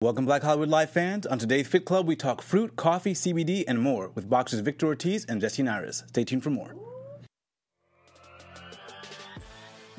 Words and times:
Welcome, 0.00 0.26
Black 0.26 0.44
Hollywood 0.44 0.68
Live 0.68 0.90
fans. 0.90 1.26
On 1.26 1.40
today's 1.40 1.66
Fit 1.66 1.84
Club, 1.84 2.06
we 2.06 2.14
talk 2.14 2.40
fruit, 2.40 2.76
coffee, 2.76 3.14
CBD, 3.14 3.64
and 3.66 3.80
more 3.80 4.12
with 4.14 4.30
boxers 4.30 4.60
Victor 4.60 4.86
Ortiz 4.86 5.24
and 5.24 5.40
Jesse 5.40 5.64
Nares. 5.64 6.04
Stay 6.06 6.22
tuned 6.22 6.44
for 6.44 6.50
more. 6.50 6.72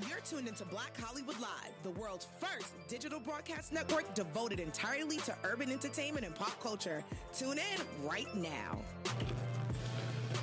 You're 0.08 0.22
tuned 0.22 0.48
into 0.48 0.64
Black 0.64 0.98
Hollywood 0.98 1.38
Live, 1.42 1.74
the 1.84 1.90
world's 1.90 2.28
first 2.40 2.72
digital 2.88 3.20
broadcast 3.20 3.74
network 3.74 4.14
devoted 4.14 4.62
entirely 4.62 5.18
to 5.18 5.36
urban 5.44 5.70
entertainment 5.70 6.26
and 6.26 6.34
pop 6.34 6.58
culture. 6.64 7.04
Tune 7.38 7.58
in 7.58 8.08
right 8.08 8.34
now. 8.34 8.80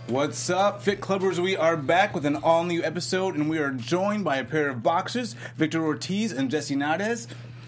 What's 0.09 0.51
up, 0.51 0.83
Fit 0.83 1.01
Clubbers? 1.01 1.39
We 1.39 1.57
are 1.57 1.79
back 1.79 2.15
with 2.15 2.27
an 2.27 2.37
all 2.37 2.65
new 2.65 2.85
episode, 2.85 3.35
and 3.35 3.49
we 3.49 3.57
are 3.57 3.71
joined 3.71 4.23
by 4.23 4.37
a 4.37 4.45
pair 4.45 4.69
of 4.69 4.83
boxers, 4.83 5.35
Victor 5.57 5.83
Ortiz 5.83 6.31
and 6.31 6.51
Jesse 6.51 6.77
Nares. 6.77 7.27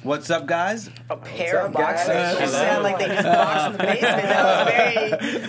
What's 0.08 0.30
up, 0.30 0.46
guys? 0.46 0.88
A 1.10 1.18
pair 1.18 1.66
of 1.66 1.74
boxers. 1.74 2.40
You 2.40 2.46
sound 2.46 2.82
like 2.82 2.98
they 2.98 3.08
just 3.08 3.24
box 3.24 3.66
in 3.66 3.72
the 3.72 3.78
basement. 3.78 4.22
That 4.22 4.66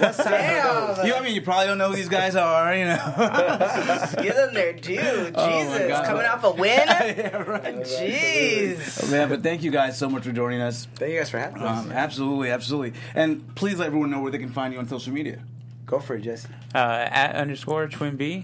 was 0.09 0.17
very. 0.17 0.38
Damn. 0.41 1.07
You, 1.07 1.15
I 1.15 1.21
mean, 1.21 1.34
you 1.34 1.41
probably 1.41 1.67
don't 1.67 1.77
know 1.77 1.91
who 1.91 1.95
these 1.95 2.09
guys 2.09 2.35
are, 2.35 2.75
you 2.75 2.84
know. 2.84 2.98
Give 4.21 4.35
them 4.35 4.53
their 4.53 4.73
due. 4.73 4.98
Jesus. 4.98 5.34
Oh 5.34 5.87
God. 5.87 6.05
Coming 6.05 6.25
off 6.25 6.43
a 6.43 6.51
win? 6.51 6.77
yeah, 6.77 7.37
right. 7.37 7.75
Jeez. 7.77 9.05
Oh, 9.05 9.11
man, 9.11 9.29
but 9.29 9.43
thank 9.43 9.63
you 9.63 9.71
guys 9.71 9.98
so 9.98 10.09
much 10.09 10.23
for 10.23 10.34
joining 10.34 10.59
us. 10.59 10.89
Thank 10.95 11.13
you 11.13 11.20
guys 11.20 11.29
for 11.29 11.39
having 11.39 11.62
us. 11.62 11.85
Um, 11.85 11.93
absolutely, 11.93 12.51
absolutely. 12.51 12.99
And 13.15 13.55
please 13.55 13.79
let 13.79 13.85
everyone 13.85 14.12
know 14.12 14.20
where 14.20 14.31
they 14.34 14.39
can 14.39 14.51
find 14.51 14.73
you 14.73 14.79
on 14.79 14.89
social 14.89 15.13
media. 15.13 15.41
Go 15.85 16.01
for 16.01 16.17
it, 16.17 16.23
Jesse. 16.23 16.49
uh, 16.76 16.77
at 17.09 17.34
underscore 17.34 17.87
twin 17.87 18.17
B 18.17 18.43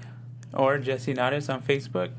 or 0.53 0.77
Jesse 0.77 1.13
Nares 1.13 1.49
on 1.49 1.61
Facebook. 1.61 2.11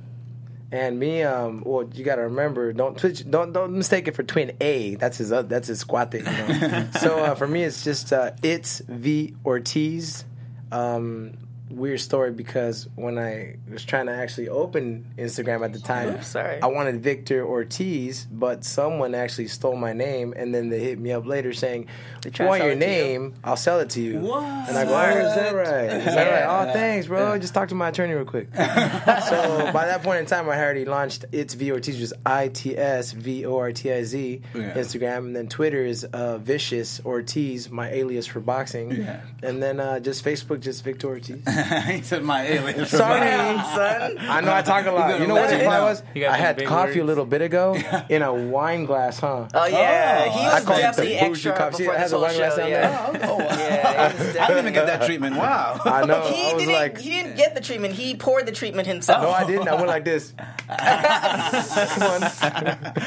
And 0.72 0.98
me, 0.98 1.22
um, 1.22 1.62
well, 1.64 1.88
you 1.94 2.04
gotta 2.04 2.22
remember, 2.22 2.72
don't 2.72 2.98
twitch, 2.98 3.28
don't 3.30 3.52
don't 3.52 3.72
mistake 3.72 4.08
it 4.08 4.16
for 4.16 4.24
Twin 4.24 4.52
A. 4.60 4.96
That's 4.96 5.18
his, 5.18 5.30
uh, 5.30 5.42
that's 5.42 5.68
his 5.68 5.80
squat 5.80 6.10
thing. 6.10 6.26
You 6.26 6.68
know? 6.68 6.88
so 7.00 7.18
uh, 7.18 7.34
for 7.36 7.46
me, 7.46 7.62
it's 7.62 7.84
just 7.84 8.12
uh, 8.12 8.32
it's 8.42 8.80
V 8.80 9.34
Ortiz. 9.44 10.24
Um, 10.72 11.45
weird 11.70 12.00
story 12.00 12.30
because 12.32 12.88
when 12.94 13.18
I 13.18 13.56
was 13.70 13.84
trying 13.84 14.06
to 14.06 14.12
actually 14.12 14.48
open 14.48 15.04
Instagram 15.18 15.64
at 15.64 15.72
the 15.72 15.80
time, 15.80 16.10
Oops, 16.14 16.26
sorry. 16.26 16.60
I 16.62 16.66
wanted 16.66 17.02
Victor 17.02 17.44
Ortiz, 17.44 18.26
but 18.30 18.64
someone 18.64 19.14
actually 19.14 19.48
stole 19.48 19.76
my 19.76 19.92
name, 19.92 20.32
and 20.36 20.54
then 20.54 20.68
they 20.68 20.78
hit 20.80 20.98
me 20.98 21.12
up 21.12 21.26
later 21.26 21.52
saying, 21.52 21.86
"If 22.24 22.38
you 22.38 22.44
want 22.46 22.62
your 22.62 22.74
to 22.74 22.74
you? 22.74 22.80
name, 22.80 23.34
I'll 23.44 23.56
sell 23.56 23.80
it 23.80 23.90
to 23.90 24.00
you." 24.00 24.20
What? 24.20 24.42
And 24.68 24.76
I 24.78 24.84
go, 24.84 24.94
oh, 24.94 25.26
"Is 25.28 25.34
that 25.34 25.54
right? 25.54 25.90
Is 25.98 26.04
that 26.14 26.46
right? 26.46 26.68
Oh, 26.68 26.72
thanks, 26.72 27.06
bro. 27.08 27.38
Just 27.38 27.54
talk 27.54 27.68
to 27.70 27.74
my 27.74 27.88
attorney 27.88 28.14
real 28.14 28.24
quick." 28.24 28.48
so 28.54 29.70
by 29.72 29.86
that 29.86 30.02
point 30.02 30.20
in 30.20 30.26
time, 30.26 30.48
I 30.48 30.54
had 30.54 30.64
already 30.64 30.84
launched 30.84 31.24
It's 31.32 31.54
V 31.54 31.72
Ortiz, 31.72 31.94
which 31.94 32.02
is 32.02 32.14
I 32.24 32.48
T 32.48 32.76
S 32.76 33.12
V 33.12 33.44
O 33.46 33.56
R 33.58 33.72
T 33.72 33.92
I 33.92 34.02
Z 34.04 34.40
Yeah. 34.54 34.74
Instagram, 34.74 35.18
and 35.18 35.36
then 35.36 35.48
Twitter 35.48 35.84
is 35.84 36.04
uh, 36.04 36.38
Vicious 36.38 37.00
Ortiz, 37.04 37.70
my 37.70 37.90
alias 37.90 38.26
for 38.26 38.40
boxing, 38.40 38.92
Yeah. 38.92 39.20
and 39.42 39.62
then 39.62 39.80
uh, 39.80 40.00
just 40.00 40.24
Facebook, 40.24 40.60
just 40.60 40.84
Victor 40.84 41.08
Ortiz. 41.08 41.42
he 41.86 42.02
said 42.02 42.22
my 42.22 42.44
alias. 42.46 42.90
Sorry, 42.90 43.20
son. 43.74 44.18
I 44.20 44.40
know 44.40 44.52
I 44.54 44.62
talk 44.62 44.86
a 44.86 44.92
lot. 44.92 45.20
You 45.20 45.26
know 45.26 45.34
what 45.34 45.44
Let 45.50 45.54
it 45.54 45.62
reply 45.62 45.80
was? 45.82 46.02
I 46.16 46.36
had 46.36 46.56
big 46.56 46.66
coffee 46.68 46.98
a 47.00 47.04
little 47.04 47.26
bit 47.26 47.42
ago 47.42 47.74
in 48.08 48.22
a 48.22 48.32
wine 48.32 48.84
glass, 48.84 49.18
huh? 49.20 49.48
Oh, 49.54 49.64
yeah. 49.66 50.24
Oh, 50.26 50.30
he 50.30 50.40
I 50.40 50.54
was 50.54 50.64
call 50.64 50.76
it 50.78 50.96
the 50.96 51.22
extra 51.22 51.52
coffee. 51.56 51.78
before 51.84 51.94
It 51.94 51.98
has 51.98 52.10
this 52.10 52.12
a 52.12 52.16
whole 52.16 52.26
wine 52.26 52.36
glass 52.36 52.52
show. 52.52 52.56
down 52.58 52.70
Yeah. 52.70 53.10
there. 53.12 53.20
Oh, 53.30 53.36
wow. 53.36 53.46
Yeah, 53.50 54.12
was 54.16 54.36
I 54.36 54.46
didn't 54.48 54.58
even 54.64 54.72
get 54.74 54.86
that 54.86 55.02
treatment. 55.06 55.36
Wow. 55.36 55.80
I 55.84 56.04
know. 56.06 56.22
He 56.32 56.42
I 56.50 56.52
was 56.54 56.62
didn't. 56.62 56.74
like, 56.74 56.98
he 56.98 57.10
didn't 57.10 57.36
get 57.36 57.54
the 57.54 57.60
treatment. 57.60 57.94
He 57.94 58.14
poured 58.16 58.46
the 58.46 58.52
treatment 58.52 58.86
himself. 58.86 59.22
no, 59.22 59.30
I 59.30 59.44
didn't. 59.44 59.68
I 59.68 59.74
went 59.74 59.88
like 59.88 60.04
this. 60.04 60.32
Come 60.36 62.20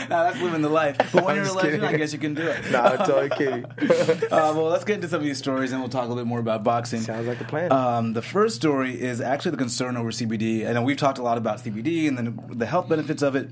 now 0.10 0.24
that's 0.24 0.42
living 0.42 0.62
the 0.62 0.70
life. 0.70 0.98
But 0.98 1.24
when 1.26 1.26
I'm 1.32 1.36
you're 1.36 1.44
a 1.44 1.48
just 1.48 1.56
legend, 1.56 1.82
kidding. 1.82 1.96
I 1.96 1.98
guess 1.98 2.14
you 2.14 2.20
can 2.20 2.34
do 2.34 2.48
it. 2.48 2.72
No, 2.72 2.80
I'm 2.82 2.98
totally 3.00 3.30
kidding. 3.30 3.66
Uh, 3.66 4.54
well, 4.56 4.66
let's 4.66 4.84
get 4.84 4.96
into 4.96 5.08
some 5.08 5.20
of 5.20 5.26
these 5.26 5.38
stories, 5.38 5.72
and 5.72 5.82
we'll 5.82 5.90
talk 5.90 6.04
a 6.06 6.08
little 6.08 6.24
bit 6.24 6.28
more 6.28 6.40
about 6.40 6.64
boxing. 6.64 7.02
Sounds 7.02 7.28
like 7.28 7.40
a 7.42 7.44
plan. 7.46 7.72
Um, 7.72 8.14
the 8.14 8.22
first 8.40 8.56
story 8.56 9.02
is 9.02 9.20
actually 9.20 9.52
the 9.52 9.58
concern 9.58 9.98
over 9.98 10.12
CBD. 10.12 10.66
I 10.66 10.72
know 10.72 10.82
we've 10.82 10.96
talked 10.96 11.18
a 11.18 11.22
lot 11.22 11.38
about 11.38 11.58
CBD 11.58 12.08
and 12.08 12.18
then 12.18 12.42
the 12.48 12.66
health 12.66 12.88
benefits 12.88 13.22
of 13.22 13.36
it. 13.36 13.50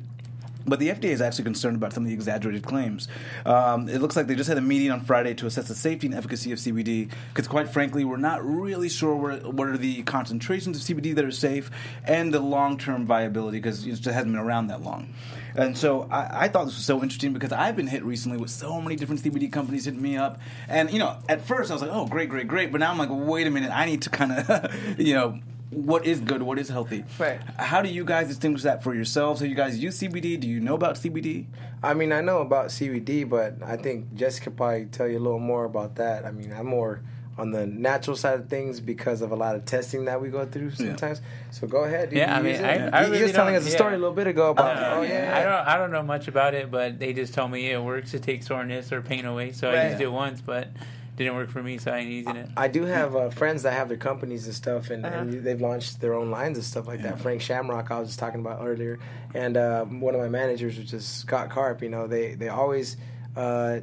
But 0.65 0.79
the 0.79 0.87
FDA 0.87 1.09
is 1.09 1.19
actually 1.19 1.43
concerned 1.43 1.75
about 1.75 1.91
some 1.91 2.03
of 2.03 2.07
the 2.07 2.13
exaggerated 2.13 2.63
claims. 2.63 3.09
Um, 3.45 3.89
it 3.89 3.99
looks 3.99 4.15
like 4.15 4.27
they 4.27 4.35
just 4.35 4.47
had 4.47 4.57
a 4.57 4.61
meeting 4.61 4.89
on 4.89 5.01
Friday 5.01 5.33
to 5.33 5.45
assess 5.45 5.67
the 5.67 5.75
safety 5.75 6.07
and 6.07 6.15
efficacy 6.15 6.53
of 6.53 6.59
CBD, 6.59 7.11
because 7.33 7.49
quite 7.49 7.67
frankly, 7.67 8.05
we're 8.05 8.15
not 8.15 8.45
really 8.45 8.87
sure 8.87 9.37
what 9.39 9.67
are 9.67 9.77
the 9.77 10.03
concentrations 10.03 10.77
of 10.77 10.83
CBD 10.83 11.13
that 11.15 11.25
are 11.25 11.31
safe 11.31 11.69
and 12.05 12.33
the 12.33 12.39
long-term 12.39 13.05
viability, 13.05 13.57
because 13.57 13.85
it 13.85 13.89
just 13.89 14.05
hasn't 14.05 14.31
been 14.31 14.41
around 14.41 14.67
that 14.67 14.83
long. 14.83 15.13
And 15.57 15.75
so 15.75 16.07
I, 16.11 16.45
I 16.45 16.47
thought 16.47 16.65
this 16.65 16.75
was 16.75 16.85
so 16.85 17.01
interesting 17.01 17.33
because 17.33 17.51
I've 17.51 17.75
been 17.75 17.87
hit 17.87 18.03
recently 18.05 18.37
with 18.37 18.51
so 18.51 18.79
many 18.79 18.95
different 18.95 19.21
CBD 19.21 19.51
companies 19.51 19.85
hitting 19.85 20.01
me 20.01 20.15
up, 20.15 20.39
and 20.69 20.91
you 20.91 20.99
know, 20.99 21.17
at 21.27 21.41
first 21.41 21.71
I 21.71 21.73
was 21.73 21.81
like, 21.81 21.91
"Oh, 21.91 22.05
great, 22.05 22.29
great, 22.29 22.47
great," 22.47 22.71
but 22.71 22.79
now 22.79 22.91
I'm 22.91 22.99
like, 22.99 23.09
"Wait 23.11 23.47
a 23.47 23.49
minute, 23.49 23.71
I 23.71 23.85
need 23.85 24.03
to 24.03 24.09
kind 24.09 24.31
of, 24.31 24.99
you 24.99 25.13
know." 25.13 25.39
What 25.69 26.05
is 26.05 26.21
good? 26.21 26.41
What 26.41 26.59
is 26.59 26.69
healthy? 26.69 27.03
Right. 27.19 27.41
How 27.57 27.81
do 27.81 27.89
you 27.89 28.05
guys 28.05 28.29
distinguish 28.29 28.63
that 28.63 28.83
for 28.83 28.95
yourselves? 28.95 29.41
Have 29.41 29.49
you 29.49 29.55
guys 29.55 29.77
use 29.77 29.99
CBD? 29.99 30.39
Do 30.39 30.47
you 30.47 30.61
know 30.61 30.75
about 30.75 30.95
CBD? 30.95 31.45
I 31.83 31.93
mean, 31.93 32.13
I 32.13 32.21
know 32.21 32.39
about 32.39 32.67
CBD, 32.67 33.27
but 33.27 33.55
I 33.61 33.75
think 33.75 34.13
Jessica 34.15 34.45
could 34.45 34.55
probably 34.55 34.85
tell 34.85 35.09
you 35.09 35.17
a 35.17 35.19
little 35.19 35.39
more 35.39 35.65
about 35.65 35.95
that. 35.95 36.25
I 36.25 36.31
mean, 36.31 36.53
I'm 36.53 36.67
more 36.67 37.01
on 37.37 37.51
the 37.51 37.67
natural 37.67 38.15
side 38.15 38.39
of 38.39 38.49
things 38.49 38.79
because 38.79 39.21
of 39.21 39.31
a 39.31 39.35
lot 39.35 39.55
of 39.55 39.63
testing 39.65 40.05
that 40.05 40.19
we 40.21 40.29
go 40.29 40.45
through 40.45 40.71
sometimes. 40.71 41.21
So 41.51 41.67
go 41.67 41.83
ahead. 41.83 42.11
You 42.11 42.19
Yeah, 42.19 42.33
I 42.35 42.37
use 42.41 42.43
mean, 42.45 42.55
it. 42.55 42.63
I- 42.65 42.77
He- 42.77 42.91
I 42.91 43.03
he 43.05 43.11
really 43.11 43.23
was 43.23 43.31
telling 43.33 43.55
us 43.55 43.67
a 43.67 43.69
story 43.71 43.91
yeah. 43.91 43.97
a 43.97 43.99
little 43.99 44.15
bit 44.15 44.27
ago 44.27 44.49
about. 44.51 44.75
Uh, 44.77 44.95
oh 44.97 45.01
yeah, 45.03 45.33
I 45.35 45.43
don't 45.43 45.67
I 45.67 45.77
don't 45.77 45.91
know 45.91 46.03
much 46.03 46.27
about 46.27 46.53
it, 46.53 46.71
but 46.71 46.99
they 46.99 47.13
just 47.13 47.33
told 47.33 47.51
me 47.51 47.69
it 47.71 47.81
works 47.81 48.11
to 48.11 48.19
take 48.19 48.43
soreness 48.43 48.91
or 48.91 49.01
pain 49.01 49.25
away. 49.25 49.51
So 49.51 49.69
I 49.69 49.89
used 49.89 50.01
it 50.01 50.11
once, 50.11 50.41
but 50.41 50.69
didn't 51.15 51.35
work 51.35 51.49
for 51.49 51.63
me, 51.63 51.79
so 51.79 51.91
I 51.91 51.97
ain't 51.97 52.11
using 52.11 52.35
it. 52.35 52.47
I 52.55 52.67
do 52.67 52.83
have 52.85 53.15
uh, 53.15 53.29
friends 53.31 53.63
that 53.63 53.73
have 53.73 53.87
their 53.89 53.97
companies 53.97 54.45
and 54.45 54.53
stuff, 54.53 54.91
and, 54.91 55.03
Uh-huh. 55.03 55.15
and 55.17 55.43
they've 55.43 55.59
launched 55.59 55.99
their 55.99 56.13
own 56.13 56.29
lines 56.29 56.57
and 56.59 56.63
stuff 56.65 56.85
like 56.87 57.01
that. 57.01 57.19
Frank 57.19 57.41
Shamrock, 57.41 57.89
I 57.89 57.99
was 57.99 58.09
just 58.09 58.19
talking 58.19 58.39
about 58.39 58.59
earlier, 58.61 58.99
and 59.33 59.57
uh, 59.57 59.85
one 59.85 60.13
of 60.13 60.21
my 60.21 60.29
managers, 60.29 60.77
which 60.77 60.93
is 60.93 61.05
Scott 61.07 61.49
Carp. 61.49 61.81
You 61.81 61.89
know, 61.89 62.05
they 62.05 62.35
they 62.35 62.49
always 62.49 62.97
uh, 63.35 63.79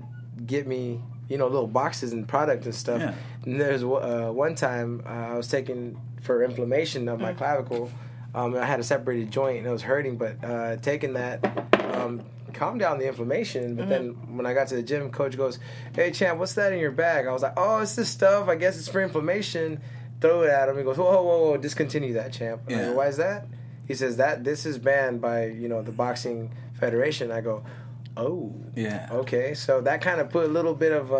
get 0.46 0.66
me, 0.68 1.00
you 1.28 1.38
know, 1.38 1.46
little 1.48 1.66
boxes 1.66 2.12
and 2.12 2.26
product 2.28 2.64
and 2.66 2.74
stuff. 2.74 3.00
Yeah. 3.00 3.14
And 3.44 3.60
there's 3.60 3.82
uh, 3.82 4.30
one 4.32 4.54
time 4.54 5.02
uh, 5.06 5.08
I 5.08 5.36
was 5.36 5.48
taking 5.48 5.98
for 6.22 6.42
inflammation 6.42 7.08
of 7.08 7.20
my 7.20 7.32
Mm. 7.32 7.38
clavicle. 7.38 7.90
Um, 8.34 8.54
I 8.56 8.64
had 8.64 8.80
a 8.80 8.84
separated 8.84 9.30
joint 9.30 9.58
and 9.58 9.66
it 9.66 9.70
was 9.70 9.82
hurting, 9.82 10.16
but 10.16 10.42
uh, 10.44 10.76
taking 10.76 11.12
that. 11.14 11.44
Um, 11.94 12.22
calmed 12.52 12.78
down 12.78 12.98
the 13.00 13.08
inflammation 13.08 13.74
but 13.74 13.88
then 13.88 14.14
Mm-hmm. 14.14 14.36
when 14.36 14.46
i 14.46 14.54
got 14.54 14.68
to 14.68 14.76
the 14.76 14.82
gym 14.84 15.10
coach 15.10 15.36
goes 15.36 15.58
hey 15.92 16.12
champ 16.12 16.38
what's 16.38 16.54
that 16.54 16.72
in 16.72 16.78
your 16.78 16.92
bag 16.92 17.26
i 17.26 17.32
was 17.32 17.42
like 17.42 17.54
oh 17.56 17.78
it's 17.80 17.96
this 17.96 18.08
stuff 18.08 18.48
i 18.48 18.54
guess 18.54 18.78
it's 18.78 18.86
for 18.86 19.00
inflammation 19.02 19.80
throw 20.20 20.42
it 20.44 20.50
at 20.50 20.68
him 20.68 20.76
he 20.78 20.84
goes 20.84 20.96
whoa 20.96 21.20
whoa 21.20 21.38
whoa 21.50 21.56
discontinue 21.56 22.12
that 22.12 22.32
champ 22.32 22.62
Yeah. 22.68 22.84
go, 22.84 22.92
why 22.92 23.08
is 23.08 23.16
that 23.16 23.46
he 23.88 23.94
says 23.94 24.18
that 24.18 24.44
this 24.44 24.66
is 24.66 24.78
banned 24.78 25.20
by 25.20 25.46
you 25.46 25.68
know 25.68 25.82
the 25.82 25.90
boxing 25.90 26.52
federation 26.78 27.32
i 27.32 27.40
go 27.40 27.64
oh 28.16 28.54
Yeah. 28.76 29.08
okay 29.10 29.54
so 29.54 29.80
that 29.82 30.00
kind 30.00 30.20
of 30.20 30.30
put 30.30 30.44
a 30.44 30.48
little 30.52 30.74
bit 30.74 30.92
of 30.92 31.10
a, 31.10 31.14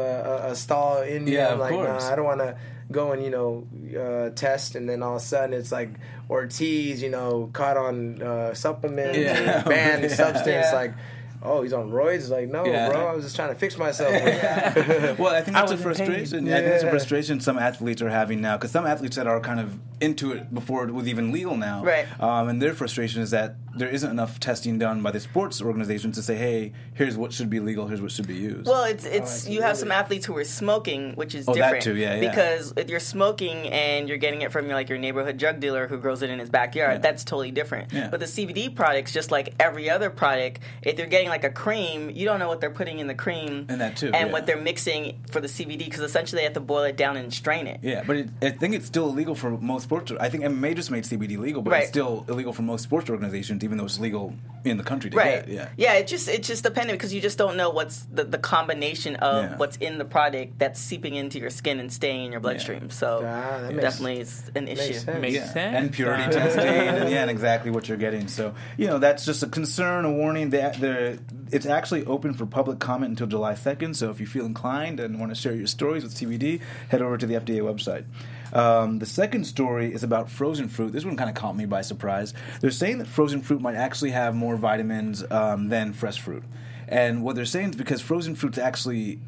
a, 0.47 0.51
a 0.53 0.55
stall 0.57 1.03
in 1.03 1.25
me 1.25 1.33
Yeah, 1.35 1.53
of 1.55 1.59
like 1.59 1.73
course. 1.73 2.05
nah, 2.05 2.13
i 2.13 2.17
don't 2.17 2.25
want 2.25 2.41
to 2.41 2.57
go 2.93 3.13
and 3.13 3.25
you 3.25 3.31
know 3.31 3.67
uh, 3.99 4.31
test 4.31 4.75
and 4.77 4.89
then 4.89 5.03
all 5.03 5.17
of 5.17 5.23
a 5.23 5.25
sudden 5.25 5.55
it's 5.59 5.73
like 5.73 5.91
ortiz 6.31 7.03
you 7.03 7.11
know 7.11 7.51
caught 7.53 7.77
on 7.77 8.23
uh, 8.23 8.55
supplement 8.55 9.17
Yeah. 9.17 9.63
banned 9.67 10.03
Yeah. 10.03 10.09
substance 10.09 10.67
Yeah. 10.71 10.73
like 10.75 10.95
oh 11.43 11.63
he's 11.63 11.73
on 11.73 11.91
roids 11.91 12.15
It's 12.17 12.29
like 12.31 12.49
no 12.49 12.65
Yeah. 12.67 12.89
bro 12.91 13.07
i 13.09 13.15
was 13.15 13.25
just 13.25 13.37
trying 13.37 13.49
to 13.51 13.55
fix 13.55 13.77
myself 13.77 14.13
well, 15.19 15.35
I 15.35 15.43
think 15.43 15.57
that's 15.57 15.71
a 15.73 15.73
was 15.73 15.73
in 15.73 15.77
pain. 15.77 15.83
frustration. 15.83 16.47
Yeah. 16.47 16.57
I 16.57 16.61
think 16.61 16.75
it's 16.75 16.85
a 16.85 16.91
frustration 16.91 17.41
some 17.41 17.59
athletes 17.59 18.01
are 18.03 18.09
having 18.11 18.41
now 18.41 18.57
because 18.57 18.71
some 18.71 18.87
athletes 18.87 19.17
that 19.17 19.27
are 19.27 19.41
kind 19.41 19.61
of 19.61 19.79
into 20.05 20.33
it 20.33 20.53
before 20.55 20.85
it 20.85 20.93
was 20.93 21.09
even 21.09 21.33
legal 21.33 21.57
now, 21.57 21.83
Right. 21.83 22.07
Um, 22.21 22.49
and 22.49 22.61
their 22.63 22.75
frustration 22.75 23.23
is 23.23 23.31
that 23.31 23.57
there 23.77 23.89
isn't 23.89 24.09
enough 24.09 24.39
testing 24.39 24.79
done 24.79 25.03
by 25.03 25.11
the 25.11 25.19
sports 25.19 25.61
organizations 25.61 26.15
to 26.17 26.23
say, 26.23 26.37
hey, 26.37 26.73
here's 26.95 27.17
what 27.17 27.33
should 27.33 27.51
be 27.51 27.59
legal, 27.59 27.89
here's 27.89 28.01
what 28.01 28.13
should 28.13 28.29
be 28.29 28.35
used. 28.37 28.67
Well, 28.69 28.85
it's 28.85 29.05
it's 29.05 29.49
you 29.49 29.63
have 29.63 29.77
some 29.77 29.91
athletes 29.91 30.27
who 30.27 30.37
are 30.37 30.45
smoking, 30.45 31.15
which 31.15 31.35
is 31.35 31.49
Oh, 31.49 31.55
that 31.55 31.59
different. 31.61 31.83
too, 31.83 31.97
yeah, 31.97 32.15
yeah. 32.15 32.31
Because 32.31 32.73
if 32.77 32.89
you're 32.89 33.01
smoking 33.01 33.67
and 33.69 34.09
you're 34.09 34.19
getting 34.19 34.43
it 34.43 34.53
from 34.53 34.67
your 34.67 34.75
like 34.75 34.89
your 34.89 34.99
neighborhood 34.99 35.39
drug 35.39 35.59
dealer 35.59 35.89
who 35.89 35.99
grows 35.99 36.23
it 36.23 36.31
in 36.31 36.39
his 36.39 36.51
backyard, 36.51 36.93
Yeah. 36.95 36.99
that's 36.99 37.25
totally 37.25 37.51
different. 37.51 37.93
Yeah. 37.93 38.09
But 38.11 38.21
the 38.21 38.27
CBD 38.27 38.69
products, 38.75 39.13
just 39.13 39.33
like 39.33 39.55
every 39.59 39.91
other 39.91 40.09
product, 40.09 40.61
if 40.83 40.97
you're 40.99 41.09
getting 41.09 41.29
like 41.29 41.43
a 41.43 41.51
cream, 41.51 42.11
you 42.11 42.25
don't 42.27 42.39
know 42.39 42.49
what 42.49 42.61
they're 42.61 42.71
putting 42.71 43.01
in 43.01 43.09
the 43.09 43.15
cream 43.15 43.67
And 43.69 43.81
that 43.81 43.97
too, 43.97 44.07
and 44.13 44.29
yeah. 44.29 44.33
what 44.33 44.47
they're 44.47 44.61
mixing 44.61 45.19
for 45.33 45.41
the 45.41 45.49
CBD 45.49 45.79
because 45.87 46.01
essentially 46.01 46.39
they 46.41 46.45
have 46.45 46.53
to 46.55 46.61
boil 46.61 46.85
it 46.85 46.97
down 46.97 47.17
and 47.17 47.33
strain 47.35 47.67
it. 47.67 47.81
yeah, 47.83 48.05
but 48.07 48.17
it, 48.17 48.29
I 48.41 48.51
think 48.51 48.75
it's 48.77 48.87
still 48.87 49.09
illegal 49.09 49.35
for 49.35 49.51
most 49.51 49.89
sports 49.95 50.11
sports. 50.11 50.23
I 50.25 50.29
think 50.29 50.45
MMA 50.45 50.75
just 50.75 50.91
made 50.91 51.05
CBD 51.05 51.39
legal, 51.39 51.63
but 51.63 51.79
it's 51.79 51.89
still 51.89 52.25
illegal 52.29 52.53
for 52.53 52.63
most 52.63 52.83
sports 52.83 53.09
organizations, 53.11 53.63
even 53.65 53.79
though 53.79 53.85
it's 53.85 54.01
legal 54.01 54.35
in 54.65 54.77
the 54.79 54.83
country 54.85 55.11
to 55.11 55.17
Right. 55.17 55.47
get. 55.47 55.71
Yeah. 55.77 55.93
It 55.95 56.07
just 56.07 56.29
it 56.29 56.43
just 56.43 56.63
dependent 56.65 56.99
because 56.99 57.13
you 57.13 57.21
just 57.21 57.37
don't 57.39 57.57
know 57.57 57.71
what's 57.71 58.07
the, 58.13 58.25
the 58.25 58.39
combination 58.39 59.17
of 59.17 59.45
Yeah. 59.45 59.57
what's 59.57 59.77
in 59.77 59.99
the 59.99 60.05
product 60.05 60.59
that's 60.59 60.81
seeping 60.81 61.15
into 61.15 61.39
your 61.39 61.51
skin 61.51 61.79
and 61.81 61.93
staying 61.93 62.25
in 62.27 62.33
your 62.33 62.41
bloodstream. 62.41 62.91
So 62.91 63.19
Ah, 63.25 63.61
that 63.61 63.73
makes- 63.73 63.83
definitely 63.83 64.21
it's 64.21 64.51
an 64.55 64.65
makes 64.65 64.81
issue. 64.81 64.93
sense. 64.95 65.21
Makes 65.21 65.35
yeah. 65.35 65.53
sense. 65.53 65.77
And 65.77 65.93
purity 65.93 66.23
testing, 66.33 66.65
and 66.65 67.11
yeah, 67.11 67.23
and 67.23 67.31
exactly 67.31 67.71
what 67.71 67.89
you're 67.89 67.99
getting. 67.99 68.29
So 68.29 68.55
you 68.79 68.87
know 68.87 68.99
that's 68.99 69.25
just 69.25 69.43
a 69.43 69.47
concern, 69.49 70.05
a 70.05 70.11
warning 70.13 70.51
that 70.51 70.81
the 70.81 71.19
it's 71.53 71.67
actually 71.67 72.05
open 72.07 72.33
for 72.35 72.47
public 72.47 72.79
comment 72.79 73.11
until 73.11 73.27
July 73.27 73.53
2nd. 73.53 73.95
So 73.95 74.11
if 74.11 74.19
you 74.19 74.27
feel 74.27 74.47
inclined 74.47 74.99
and 74.99 75.21
want 75.21 75.31
to 75.31 75.37
share 75.41 75.55
your 75.55 75.67
stories 75.67 76.03
with 76.03 76.15
CBD, 76.15 76.61
head 76.89 77.03
over 77.03 77.17
to 77.19 77.27
the 77.27 77.35
FDA 77.35 77.61
website. 77.61 78.05
Um, 78.55 79.01
the 79.01 79.07
second 79.07 79.45
story 79.45 79.93
is 79.93 80.05
about 80.05 80.31
frozen 80.31 80.69
fruit. 80.69 80.93
This 80.93 81.05
one 81.05 81.17
kind 81.17 81.29
of 81.29 81.35
caught 81.35 81.57
me 81.57 81.67
by 81.67 81.83
surprise. 81.83 82.35
They're 82.61 82.71
saying 82.71 82.99
that 82.99 83.09
frozen 83.09 83.43
fruit 83.43 83.61
might 83.61 83.75
actually 83.75 84.13
have 84.13 84.35
more 84.35 84.57
vitamins 84.57 85.25
um, 85.31 85.69
than 85.69 85.93
fresh 85.93 86.21
fruit, 86.21 86.45
and 86.89 87.23
what 87.23 87.35
they're 87.37 87.45
saying 87.45 87.71
is 87.71 87.77
because 87.77 88.01
frozen 88.01 88.35
fruit's 88.35 88.59
actually 88.59 89.19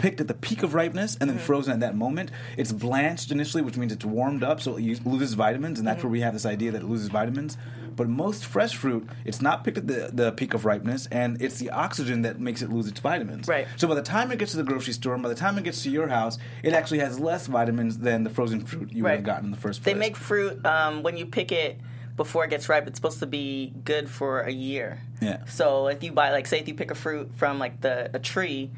picked 0.00 0.20
at 0.20 0.28
the 0.28 0.34
peak 0.34 0.62
of 0.62 0.74
ripeness 0.74 1.16
and 1.20 1.28
then 1.28 1.38
frozen 1.38 1.74
at 1.74 1.80
that 1.80 1.94
moment. 1.94 2.30
It's 2.56 2.72
blanched 2.72 3.30
initially, 3.30 3.62
which 3.62 3.76
means 3.76 3.92
it's 3.92 4.04
warmed 4.04 4.42
up, 4.42 4.60
so 4.60 4.76
it 4.76 5.06
loses 5.06 5.34
vitamins, 5.34 5.78
and 5.78 5.86
that's 5.86 6.02
where 6.02 6.10
we 6.10 6.22
have 6.22 6.32
this 6.32 6.46
idea 6.46 6.72
that 6.72 6.82
it 6.82 6.88
loses 6.88 7.08
vitamins. 7.08 7.58
But 7.94 8.08
most 8.08 8.46
fresh 8.46 8.74
fruit, 8.74 9.06
it's 9.26 9.42
not 9.42 9.62
picked 9.62 9.76
at 9.76 9.86
the, 9.86 10.10
the 10.10 10.32
peak 10.32 10.54
of 10.54 10.64
ripeness, 10.64 11.06
and 11.08 11.40
it's 11.42 11.58
the 11.58 11.68
oxygen 11.70 12.22
that 12.22 12.40
makes 12.40 12.62
it 12.62 12.70
lose 12.70 12.88
its 12.88 12.98
vitamins. 12.98 13.46
Right. 13.46 13.66
So 13.76 13.86
by 13.86 13.94
the 13.94 14.02
time 14.02 14.32
it 14.32 14.38
gets 14.38 14.52
to 14.52 14.56
the 14.56 14.62
grocery 14.62 14.94
store, 14.94 15.12
and 15.12 15.22
by 15.22 15.28
the 15.28 15.34
time 15.34 15.58
it 15.58 15.64
gets 15.64 15.82
to 15.82 15.90
your 15.90 16.08
house, 16.08 16.38
it 16.62 16.72
actually 16.72 17.00
has 17.00 17.20
less 17.20 17.46
vitamins 17.46 17.98
than 17.98 18.24
the 18.24 18.30
frozen 18.30 18.64
fruit 18.64 18.92
you 18.92 19.02
would 19.02 19.12
have 19.12 19.24
gotten 19.24 19.46
in 19.46 19.50
the 19.50 19.58
first 19.58 19.82
place. 19.82 19.92
They 19.92 19.98
make 19.98 20.16
fruit 20.16 20.64
um, 20.64 21.02
when 21.02 21.18
you 21.18 21.26
pick 21.26 21.52
it 21.52 21.78
before 22.16 22.44
it 22.44 22.50
gets 22.50 22.68
ripe. 22.70 22.86
It's 22.86 22.96
supposed 22.96 23.18
to 23.20 23.26
be 23.26 23.74
good 23.84 24.08
for 24.08 24.40
a 24.40 24.52
year. 24.52 25.02
Yeah. 25.20 25.44
So 25.44 25.88
if 25.88 26.02
you 26.02 26.12
buy 26.12 26.30
like 26.30 26.46
say 26.46 26.58
if 26.58 26.68
you 26.68 26.74
pick 26.74 26.90
a 26.90 26.94
fruit 26.94 27.34
from 27.36 27.58
like 27.58 27.82
the 27.82 28.10
a 28.14 28.18
tree. 28.18 28.70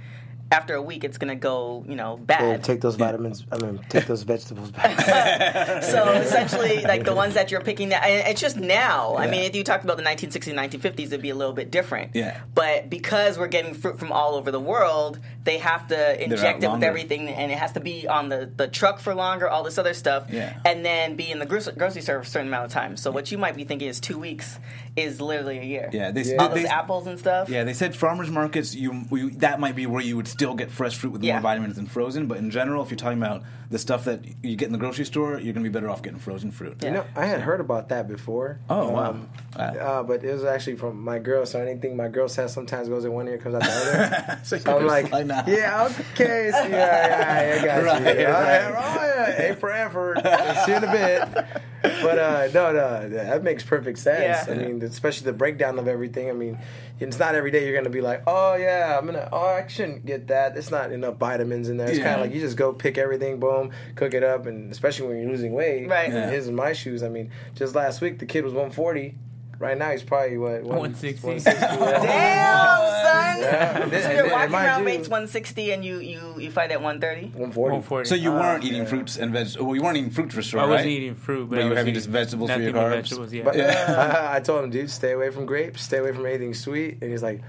After 0.53 0.75
a 0.75 0.83
week, 0.83 1.03
it's 1.03 1.17
gonna 1.19 1.35
go, 1.35 1.83
you 1.89 1.97
know, 1.97 2.19
Yeah, 2.29 2.39
bad. 2.39 2.63
take 2.65 2.81
those 2.83 2.97
vitamins. 2.97 3.45
I 3.51 3.57
mean, 3.57 3.81
take 3.89 4.07
those 4.07 4.23
vegetables 4.33 4.71
back. 4.71 5.83
So 5.83 6.11
essentially, 6.13 6.83
like 6.83 7.05
the 7.05 7.15
ones 7.15 7.35
that 7.35 7.51
you're 7.51 7.63
picking, 7.63 7.89
that 7.89 8.03
it's 8.07 8.41
just 8.41 8.57
now. 8.59 9.17
I 9.17 9.27
mean, 9.29 9.43
if 9.43 9.57
you 9.57 9.65
talked 9.65 9.83
about 9.85 9.97
the 9.97 10.03
1960s, 10.03 10.55
1950s, 10.55 11.01
it'd 11.07 11.23
be 11.23 11.31
a 11.31 11.35
little 11.35 11.55
bit 11.55 11.71
different. 11.71 12.15
Yeah. 12.15 12.41
But 12.55 12.91
because 12.91 13.39
we're 13.39 13.49
getting 13.49 13.75
fruit 13.75 13.99
from 13.99 14.13
all 14.13 14.35
over 14.35 14.51
the 14.51 14.61
world, 14.61 15.19
they 15.45 15.59
have 15.59 15.89
to 15.89 16.23
inject 16.23 16.63
it 16.63 16.71
with 16.71 16.83
everything, 16.85 17.29
and 17.29 17.51
it 17.51 17.59
has 17.59 17.73
to 17.73 17.81
be 17.81 18.07
on 18.07 18.29
the, 18.29 18.51
the 18.57 18.69
truck 18.69 19.01
for 19.01 19.15
longer, 19.15 19.49
all 19.49 19.63
this 19.65 19.79
other 19.79 19.95
stuff, 19.95 20.27
Yeah. 20.31 20.53
and 20.65 20.85
then 20.85 21.17
be 21.17 21.31
in 21.31 21.39
the 21.39 21.47
grocery, 21.47 21.73
grocery 21.75 22.03
store 22.03 22.17
for 22.17 22.23
a 22.23 22.27
certain 22.27 22.49
amount 22.49 22.67
of 22.67 22.73
time. 22.73 22.97
So 22.97 23.11
what 23.11 23.33
you 23.33 23.39
might 23.39 23.57
be 23.57 23.65
thinking 23.65 23.89
is 23.89 23.99
two 24.01 24.19
weeks 24.19 24.59
is 24.95 25.21
literally 25.21 25.59
a 25.59 25.63
year. 25.65 25.89
yeah, 25.93 26.11
they, 26.11 26.37
All 26.37 26.49
those 26.51 26.63
they- 26.63 26.69
apples 26.69 27.07
and 27.07 27.19
stuff. 27.19 27.49
Yeah, 27.49 27.65
they 27.65 27.73
said 27.73 27.97
farmers 27.97 28.31
markets. 28.31 28.75
You, 28.75 29.05
you 29.11 29.31
that 29.39 29.59
might 29.59 29.75
be 29.75 29.87
where 29.87 30.03
you 30.03 30.17
would 30.17 30.29
still 30.29 30.55
get 30.55 30.71
fresh 30.71 30.97
fruit 30.97 31.13
with 31.13 31.23
Yeah. 31.25 31.35
more 31.35 31.43
vitamins 31.43 31.77
than 31.77 31.87
frozen. 31.87 32.27
But 32.27 32.39
in 32.39 32.51
general, 32.51 32.83
if 32.83 32.91
you're 32.91 32.99
talking 32.99 33.19
about 33.19 33.43
the 33.71 33.79
stuff 33.79 34.05
that 34.05 34.23
you 34.43 34.55
get 34.55 34.67
in 34.67 34.73
the 34.73 34.79
grocery 34.79 35.07
store, 35.07 35.39
you're 35.41 35.55
gonna 35.55 35.65
be 35.65 35.71
better 35.71 35.89
off 35.89 36.03
getting 36.03 36.19
frozen 36.19 36.51
fruit. 36.51 36.77
Yeah. 36.83 36.89
You 36.89 36.95
know, 36.97 37.05
I 37.17 37.25
had 37.25 37.41
heard 37.41 37.61
about 37.61 37.89
that 37.89 38.07
before. 38.07 38.59
Oh, 38.69 38.91
wow. 38.91 39.11
Um, 39.11 39.29
Wow. 39.59 39.65
uh, 39.65 40.03
but 40.03 40.23
it 40.25 40.33
was 40.33 40.45
actually 40.45 40.77
from 40.77 41.01
my 41.03 41.19
girl. 41.19 41.47
So 41.47 41.61
anything 41.61 41.97
my 41.97 42.09
girl 42.09 42.29
says 42.29 42.53
sometimes 42.53 42.89
goes 42.89 43.05
in 43.07 43.13
one 43.13 43.29
ear, 43.29 43.39
comes 43.39 43.55
out 43.55 43.63
the 43.63 43.69
other. 43.71 44.41
So 44.45 44.59
so 44.59 44.79
I'm 44.79 44.87
like, 44.87 45.11
just 45.11 45.49
yeah, 45.49 45.89
okay, 46.13 46.51
so, 46.53 46.67
yeah, 46.67 46.69
yeah, 46.69 47.63
I 47.63 47.65
got 47.65 47.85
Right, 48.05 48.19
you. 48.19 48.27
All 48.27 48.33
right. 48.33 48.75
oh, 48.77 49.25
yeah, 49.39 49.53
A 49.53 49.57
for 49.57 49.71
effort. 49.71 50.19
See 50.67 50.71
you 50.73 50.77
in 50.77 50.85
a 50.85 50.93
bit. 50.93 51.62
But 52.03 52.19
uh, 52.19 52.49
no, 52.53 52.73
no, 52.73 53.09
that 53.11 53.43
makes 53.43 53.63
perfect 53.65 53.99
sense. 53.99 54.47
Yeah. 54.49 54.55
I 54.55 54.57
mean, 54.59 54.83
especially 54.83 55.25
the 55.27 55.33
breakdown 55.33 55.79
of 55.79 55.89
everything. 55.89 56.29
I 56.29 56.33
mean, 56.33 56.59
it's 57.01 57.19
not 57.19 57.35
every 57.35 57.51
day 57.51 57.65
you're 57.67 57.77
gonna 57.77 57.91
be 57.91 58.01
like, 58.01 58.23
oh 58.27 58.55
yeah, 58.55 58.97
I'm 58.99 59.07
gonna, 59.07 59.29
oh 59.33 59.39
I 59.39 59.67
shouldn't 59.67 60.05
get 60.07 60.29
that. 60.29 60.57
It's 60.57 60.71
not 60.71 60.93
enough 60.93 61.17
vitamins 61.17 61.69
in 61.69 61.77
there. 61.77 61.89
It's 61.89 61.99
Yeah. 61.99 62.05
kind 62.05 62.17
of 62.17 62.27
like 62.27 62.35
you 62.35 62.41
just 62.41 62.57
go 62.57 62.73
pick 62.73 62.99
everything, 62.99 63.41
boom, 63.41 63.71
cook 63.95 64.15
it 64.15 64.23
up, 64.23 64.47
and 64.47 64.71
especially 64.71 65.09
when 65.09 65.21
you're 65.21 65.31
losing 65.31 65.53
weight, 65.53 65.89
Right. 65.89 66.07
and 66.07 66.15
Yeah. 66.15 66.31
His 66.31 66.47
and 66.49 66.57
my 66.57 66.73
shoes. 66.73 67.03
I 67.03 67.09
mean, 67.09 67.31
just 67.55 67.75
last 67.75 68.01
week 68.01 68.19
the 68.19 68.27
kid 68.27 68.45
was 68.45 68.53
140. 68.53 69.15
Right 69.63 69.79
now 69.79 69.93
he's 69.93 70.03
probably 70.03 70.39
what 70.39 70.65
160. 70.65 71.25
160 71.25 71.77
Damn, 71.79 72.09
son. 72.09 73.41
Yeah. 73.41 74.01
So 74.03 74.11
you're 74.11 74.31
walking 74.31 74.55
around 74.55 74.81
you- 74.81 74.85
weight's 74.87 75.09
160, 75.09 75.71
and 75.71 75.85
you 75.85 75.99
you 76.01 76.35
you 76.39 76.51
fight 76.51 76.73
at 76.73 76.83
130. 76.83 77.27
140. 77.29 77.71
140. 77.71 78.09
So 78.09 78.17
you 78.17 78.33
Oh, 78.33 78.41
weren't 78.41 78.65
eating 78.65 78.83
yeah. 78.83 78.89
fruits 78.89 79.17
and 79.17 79.33
vegetables. 79.33 79.65
Well, 79.67 79.77
you 79.77 79.83
weren't 79.83 79.97
eating 79.99 80.11
fruit 80.11 80.33
for 80.33 80.43
sure, 80.43 80.59
I 80.59 80.65
wasn't 80.67 80.87
right? 80.87 80.89
eating 80.93 81.15
fruit, 81.15 81.49
but, 81.49 81.57
But 81.57 81.63
you 81.65 81.71
were 81.71 81.77
having 81.77 81.95
just 81.95 82.09
vegetables 82.09 82.51
for 82.51 82.59
nothing 82.59 82.65
your 82.65 82.73
but 82.75 82.91
carbs? 82.93 83.03
Vegetables, 83.03 83.33
yeah. 83.33 83.43
But 83.45 83.57
Yeah. 83.57 84.29
I 84.37 84.41
told 84.41 84.65
him, 84.65 84.71
dude, 84.71 84.91
stay 84.91 85.13
away 85.13 85.31
from 85.31 85.47
grapes, 85.47 85.83
stay 85.83 85.99
away 85.99 86.13
from 86.13 86.27
anything 86.27 86.55
sweet. 86.55 86.99
And 87.01 87.13
he's 87.13 87.23
like, 87.23 87.41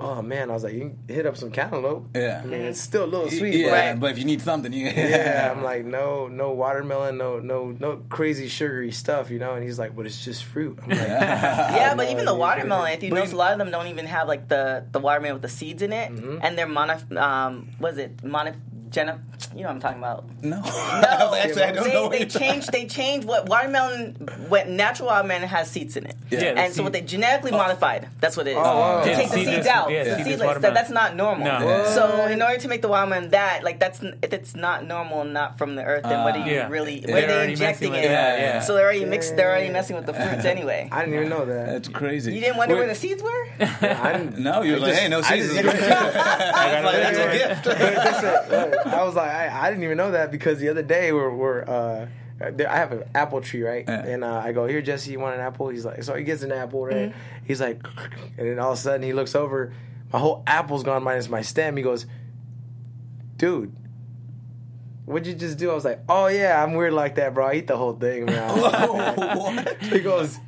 oh 0.00 0.22
man. 0.22 0.50
I 0.50 0.54
was 0.54 0.64
like, 0.64 0.74
you 0.74 0.96
hit 1.08 1.26
up 1.26 1.36
some 1.36 1.50
cantaloupe. 1.50 2.08
Yeah. 2.14 2.40
I 2.42 2.46
mean, 2.46 2.60
it's 2.62 2.80
still 2.80 3.04
a 3.04 3.06
little 3.06 3.30
sweet. 3.30 3.54
yeah, 3.54 3.66
but- 3.66 3.72
Right. 3.72 4.00
but 4.00 4.10
if 4.12 4.18
you 4.18 4.24
need 4.24 4.40
something, 4.42 4.72
you 4.72 4.86
yeah, 4.86 5.52
I'm 5.56 5.62
like, 5.62 5.84
no, 5.84 6.28
no 6.28 6.52
watermelon, 6.52 7.18
no, 7.18 7.38
no, 7.40 7.76
no 7.78 7.96
crazy 8.08 8.48
sugary 8.48 8.92
stuff, 8.92 9.30
you 9.30 9.38
know. 9.38 9.54
And 9.54 9.64
he's 9.64 9.78
like, 9.78 9.94
but 9.96 10.06
it's 10.06 10.24
just 10.24 10.44
fruit. 10.44 10.78
I'm 10.82 10.88
like, 10.90 10.98
Yeah, 11.08 11.94
but 11.96 12.10
even 12.10 12.24
the 12.24 12.34
watermelon, 12.46 12.92
if 12.92 13.02
you 13.02 13.10
notice, 13.10 13.32
a 13.32 13.36
lot 13.36 13.52
of 13.52 13.58
them 13.58 13.70
don't 13.70 13.88
even 13.88 14.06
have 14.06 14.28
like 14.28 14.48
the 14.48 14.84
the 14.92 15.00
watermelon 15.00 15.34
with 15.34 15.42
the 15.42 15.48
seeds 15.48 15.82
in 15.82 15.92
it, 15.92 16.10
and 16.10 16.56
they're 16.56 16.66
mono. 16.68 16.98
Um, 17.16 17.68
what 17.78 17.92
is 17.92 17.98
it 17.98 18.22
mono? 18.24 18.54
Gena, 18.90 19.20
you 19.54 19.62
know 19.62 19.68
what 19.68 19.70
I'm 19.74 19.80
talking 19.80 19.98
about. 19.98 20.24
no. 20.42 20.60
No, 20.60 21.34
Actually, 21.34 21.62
I 21.62 21.72
don't 21.72 21.84
they, 21.84 21.92
know. 21.92 22.02
what 22.04 22.12
they 22.12 22.18
you're 22.20 22.28
talking- 22.28 22.48
changed. 22.48 22.72
They 22.72 22.86
changed 22.86 23.26
what 23.28 23.48
watermelon. 23.48 24.14
What 24.48 24.68
natural 24.68 25.08
watermelon 25.08 25.46
has 25.48 25.70
seeds 25.70 25.96
in 25.96 26.06
it, 26.06 26.16
Yeah. 26.30 26.38
Yeah, 26.40 26.54
the 26.54 26.60
and 26.60 26.74
so 26.74 26.82
what 26.82 26.92
they 26.92 27.00
genetically 27.02 27.52
oh. 27.52 27.56
modified. 27.58 28.08
That's 28.20 28.36
what 28.36 28.46
it 28.46 28.52
is. 28.52 28.56
Oh, 28.58 28.62
wow. 28.62 29.02
To 29.04 29.10
Yeah, 29.10 29.16
take 29.16 29.30
the 29.30 29.44
seeds 29.44 29.66
out, 29.66 29.90
yeah, 29.90 30.04
the 30.04 30.10
seedless 30.16 30.38
seedless. 30.40 30.58
That, 30.62 30.74
that's 30.74 30.90
not 30.90 31.16
normal. 31.16 31.44
No. 31.44 31.84
So 31.94 32.26
in 32.26 32.40
order 32.42 32.58
to 32.58 32.68
make 32.68 32.82
the 32.82 32.88
watermelon 32.88 33.30
that, 33.30 33.62
like 33.64 33.78
that's 33.78 34.00
if 34.22 34.32
it's 34.32 34.54
not 34.56 34.86
normal, 34.86 35.24
not 35.24 35.58
from 35.58 35.74
the 35.76 35.84
earth, 35.84 36.04
then 36.04 36.24
what 36.24 36.34
are 36.36 36.46
you 36.46 36.54
Yeah. 36.54 36.68
really? 36.68 37.00
They're 37.00 37.14
What 37.14 37.24
are 37.24 37.26
they 37.46 37.50
injecting 37.52 37.90
messing 37.92 38.04
in? 38.04 38.10
yeah. 38.10 38.60
So 38.60 38.74
they're 38.74 38.84
already 38.84 39.04
mixed. 39.04 39.36
They're 39.36 39.50
already 39.50 39.70
messing 39.70 39.96
with 39.96 40.06
the 40.06 40.14
fruits 40.14 40.44
anyway. 40.54 40.88
I 40.90 41.00
didn't 41.00 41.14
even 41.14 41.28
know 41.28 41.44
that. 41.44 41.66
That's 41.66 41.88
crazy. 41.88 42.32
You 42.34 42.40
didn't 42.40 42.56
wonder 42.56 42.74
where 42.76 42.86
the 42.86 42.94
seeds 42.94 43.22
were? 43.22 43.48
I 43.60 44.12
didn't, 44.16 44.38
No, 44.38 44.62
you 44.62 44.72
were 44.74 44.78
like, 44.80 44.94
hey, 44.94 45.08
no 45.08 45.20
seeds. 45.22 45.48
seasons. 45.50 45.62
just- 45.72 45.90
I 45.90 46.82
was 46.82 46.92
that's 46.92 47.18
a 47.18 47.64
gift. 47.64 48.77
But 48.84 48.86
listen, 48.86 49.00
I 49.00 49.04
was 49.04 49.14
like, 49.14 49.30
I, 49.30 49.66
I 49.66 49.70
didn't 49.70 49.84
even 49.84 49.96
know 49.96 50.10
that 50.12 50.30
because 50.30 50.58
the 50.58 50.68
other 50.68 50.82
day 50.82 51.12
we're, 51.12 51.34
we're 51.34 51.62
uh, 51.62 52.06
I 52.40 52.76
have 52.76 52.92
an 52.92 53.04
apple 53.14 53.40
tree, 53.40 53.62
right? 53.62 53.84
Yeah. 53.86 54.04
And 54.04 54.24
uh, 54.24 54.42
I 54.44 54.52
go, 54.52 54.66
here, 54.66 54.80
Jesse, 54.80 55.10
you 55.10 55.18
want 55.18 55.34
an 55.34 55.40
apple? 55.40 55.68
He's 55.68 55.84
like, 55.84 56.02
so 56.04 56.14
he 56.14 56.24
gets 56.24 56.42
an 56.42 56.52
apple, 56.52 56.84
right? 56.84 57.12
He's 57.44 57.60
like, 57.60 57.84
and 58.36 58.48
then 58.48 58.58
all 58.58 58.72
of 58.72 58.78
a 58.78 58.80
sudden 58.80 59.02
he 59.02 59.12
looks 59.12 59.34
over, 59.34 59.72
my 60.12 60.18
whole 60.18 60.42
apple's 60.46 60.84
gone 60.84 61.02
minus 61.02 61.28
my 61.28 61.42
stem. 61.42 61.76
He 61.76 61.82
goes, 61.82 62.06
dude. 63.36 63.74
What'd 65.04 65.26
you 65.26 65.34
just 65.34 65.56
do? 65.56 65.70
I 65.70 65.74
was 65.74 65.86
like, 65.86 66.00
oh 66.06 66.26
yeah, 66.26 66.62
I'm 66.62 66.74
weird 66.74 66.92
like 66.92 67.14
that, 67.14 67.32
bro. 67.32 67.46
I 67.46 67.54
eat 67.54 67.66
the 67.66 67.78
whole 67.78 67.94
thing, 67.94 68.26
man. 68.26 68.60
what? 68.60 69.82
he 69.82 70.00
goes, 70.00 70.38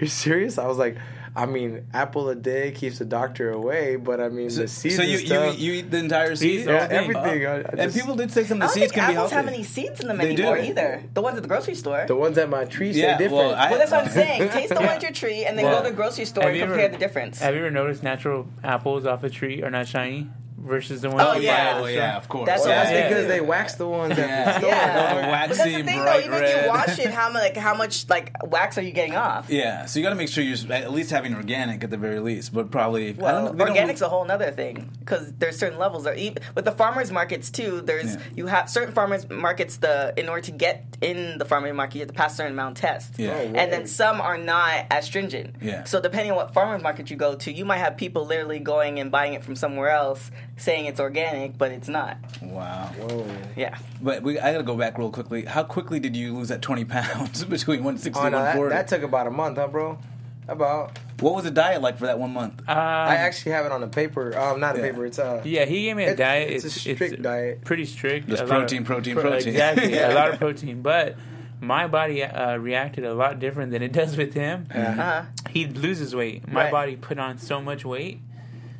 "You're 0.00 0.08
serious?" 0.08 0.56
I 0.56 0.66
was 0.66 0.78
like, 0.78 0.96
"I 1.36 1.46
mean, 1.46 1.86
apple 1.92 2.28
a 2.28 2.34
day 2.34 2.70
keeps 2.72 2.98
the 2.98 3.04
doctor 3.04 3.50
away, 3.50 3.96
but 3.96 4.20
I 4.20 4.28
mean, 4.28 4.48
the 4.54 4.68
seeds 4.68 4.96
So 4.96 5.02
you, 5.02 5.18
you, 5.18 5.26
stuff, 5.26 5.58
you 5.58 5.72
eat 5.74 5.90
the 5.90 5.98
entire 5.98 6.36
seed? 6.36 6.60
Seeds, 6.60 6.66
yeah, 6.66 6.86
thing. 6.86 6.96
everything." 6.96 7.46
I, 7.46 7.54
I 7.56 7.64
and 7.78 7.92
people 7.92 8.14
did 8.16 8.30
say 8.30 8.44
some 8.44 8.62
of 8.62 8.68
the 8.68 8.74
seeds 8.74 8.92
can 8.92 9.00
be 9.10 9.16
apples 9.16 9.30
healthy. 9.30 9.34
have 9.46 9.48
any 9.54 9.62
seeds 9.64 10.00
in 10.00 10.08
them 10.08 10.18
They 10.18 10.32
anymore 10.32 10.56
do. 10.58 10.62
either. 10.64 11.02
The 11.12 11.20
ones 11.22 11.36
at 11.36 11.42
the 11.42 11.48
grocery 11.48 11.74
store. 11.74 12.04
the 12.06 12.16
ones 12.16 12.38
at 12.38 12.48
my 12.48 12.64
tree 12.64 12.92
say 12.92 13.00
Yeah, 13.00 13.18
different. 13.18 13.32
well, 13.48 13.54
I- 13.54 13.70
well, 13.70 13.78
that's 13.78 13.90
what 13.90 14.04
I'm 14.04 14.10
saying. 14.10 14.48
Taste 14.52 14.68
the 14.68 14.76
one 14.76 14.84
at 14.86 15.02
your 15.02 15.12
tree, 15.12 15.44
and 15.44 15.58
then 15.58 15.64
Well, 15.64 15.78
go 15.78 15.84
to 15.84 15.90
the 15.90 15.96
grocery 15.96 16.24
store 16.24 16.44
and 16.48 16.56
you 16.56 16.62
compare 16.64 16.80
ever- 16.84 16.92
the 16.92 16.98
difference. 16.98 17.40
Have 17.40 17.54
you 17.54 17.60
ever 17.60 17.70
noticed 17.70 18.02
natural 18.02 18.46
apples 18.62 19.04
off 19.06 19.24
a 19.24 19.30
tree 19.30 19.62
are 19.62 19.70
not 19.70 19.88
shiny 19.88 20.28
versus 20.64 21.02
the 21.02 21.10
ones 21.10 21.22
Oh, 21.22 21.32
you 21.34 21.40
buy 21.40 21.42
yeah. 21.42 21.52
at 21.52 21.64
the 21.74 21.78
Oh, 21.78 21.82
store? 21.82 21.90
yeah, 21.90 22.16
of 22.16 22.28
course. 22.28 22.46
That's 22.46 22.60
well, 22.64 22.68
what 22.70 22.74
that's 22.76 22.90
Yeah. 22.90 23.08
because 23.08 23.26
they 23.28 23.40
wax 23.40 23.74
the 23.74 23.86
ones 23.88 24.12
at 24.12 24.18
Yeah. 24.18 24.44
the 24.44 24.58
store. 24.58 24.68
Yeah. 24.70 25.14
Those 25.14 25.22
But 25.24 25.30
that's 25.30 25.58
the 25.58 25.64
thing, 25.64 25.86
though. 25.86 26.02
bright 26.02 26.24
Even 26.24 26.42
if 26.42 26.62
you 26.64 26.68
wash 26.68 26.98
it, 26.98 27.10
how 27.10 27.30
much, 27.30 27.42
like, 27.42 27.56
how 27.56 27.74
much 27.74 28.08
like 28.08 28.32
wax 28.50 28.78
are 28.78 28.82
you 28.82 28.92
getting 28.92 29.14
off? 29.16 29.50
Yeah, 29.50 29.84
so 29.86 29.98
you 29.98 30.02
got 30.04 30.10
to 30.10 30.16
make 30.16 30.28
sure 30.28 30.42
you're 30.42 30.72
at 30.72 30.90
least 30.92 31.10
having 31.10 31.34
organic 31.34 31.84
at 31.84 31.90
the 31.90 31.96
very 31.96 32.18
least, 32.20 32.52
but 32.54 32.70
probably 32.70 33.10
I 33.10 33.12
Well, 33.16 33.34
don't 33.46 33.56
know, 33.56 33.64
don't- 33.66 33.68
organic's 33.68 34.00
a 34.00 34.08
whole 34.08 34.28
other 34.30 34.50
thing 34.50 34.90
because 35.00 35.32
there's 35.38 35.58
certain 35.58 35.78
levels. 35.78 36.04
There, 36.04 36.14
even, 36.14 36.42
with 36.54 36.64
the 36.64 36.72
farmers 36.72 37.10
markets 37.12 37.50
too. 37.50 37.80
There's 37.82 38.14
Yeah. 38.14 38.20
you 38.34 38.46
have 38.46 38.70
certain 38.70 38.94
farmers 38.94 39.28
markets. 39.28 39.76
The 39.76 40.14
in 40.16 40.28
order 40.28 40.42
to 40.42 40.50
get 40.52 40.84
in 41.00 41.38
the 41.38 41.44
farmers 41.44 41.74
market, 41.74 41.96
you 41.96 42.00
have 42.00 42.08
to 42.08 42.14
pass 42.14 42.32
a 42.34 42.36
certain 42.36 42.52
amount 42.52 42.78
of 42.78 42.82
tests. 42.82 43.18
Yeah. 43.18 43.32
Oh, 43.34 43.52
and 43.54 43.72
then 43.72 43.86
some 43.86 44.20
are 44.20 44.38
not 44.38 44.86
as 44.90 45.04
stringent. 45.04 45.56
Yeah. 45.60 45.84
So 45.84 46.00
depending 46.00 46.30
on 46.30 46.36
what 46.36 46.54
farmers 46.54 46.82
market 46.82 47.10
you 47.10 47.16
go 47.16 47.34
to, 47.34 47.52
you 47.52 47.64
might 47.64 47.78
have 47.78 47.96
people 47.96 48.24
literally 48.26 48.58
going 48.60 48.98
and 49.00 49.10
buying 49.10 49.34
it 49.34 49.44
from 49.44 49.56
somewhere 49.56 49.90
else, 49.90 50.30
saying 50.56 50.86
it's 50.86 51.00
organic, 51.00 51.58
but 51.58 51.72
it's 51.72 51.88
not. 51.88 52.16
Wow. 52.42 52.86
Whoa. 52.98 53.26
Yeah. 53.56 53.76
But 54.00 54.22
we, 54.22 54.38
I 54.38 54.52
got 54.52 54.58
to 54.58 54.64
go 54.64 54.76
back 54.76 54.98
real 54.98 55.10
quickly. 55.10 55.44
How 55.44 55.62
quickly 55.64 55.98
did 56.00 56.14
you 56.16 56.34
lose 56.34 56.48
that 56.48 56.62
20 56.62 56.84
pounds 56.96 57.44
between 57.44 57.80
160 57.84 58.18
Oh, 58.20 58.24
and 58.26 58.32
no, 58.32 58.38
that, 58.38 58.56
140? 58.58 58.74
that 58.74 58.88
took 58.88 59.02
about 59.02 59.26
a 59.26 59.30
month, 59.30 59.58
huh, 59.58 59.68
bro? 59.68 59.98
About. 60.46 60.98
what 61.20 61.34
was 61.34 61.44
the 61.44 61.50
diet 61.50 61.80
like 61.80 61.96
for 61.96 62.04
that 62.04 62.18
one 62.18 62.30
month? 62.34 62.60
Um, 62.68 62.76
I 62.76 63.16
actually 63.16 63.52
have 63.52 63.64
it 63.64 63.72
on 63.72 63.80
the 63.80 63.86
paper. 63.88 64.36
Um, 64.38 64.60
not 64.60 64.76
a 64.76 64.78
Yeah. 64.78 64.90
paper. 64.90 65.06
It's 65.06 65.18
uh. 65.18 65.40
Yeah, 65.42 65.64
he 65.64 65.84
gave 65.84 65.96
me 65.96 66.04
a 66.04 66.10
It- 66.10 66.16
diet. 66.16 66.50
it's 66.50 66.64
a 66.66 66.70
strict 66.70 67.22
diet. 67.22 67.64
Pretty 67.64 67.86
strict. 67.86 68.28
Just 68.28 68.44
protein, 68.46 68.82
of, 68.82 68.86
protein, 68.86 69.14
pro- 69.14 69.22
protein. 69.30 69.48
Exactly, 69.48 69.96
a 69.96 70.12
lot 70.14 70.30
of 70.34 70.38
protein. 70.38 70.82
But 70.82 71.16
my 71.62 71.86
body 71.86 72.22
uh, 72.22 72.56
reacted 72.58 73.04
a 73.06 73.14
lot 73.14 73.38
different 73.40 73.72
than 73.72 73.82
it 73.82 73.92
does 74.00 74.18
with 74.18 74.34
him. 74.34 74.68
Uh-huh. 74.74 75.22
He 75.48 75.66
loses 75.66 76.14
weight. 76.14 76.46
My 76.46 76.64
Right. 76.64 76.70
body 76.72 76.96
put 76.96 77.18
on 77.18 77.38
so 77.38 77.62
much 77.62 77.86
weight. 77.86 78.20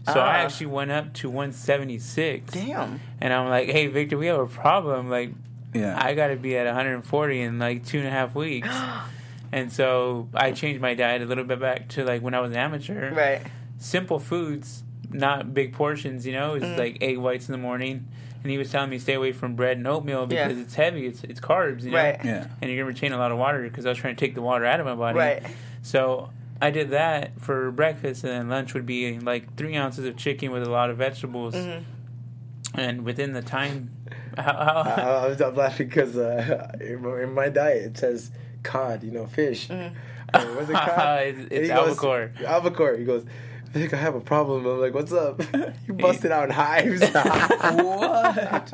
So 0.06 0.20
I 0.20 0.40
Ah. 0.40 0.44
actually 0.44 0.66
went 0.66 0.90
up 0.90 1.12
to 1.14 1.30
176. 1.30 2.52
Damn. 2.52 3.00
And 3.20 3.32
I'm 3.32 3.48
like, 3.48 3.68
hey, 3.68 3.86
Victor, 3.86 4.18
we 4.18 4.26
have 4.26 4.38
a 4.38 4.46
problem. 4.46 5.08
Like, 5.10 5.30
Yeah. 5.72 5.98
I 6.00 6.14
got 6.14 6.28
to 6.28 6.36
be 6.36 6.56
at 6.56 6.66
140 6.66 7.40
in 7.40 7.58
like 7.58 7.84
two 7.84 7.98
and 7.98 8.06
a 8.06 8.10
half 8.10 8.34
weeks. 8.34 8.68
and 9.52 9.72
so 9.72 10.28
I 10.34 10.52
changed 10.52 10.80
my 10.80 10.94
diet 10.94 11.22
a 11.22 11.24
little 11.26 11.44
bit 11.44 11.60
back 11.60 11.88
to 11.90 12.04
like 12.04 12.22
when 12.22 12.34
I 12.34 12.40
was 12.40 12.50
an 12.50 12.56
amateur. 12.56 13.12
Right. 13.14 13.40
Simple 13.78 14.18
foods, 14.18 14.82
not 15.10 15.52
big 15.54 15.72
portions, 15.72 16.26
you 16.26 16.32
know? 16.32 16.54
It's 16.54 16.64
Mm. 16.64 16.78
like 16.78 16.98
egg 17.00 17.18
whites 17.18 17.48
in 17.48 17.52
the 17.52 17.58
morning. 17.58 18.06
And 18.42 18.50
he 18.50 18.58
was 18.58 18.70
telling 18.70 18.90
me 18.90 18.98
stay 18.98 19.14
away 19.14 19.32
from 19.32 19.56
bread 19.56 19.78
and 19.78 19.86
oatmeal 19.86 20.26
Yeah. 20.30 20.46
because 20.48 20.60
it's 20.62 20.74
heavy. 20.74 21.06
It's 21.06 21.24
it's 21.24 21.40
carbs, 21.40 21.82
you 21.84 21.92
know. 21.92 21.96
Right. 21.96 22.20
Yeah. 22.22 22.46
And 22.60 22.70
you're 22.70 22.76
gonna 22.82 22.92
retain 22.92 23.12
a 23.12 23.16
lot 23.18 23.32
of 23.32 23.38
water 23.38 23.62
because 23.62 23.86
I 23.86 23.88
was 23.88 23.96
trying 23.98 24.16
to 24.16 24.20
take 24.20 24.34
the 24.34 24.42
water 24.42 24.66
out 24.66 24.80
of 24.80 24.86
my 24.86 24.94
body. 24.94 25.18
Right. 25.18 25.42
So 25.80 26.28
I 26.64 26.70
did 26.70 26.90
that 26.90 27.38
for 27.42 27.70
breakfast, 27.70 28.24
and 28.24 28.32
then 28.32 28.48
lunch 28.48 28.72
would 28.72 28.86
be 28.86 29.18
like 29.20 29.54
three 29.56 29.76
ounces 29.76 30.06
of 30.06 30.16
chicken 30.16 30.50
with 30.50 30.62
a 30.62 30.70
lot 30.70 30.88
of 30.88 30.96
vegetables. 30.96 31.54
Mm-hmm. 31.54 32.80
And 32.80 33.04
within 33.04 33.34
the 33.34 33.42
time, 33.42 33.90
how, 34.38 34.42
how, 34.44 34.82
I, 34.84 35.24
I 35.24 35.26
was 35.28 35.40
I'm 35.42 35.54
laughing 35.54 35.88
because 35.88 36.16
uh, 36.16 36.72
in 36.80 37.34
my- 37.34 37.50
diet 37.50 37.84
it 37.84 37.98
says 37.98 38.30
cod, 38.62 39.04
you 39.04 39.10
know, 39.10 39.26
fish. 39.26 39.68
Mm-hmm. 39.68 39.94
Uh, 40.32 40.44
what's 40.54 40.70
it 40.70 40.72
cod? 40.72 40.88
It's- 41.26 41.36
And 41.42 41.52
it's 41.52 41.68
he 41.68 41.68
goes- 41.68 41.88
albacore. 41.88 42.32
Albacore. 42.46 42.96
He 42.96 43.04
goes, 43.04 43.26
I 43.68 43.78
think 43.78 43.92
I 43.92 43.98
have 43.98 44.14
a 44.14 44.20
problem. 44.20 44.64
I'm 44.64 44.80
like, 44.80 44.94
what's 44.94 45.12
up? 45.12 45.42
you 45.86 45.92
busted 45.92 46.32
out 46.32 46.50
hives. 46.50 47.02
what? 47.02 48.72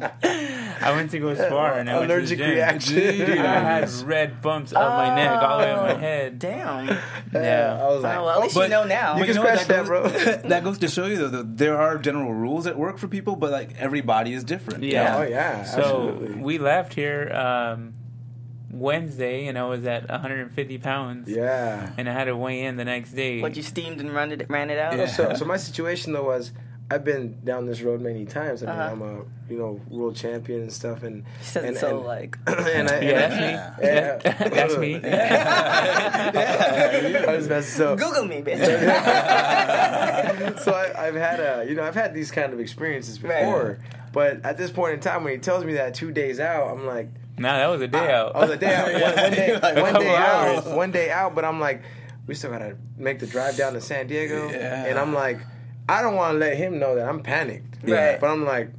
I 0.80 0.92
went 0.92 1.10
to 1.12 1.18
go 1.18 1.34
spar 1.34 1.78
and 1.78 1.90
I 1.90 1.98
went 1.98 2.04
to 2.04 2.08
the 2.08 2.14
Allergic 2.14 2.38
gym. 2.38 2.50
reaction. 2.50 2.94
Dude, 2.94 3.38
I 3.38 3.60
had 3.60 3.90
red 4.02 4.40
bumps 4.42 4.72
up 4.72 4.88
my 4.96 5.14
neck, 5.14 5.42
all 5.42 5.58
the 5.58 5.64
way 5.64 5.70
on 5.72 5.82
my 5.84 5.92
Oh, 5.92 5.96
head. 5.98 6.38
Damn. 6.38 6.88
Yeah. 7.32 7.78
I 7.80 7.86
was 7.88 8.02
like, 8.02 8.16
Oh, 8.16 8.24
well, 8.24 8.30
at 8.36 8.40
least 8.42 8.54
you 8.56 8.62
But- 8.62 8.70
know 8.70 8.84
now. 8.84 9.14
You 9.14 9.20
But 9.20 9.26
can 9.26 9.36
know 9.36 9.42
scratch 9.42 9.66
that, 9.68 9.86
bro. 9.86 10.02
goes, 10.08 10.42
that 10.44 10.64
goes 10.64 10.78
to 10.78 10.88
show 10.88 11.06
you 11.06 11.16
though 11.16 11.28
that 11.28 11.56
there 11.58 11.78
are 11.78 11.98
general 11.98 12.32
rules 12.34 12.64
that 12.64 12.76
work 12.78 12.98
for 12.98 13.08
people, 13.08 13.36
but 13.36 13.50
like 13.50 13.70
every 13.78 14.00
body 14.00 14.32
is 14.32 14.42
different. 14.44 14.82
Yeah. 14.84 15.18
oh 15.18 15.22
yeah, 15.22 15.64
So 15.64 15.80
absolutely. 15.80 16.34
we 16.42 16.58
left 16.58 16.94
here 16.94 17.30
um, 17.32 17.92
Wednesday, 18.72 19.46
and 19.48 19.58
I 19.58 19.64
was 19.64 19.84
at 19.84 20.08
150 20.08 20.78
pounds. 20.78 21.28
yeah. 21.28 21.90
And 21.98 22.08
I 22.08 22.12
had 22.12 22.24
to 22.24 22.36
weigh 22.36 22.62
in 22.64 22.76
the 22.76 22.84
next 22.84 23.12
day. 23.12 23.40
What 23.40 23.56
you 23.56 23.62
steamed 23.62 24.00
and 24.00 24.12
run 24.14 24.32
it, 24.32 24.48
ran 24.48 24.70
it 24.70 24.78
out. 24.78 24.96
Yeah. 24.96 25.06
So, 25.06 25.34
so 25.34 25.44
my 25.44 25.56
situation 25.56 26.12
though 26.12 26.24
was, 26.24 26.52
I've 26.92 27.04
been 27.04 27.38
down 27.44 27.66
this 27.66 27.82
road 27.82 28.00
many 28.00 28.24
times. 28.26 28.64
I 28.64 28.66
mean, 28.66 28.74
Uh-huh. 28.76 28.90
I'm 28.92 29.02
a 29.02 29.22
you 29.52 29.58
know 29.58 29.80
world 29.88 30.16
champion 30.16 30.62
and 30.62 30.72
stuff, 30.72 31.02
and 31.04 31.24
He 31.38 31.44
says 31.44 31.64
and, 31.64 31.76
it 31.76 31.80
so 31.80 31.98
and, 31.98 32.06
like. 32.06 32.36
and 32.46 32.88
I, 32.90 33.00
yeah, 33.00 33.74
and 33.80 34.20
that's 34.52 34.76
me. 34.76 34.92
Yeah. 34.92 34.96
that's 34.96 34.96
me. 34.96 34.96
I 37.28 37.36
was 37.36 37.48
messing 37.48 37.78
so. 37.78 37.96
Google 37.96 38.24
me, 38.24 38.42
bitch. 38.42 38.58
so 40.60 40.72
I, 40.72 41.06
I've 41.06 41.14
had 41.14 41.40
a, 41.40 41.66
you 41.68 41.74
know, 41.74 41.82
I've 41.84 41.94
had 41.94 42.14
these 42.14 42.30
kind 42.30 42.52
of 42.52 42.60
experiences 42.60 43.22
Right. 43.22 43.40
before, 43.44 43.78
but 44.12 44.44
at 44.44 44.56
this 44.56 44.70
point 44.70 44.94
in 44.94 45.00
time, 45.00 45.24
when 45.24 45.32
he 45.32 45.38
tells 45.38 45.64
me 45.64 45.74
that 45.74 45.94
two 45.94 46.12
days 46.12 46.40
out, 46.40 46.68
I'm 46.70 46.86
like, 46.86 47.08
Nah, 47.38 47.56
that 47.56 47.68
was 47.68 47.80
a 47.80 47.88
day 47.88 48.12
out. 48.12 48.36
I 48.36 48.40
was 48.40 48.50
a 48.50 48.56
day 48.58 48.74
out, 48.74 48.92
one, 48.92 49.02
one 49.16 49.32
day, 49.32 49.58
Like 49.60 49.76
one 49.76 49.94
day 49.94 50.14
out, 50.14 50.48
hours. 50.48 50.64
one 50.66 50.90
day 50.92 51.10
out, 51.10 51.34
but 51.34 51.44
I'm 51.44 51.58
like, 51.60 51.82
we 52.26 52.34
still 52.34 52.50
gotta 52.50 52.76
make 52.98 53.18
the 53.18 53.26
drive 53.26 53.56
down 53.56 53.72
to 53.74 53.80
San 53.80 54.06
Diego, 54.08 54.50
Yeah. 54.50 54.84
and 54.86 54.98
I'm 54.98 55.14
like, 55.14 55.38
I 55.90 56.02
don't 56.02 56.14
want 56.14 56.34
to 56.34 56.38
let 56.38 56.56
him 56.56 56.78
know 56.78 56.94
that 56.96 57.08
I'm 57.08 57.20
panicked, 57.22 57.78
Right. 57.82 58.20
But 58.20 58.30
I'm 58.30 58.44
like, 58.44 58.70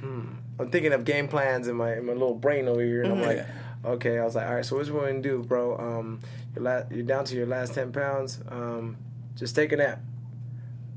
hmm, 0.00 0.22
I'm 0.58 0.70
thinking 0.70 0.92
of 0.92 1.04
game 1.04 1.28
plans 1.28 1.68
in 1.68 1.76
my 1.76 1.94
in 1.96 2.06
my 2.06 2.12
little 2.12 2.34
brain 2.34 2.68
over 2.68 2.82
here, 2.82 3.02
and 3.02 3.12
I'm 3.12 3.22
like. 3.22 3.46
Okay, 3.84 4.16
I 4.16 4.24
was 4.24 4.36
like, 4.36 4.46
all 4.46 4.54
right. 4.54 4.64
So 4.64 4.76
what 4.76 4.86
you 4.86 4.94
want 4.94 5.08
to 5.08 5.28
do, 5.28 5.42
bro? 5.42 5.76
Um, 5.76 6.20
you're, 6.54 6.62
la- 6.62 6.84
you're 6.88 7.02
down 7.02 7.24
to 7.24 7.34
your 7.34 7.46
last 7.46 7.74
ten 7.74 7.90
pounds. 7.90 8.38
Um, 8.48 8.96
just 9.34 9.56
take 9.56 9.72
a 9.72 9.76
nap. 9.76 10.00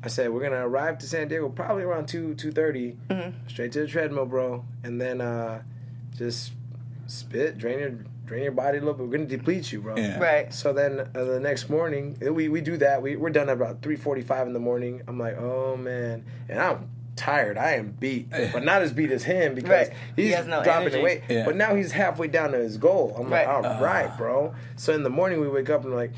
I 0.04 0.08
said 0.08 0.30
we're 0.32 0.44
gonna 0.44 0.68
arrive 0.68 1.00
to 1.00 1.08
San 1.08 1.28
Diego 1.28 1.50
probably 1.50 1.82
around 1.82 2.06
two 2.08 2.36
two 2.36 2.52
Straight 3.48 3.72
to 3.72 3.80
the 3.80 3.88
treadmill, 3.88 4.28
bro, 4.28 4.66
and 4.84 5.02
then 5.02 5.20
uh, 5.20 5.64
just 6.16 6.52
spit, 7.08 7.58
drain 7.58 7.80
your 7.80 7.94
drain 8.26 8.44
your 8.44 8.52
body 8.52 8.78
a 8.78 8.82
little 8.82 8.96
bit. 8.96 9.06
We're 9.08 9.18
gonna 9.18 9.26
deplete 9.30 9.72
you, 9.72 9.82
bro. 9.82 9.96
Yeah. 9.98 10.20
right. 10.20 10.54
So 10.54 10.74
then 10.74 11.00
uh, 11.16 11.24
the 11.24 11.40
next 11.40 11.70
morning, 11.70 12.18
uh, 12.26 12.34
we, 12.34 12.50
we 12.50 12.62
do 12.62 12.78
that. 12.78 13.02
We 13.02 13.16
we're 13.16 13.30
done 13.30 13.50
at 13.50 13.54
about 13.58 13.82
three 13.82 13.96
forty 13.96 14.22
five 14.22 14.48
in 14.48 14.54
the 14.54 14.60
morning. 14.60 15.02
I'm 15.08 15.18
like, 15.20 15.38
oh 15.38 15.78
man, 15.78 16.26
and 16.50 16.60
I'm 16.60 16.90
tired. 17.16 17.58
I 17.58 17.74
am 17.76 17.92
beat, 17.92 18.30
but 18.30 18.64
not 18.64 18.82
as 18.82 18.92
beat 18.92 19.10
as 19.12 19.24
him 19.24 19.56
because 19.56 19.70
Right. 19.70 19.94
He 20.18 20.24
he's 20.26 20.36
has 20.36 20.48
no 20.48 20.64
dropping 20.64 20.88
energy. 20.90 21.02
weight. 21.04 21.22
Yeah. 21.30 21.46
But 21.46 21.56
now 21.56 21.74
he's 21.76 21.92
halfway 21.94 22.28
down 22.28 22.52
to 22.52 22.58
his 22.58 22.78
goal. 22.78 23.16
I'm 23.18 23.30
Right. 23.30 23.48
like, 23.48 23.66
all 23.66 23.82
right, 23.82 24.18
bro. 24.18 24.54
So 24.76 24.94
in 24.94 25.04
the 25.04 25.10
morning 25.10 25.40
we 25.40 25.48
wake 25.48 25.70
up 25.70 25.84
and 25.84 25.92
we're 25.92 25.98
like. 25.98 26.12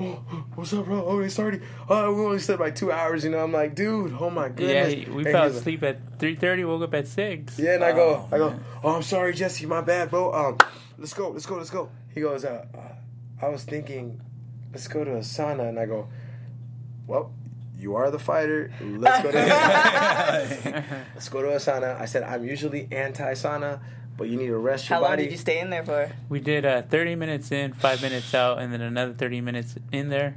Oh, 0.00 0.04
what's 0.54 0.72
up, 0.72 0.86
bro? 0.86 1.04
Oh, 1.04 1.20
it's 1.20 1.38
already. 1.38 1.60
Oh, 1.88 2.12
we 2.14 2.24
only 2.24 2.38
slept 2.38 2.60
like 2.60 2.74
two 2.74 2.90
hours. 2.90 3.24
You 3.24 3.30
know, 3.30 3.38
I'm 3.44 3.52
like, 3.52 3.74
dude. 3.74 4.16
Oh 4.18 4.30
my 4.30 4.48
goodness. 4.48 4.92
he- 4.94 5.10
we 5.10 5.22
And 5.24 5.32
fell 5.32 5.44
he's 5.44 5.52
like- 5.52 5.60
asleep 5.60 5.82
at 5.82 6.18
3:30. 6.18 6.66
Woke 6.66 6.82
up 6.82 6.94
at 6.94 7.06
six. 7.08 7.58
yeah, 7.58 7.74
and 7.74 7.84
I 7.84 7.92
go, 7.92 8.26
Oh, 8.30 8.34
I 8.34 8.38
go, 8.38 8.54
oh, 8.82 8.94
I'm 8.96 9.02
sorry, 9.02 9.34
Jesse, 9.34 9.66
my 9.66 9.80
bad, 9.82 10.10
bro. 10.10 10.32
Um, 10.32 10.58
let's 11.02 11.14
go, 11.14 11.30
let's 11.30 11.46
go, 11.46 11.56
let's 11.56 11.68
go. 11.68 11.90
He 12.14 12.20
goes, 12.20 12.44
uh, 12.44 12.64
uh, 12.72 13.44
I 13.44 13.48
was 13.48 13.64
thinking, 13.64 14.20
let's 14.70 14.86
go 14.86 15.02
to 15.02 15.16
a 15.16 15.18
sauna, 15.18 15.68
and 15.68 15.76
I 15.76 15.84
go, 15.84 16.06
well, 17.08 17.32
you 17.76 17.96
are 17.96 18.12
the 18.12 18.20
fighter. 18.20 18.72
Let's 18.80 19.20
go 19.20 19.32
to, 19.32 19.38
let's 21.14 21.28
go 21.28 21.42
to 21.42 21.48
a 21.50 21.56
sauna. 21.56 22.00
I 22.00 22.04
said, 22.04 22.22
I'm 22.22 22.44
usually 22.44 22.86
anti 22.92 23.32
sauna, 23.32 23.80
but 24.16 24.28
you 24.28 24.36
need 24.36 24.46
to 24.46 24.56
rest 24.56 24.88
your 24.88 25.00
How 25.00 25.02
long 25.02 25.16
did 25.16 25.32
you 25.32 25.36
stay 25.36 25.58
in 25.58 25.70
there 25.70 25.84
for? 25.84 26.12
We 26.28 26.38
did 26.38 26.64
uh, 26.64 26.82
30 26.82 27.16
minutes 27.16 27.50
in, 27.50 27.72
five 27.72 28.00
minutes 28.00 28.32
out, 28.32 28.60
and 28.60 28.72
then 28.72 28.80
another 28.80 29.12
30 29.12 29.40
minutes 29.40 29.74
in 29.90 30.08
there. 30.08 30.36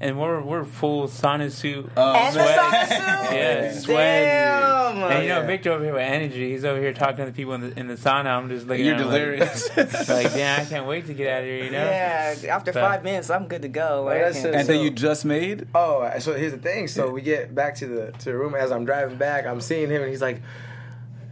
And 0.00 0.16
we're 0.20 0.40
we're 0.40 0.64
full 0.64 1.08
sauna 1.08 1.50
suit. 1.50 1.90
Oh, 1.96 2.14
and 2.14 2.36
the 2.36 2.44
sweat. 2.44 2.58
sauna 2.58 2.88
suit. 3.28 3.36
Yeah, 3.36 3.72
sweat. 3.72 4.24
Damn. 4.24 4.96
And 5.02 5.22
you 5.24 5.28
know, 5.28 5.40
Yeah. 5.40 5.46
Victor 5.46 5.72
over 5.72 5.82
here 5.84 5.92
with 5.92 6.02
energy. 6.02 6.50
He's 6.52 6.64
over 6.64 6.80
here 6.80 6.92
talking 6.92 7.16
to 7.16 7.24
the 7.24 7.32
people 7.32 7.54
in 7.54 7.62
the 7.62 7.78
in 7.80 7.88
the 7.88 7.94
sauna. 7.96 8.26
I'm 8.26 8.48
just 8.48 8.68
looking 8.68 8.84
You're 8.86 8.94
at 8.94 9.00
him 9.00 9.08
delirious. 9.08 9.68
Like, 9.76 9.92
like, 10.08 10.32
damn, 10.34 10.60
I 10.60 10.64
can't 10.66 10.86
wait 10.86 11.06
to 11.06 11.14
get 11.14 11.28
out 11.32 11.40
of 11.40 11.46
here. 11.46 11.64
You 11.64 11.70
know? 11.70 11.84
Yeah, 11.84 12.36
after 12.48 12.72
But- 12.72 12.80
five 12.80 13.02
minutes, 13.02 13.28
I'm 13.28 13.48
good 13.48 13.62
to 13.62 13.68
go. 13.68 14.04
Well, 14.04 14.16
that's 14.18 14.38
it. 14.38 14.44
and 14.46 14.54
then 14.54 14.66
So- 14.66 14.72
you 14.82 14.90
just 14.90 15.24
made. 15.24 15.66
Oh, 15.74 16.08
so 16.20 16.32
here's 16.34 16.52
the 16.52 16.58
thing. 16.58 16.86
So 16.86 17.10
we 17.10 17.20
get 17.20 17.52
back 17.54 17.74
to 17.76 17.86
the 17.88 18.12
to 18.12 18.24
the 18.26 18.36
room 18.36 18.54
as 18.54 18.70
I'm 18.70 18.84
driving 18.84 19.16
back. 19.18 19.46
I'm 19.46 19.60
seeing 19.60 19.90
him, 19.90 20.02
and 20.02 20.10
he's 20.10 20.22
like, 20.22 20.40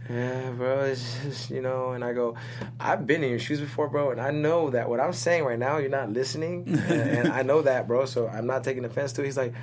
"Yeah, 0.09 0.51
bro, 0.51 0.81
it's 0.85 1.17
just 1.23 1.49
you 1.49 1.61
know." 1.61 1.91
And 1.91 2.03
I 2.03 2.13
go, 2.13 2.35
"I've 2.79 3.05
been 3.05 3.23
in 3.23 3.29
your 3.29 3.39
shoes 3.39 3.59
before, 3.59 3.89
bro, 3.89 4.11
and 4.11 4.21
I 4.21 4.31
know 4.31 4.69
that 4.71 4.89
what 4.89 4.99
I'm 4.99 5.13
saying 5.13 5.43
right 5.45 5.59
now, 5.59 5.77
you're 5.77 5.89
not 5.89 6.11
listening, 6.11 6.63
and, 6.87 7.01
and 7.19 7.27
I 7.29 7.41
know 7.43 7.61
that, 7.63 7.87
bro. 7.87 8.05
So 8.05 8.27
I'm 8.27 8.47
not 8.47 8.63
taking 8.63 8.85
offense 8.85 9.13
to 9.13 9.21
it." 9.21 9.25
He's 9.25 9.37
like. 9.37 9.53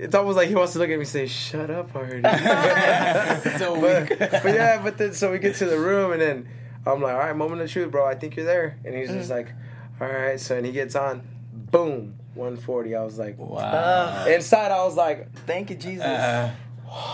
It's 0.00 0.14
almost 0.14 0.36
like 0.36 0.46
he 0.48 0.54
wants 0.54 0.74
to 0.74 0.78
look 0.78 0.90
at 0.90 0.92
me 0.92 1.00
and 1.00 1.08
say, 1.08 1.26
"Shut 1.26 1.70
up 1.70 1.96
already." 1.96 2.22
So 3.58 3.80
but, 3.80 4.08
weak. 4.10 4.18
but 4.20 4.44
yeah, 4.54 4.80
but 4.80 4.96
then 4.96 5.12
so 5.12 5.32
we 5.32 5.40
get 5.40 5.56
to 5.56 5.64
the 5.66 5.78
room 5.78 6.12
and 6.12 6.20
then 6.20 6.48
I'm 6.86 7.02
like, 7.02 7.14
"All 7.14 7.18
right, 7.18 7.34
moment 7.34 7.62
of 7.62 7.70
truth, 7.72 7.90
bro. 7.90 8.06
I 8.06 8.14
think 8.14 8.36
you're 8.36 8.46
there." 8.46 8.78
And 8.84 8.94
he's 8.94 9.08
Mm. 9.10 9.14
just 9.18 9.30
like, 9.30 9.52
"All 10.00 10.06
right." 10.06 10.38
So 10.38 10.56
and 10.56 10.64
he 10.64 10.70
gets 10.70 10.94
on, 10.94 11.26
boom, 11.52 12.14
140. 12.34 12.94
I 12.94 13.02
was 13.02 13.18
like, 13.18 13.38
Wow. 13.38 14.26
Inside, 14.26 14.70
I 14.70 14.84
was 14.84 14.94
like, 14.96 15.32
Thank 15.46 15.70
you, 15.70 15.76
Jesus. 15.76 16.04
Uh, 16.04 16.52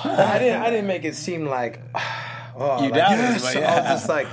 I 0.05 0.39
didn't. 0.39 0.63
I 0.63 0.69
didn't 0.71 0.87
make 0.87 1.05
it 1.05 1.15
seem 1.15 1.47
like. 1.47 1.81
Oh, 2.57 2.77
You 2.83 2.91
like, 2.91 2.95
doubted, 2.95 3.19
yes. 3.19 3.43
but 3.43 3.57
I 3.57 3.61
yeah. 3.61 3.81
was 3.81 3.89
just 4.01 4.09
like, 4.09 4.27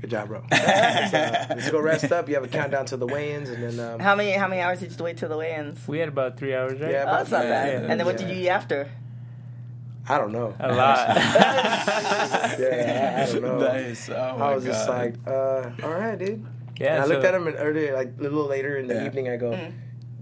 good 0.00 0.10
job, 0.10 0.28
bro. 0.28 0.42
let's, 0.50 1.14
uh, 1.14 1.46
let's 1.50 1.70
go 1.70 1.80
rest 1.80 2.10
up. 2.12 2.28
You 2.28 2.34
have 2.34 2.44
a 2.44 2.48
countdown 2.48 2.86
to 2.86 2.96
the 2.96 3.06
weigh-ins, 3.06 3.48
and 3.48 3.62
then 3.62 3.78
um, 3.94 4.00
how 4.00 4.14
many 4.16 4.32
how 4.32 4.48
many 4.48 4.60
hours 4.60 4.80
did 4.80 4.96
you 4.98 5.04
wait 5.04 5.16
till 5.16 5.28
the 5.28 5.36
weigh-ins? 5.36 5.86
We 5.86 5.98
had 6.00 6.08
about 6.08 6.36
three 6.36 6.54
hours, 6.54 6.80
right? 6.80 6.90
Yeah, 6.90 7.04
Oh, 7.08 7.16
that's 7.16 7.30
not 7.30 7.42
bad. 7.42 7.82
yeah, 7.82 7.90
and 7.90 7.98
then 8.00 8.06
what 8.06 8.16
did 8.16 8.28
you 8.28 8.34
eat 8.36 8.48
after? 8.48 8.90
I 10.08 10.18
don't 10.18 10.32
know. 10.32 10.54
A 10.60 10.74
lot. 10.74 11.08
Yeah, 12.58 13.16
I, 13.18 13.22
I 13.22 13.32
don't 13.32 13.42
know. 13.42 13.58
Nice. 13.58 14.08
Oh 14.10 14.36
my 14.38 14.46
I 14.50 14.54
was 14.54 14.64
just 14.64 14.88
like, 14.88 15.14
uh, 15.26 15.70
all 15.82 15.90
right, 15.94 16.18
dude. 16.18 16.44
yeah. 16.78 16.94
and 16.96 17.02
I 17.04 17.06
so- 17.06 17.12
looked 17.14 17.24
at 17.24 17.34
him 17.34 17.46
and 17.46 17.56
earlier, 17.58 17.94
like 17.94 18.12
a 18.18 18.22
little 18.22 18.44
later 18.46 18.76
in 18.76 18.86
the 18.86 18.94
Yeah. 18.94 19.06
evening. 19.06 19.28
I 19.28 19.36
go, 19.36 19.50
Mm. 19.52 19.72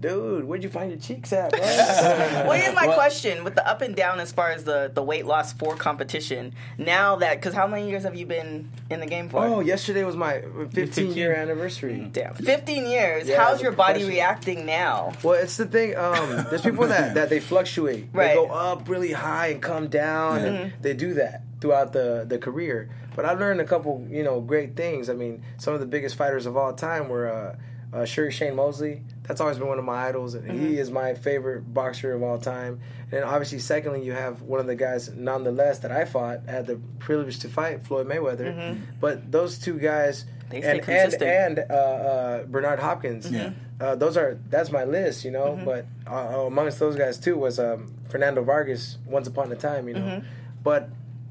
Dude, 0.03 0.43
where'd 0.43 0.61
you 0.63 0.69
find 0.69 0.91
your 0.91 0.99
cheeks 0.99 1.31
at, 1.33 1.51
bro? 1.51 1.59
Well, 2.47 2.51
here's 2.59 2.75
my 2.75 2.87
Well- 2.87 2.95
question: 2.95 3.43
with 3.43 3.55
the 3.55 3.65
up 3.67 3.81
and 3.81 3.95
down 3.95 4.19
as 4.19 4.31
far 4.31 4.51
as 4.51 4.63
the 4.65 4.91
the 4.93 5.01
weight 5.01 5.25
loss 5.25 5.53
for 5.53 5.75
competition, 5.75 6.53
now 6.77 7.15
that 7.15 7.35
because 7.35 7.53
how 7.53 7.67
many 7.67 7.89
years 7.89 8.03
have 8.03 8.15
you 8.15 8.25
been 8.25 8.69
in 8.89 8.99
the 8.99 9.05
game 9.05 9.29
for? 9.29 9.45
oh, 9.45 9.59
yesterday 9.61 10.03
was 10.03 10.15
my 10.17 10.43
15 10.73 11.13
year 11.13 11.33
anniversary. 11.33 12.09
Damn, 12.11 12.33
15 12.35 12.85
years. 12.85 13.27
Yeah, 13.27 13.41
How's 13.43 13.61
your 13.61 13.71
body 13.71 13.99
professional. 14.01 14.09
reacting 14.09 14.65
now? 14.65 15.13
Well, 15.23 15.35
it's 15.41 15.55
the 15.57 15.65
thing. 15.65 15.95
Um, 15.95 16.45
there's 16.49 16.61
people 16.61 16.87
that, 16.87 17.13
that 17.15 17.29
they 17.29 17.39
fluctuate. 17.39 18.09
Right. 18.11 18.27
They 18.29 18.33
go 18.35 18.47
up 18.47 18.89
really 18.89 19.13
high 19.13 19.47
and 19.47 19.61
come 19.61 19.87
down, 19.87 20.41
Yeah. 20.41 20.45
and 20.47 20.73
they 20.81 20.93
do 20.93 21.13
that 21.15 21.43
throughout 21.61 21.93
the, 21.93 22.25
the 22.27 22.37
career. 22.37 22.89
But 23.15 23.25
I've 23.25 23.39
learned 23.39 23.61
a 23.61 23.65
couple, 23.65 24.05
you 24.09 24.23
know, 24.23 24.41
great 24.41 24.75
things. 24.75 25.09
I 25.09 25.13
mean, 25.13 25.43
some 25.57 25.73
of 25.73 25.79
the 25.79 25.85
biggest 25.85 26.15
fighters 26.15 26.45
of 26.45 26.57
all 26.57 26.73
time 26.73 27.07
were 27.09 27.27
uh, 27.31 27.95
uh, 27.97 28.05
Sugar 28.05 28.31
Shane 28.31 28.55
Mosley. 28.55 29.01
That's 29.23 29.39
always 29.39 29.57
been 29.57 29.67
one 29.67 29.79
of 29.79 29.85
my 29.85 30.07
idols. 30.07 30.33
and 30.33 30.59
He 30.59 30.77
is 30.77 30.91
my 30.91 31.13
favorite 31.13 31.73
boxer 31.73 32.13
of 32.13 32.21
all 32.23 32.37
time. 32.37 32.81
And 33.11 33.23
obviously, 33.23 33.59
secondly, 33.59 34.03
you 34.03 34.11
have 34.11 34.41
one 34.41 34.59
of 34.59 34.67
the 34.67 34.75
guys, 34.75 35.09
nonetheless, 35.13 35.79
that 35.79 35.91
I 35.91 36.03
fought, 36.05 36.41
had 36.47 36.67
the 36.67 36.79
privilege 36.99 37.39
to 37.39 37.49
fight, 37.49 37.85
Floyd 37.85 38.07
Mayweather. 38.07 38.81
But 38.99 39.31
those 39.31 39.57
two 39.59 39.79
guys 39.79 40.25
and 40.51 40.87
and 40.87 41.13
and 41.23 41.59
uh, 41.59 41.73
uh, 41.73 42.43
Bernard 42.45 42.79
Hopkins. 42.79 43.29
Yeah. 43.31 43.51
Uh, 43.79 43.95
those 43.95 44.17
are 44.17 44.39
that's 44.49 44.71
my 44.71 44.83
list, 44.83 45.25
you 45.25 45.31
know. 45.31 45.53
Mm-hmm. 45.53 45.65
But 45.65 45.85
uh, 46.07 46.45
amongst 46.45 46.79
those 46.79 46.95
guys 46.95 47.17
too 47.17 47.37
was 47.37 47.59
um, 47.59 47.93
Fernando 48.09 48.43
Vargas. 48.43 48.97
Once 49.05 49.27
upon 49.27 49.51
a 49.51 49.55
time, 49.55 49.87
you 49.87 49.95
know. 49.95 50.01
Mm-hmm. 50.01 50.27
But 50.63 50.89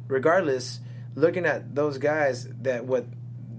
regardless, 0.08 0.80
looking 1.14 1.46
at 1.46 1.75
those 1.75 1.99
guys 1.99 2.49
that 2.62 2.84
what 2.84 3.06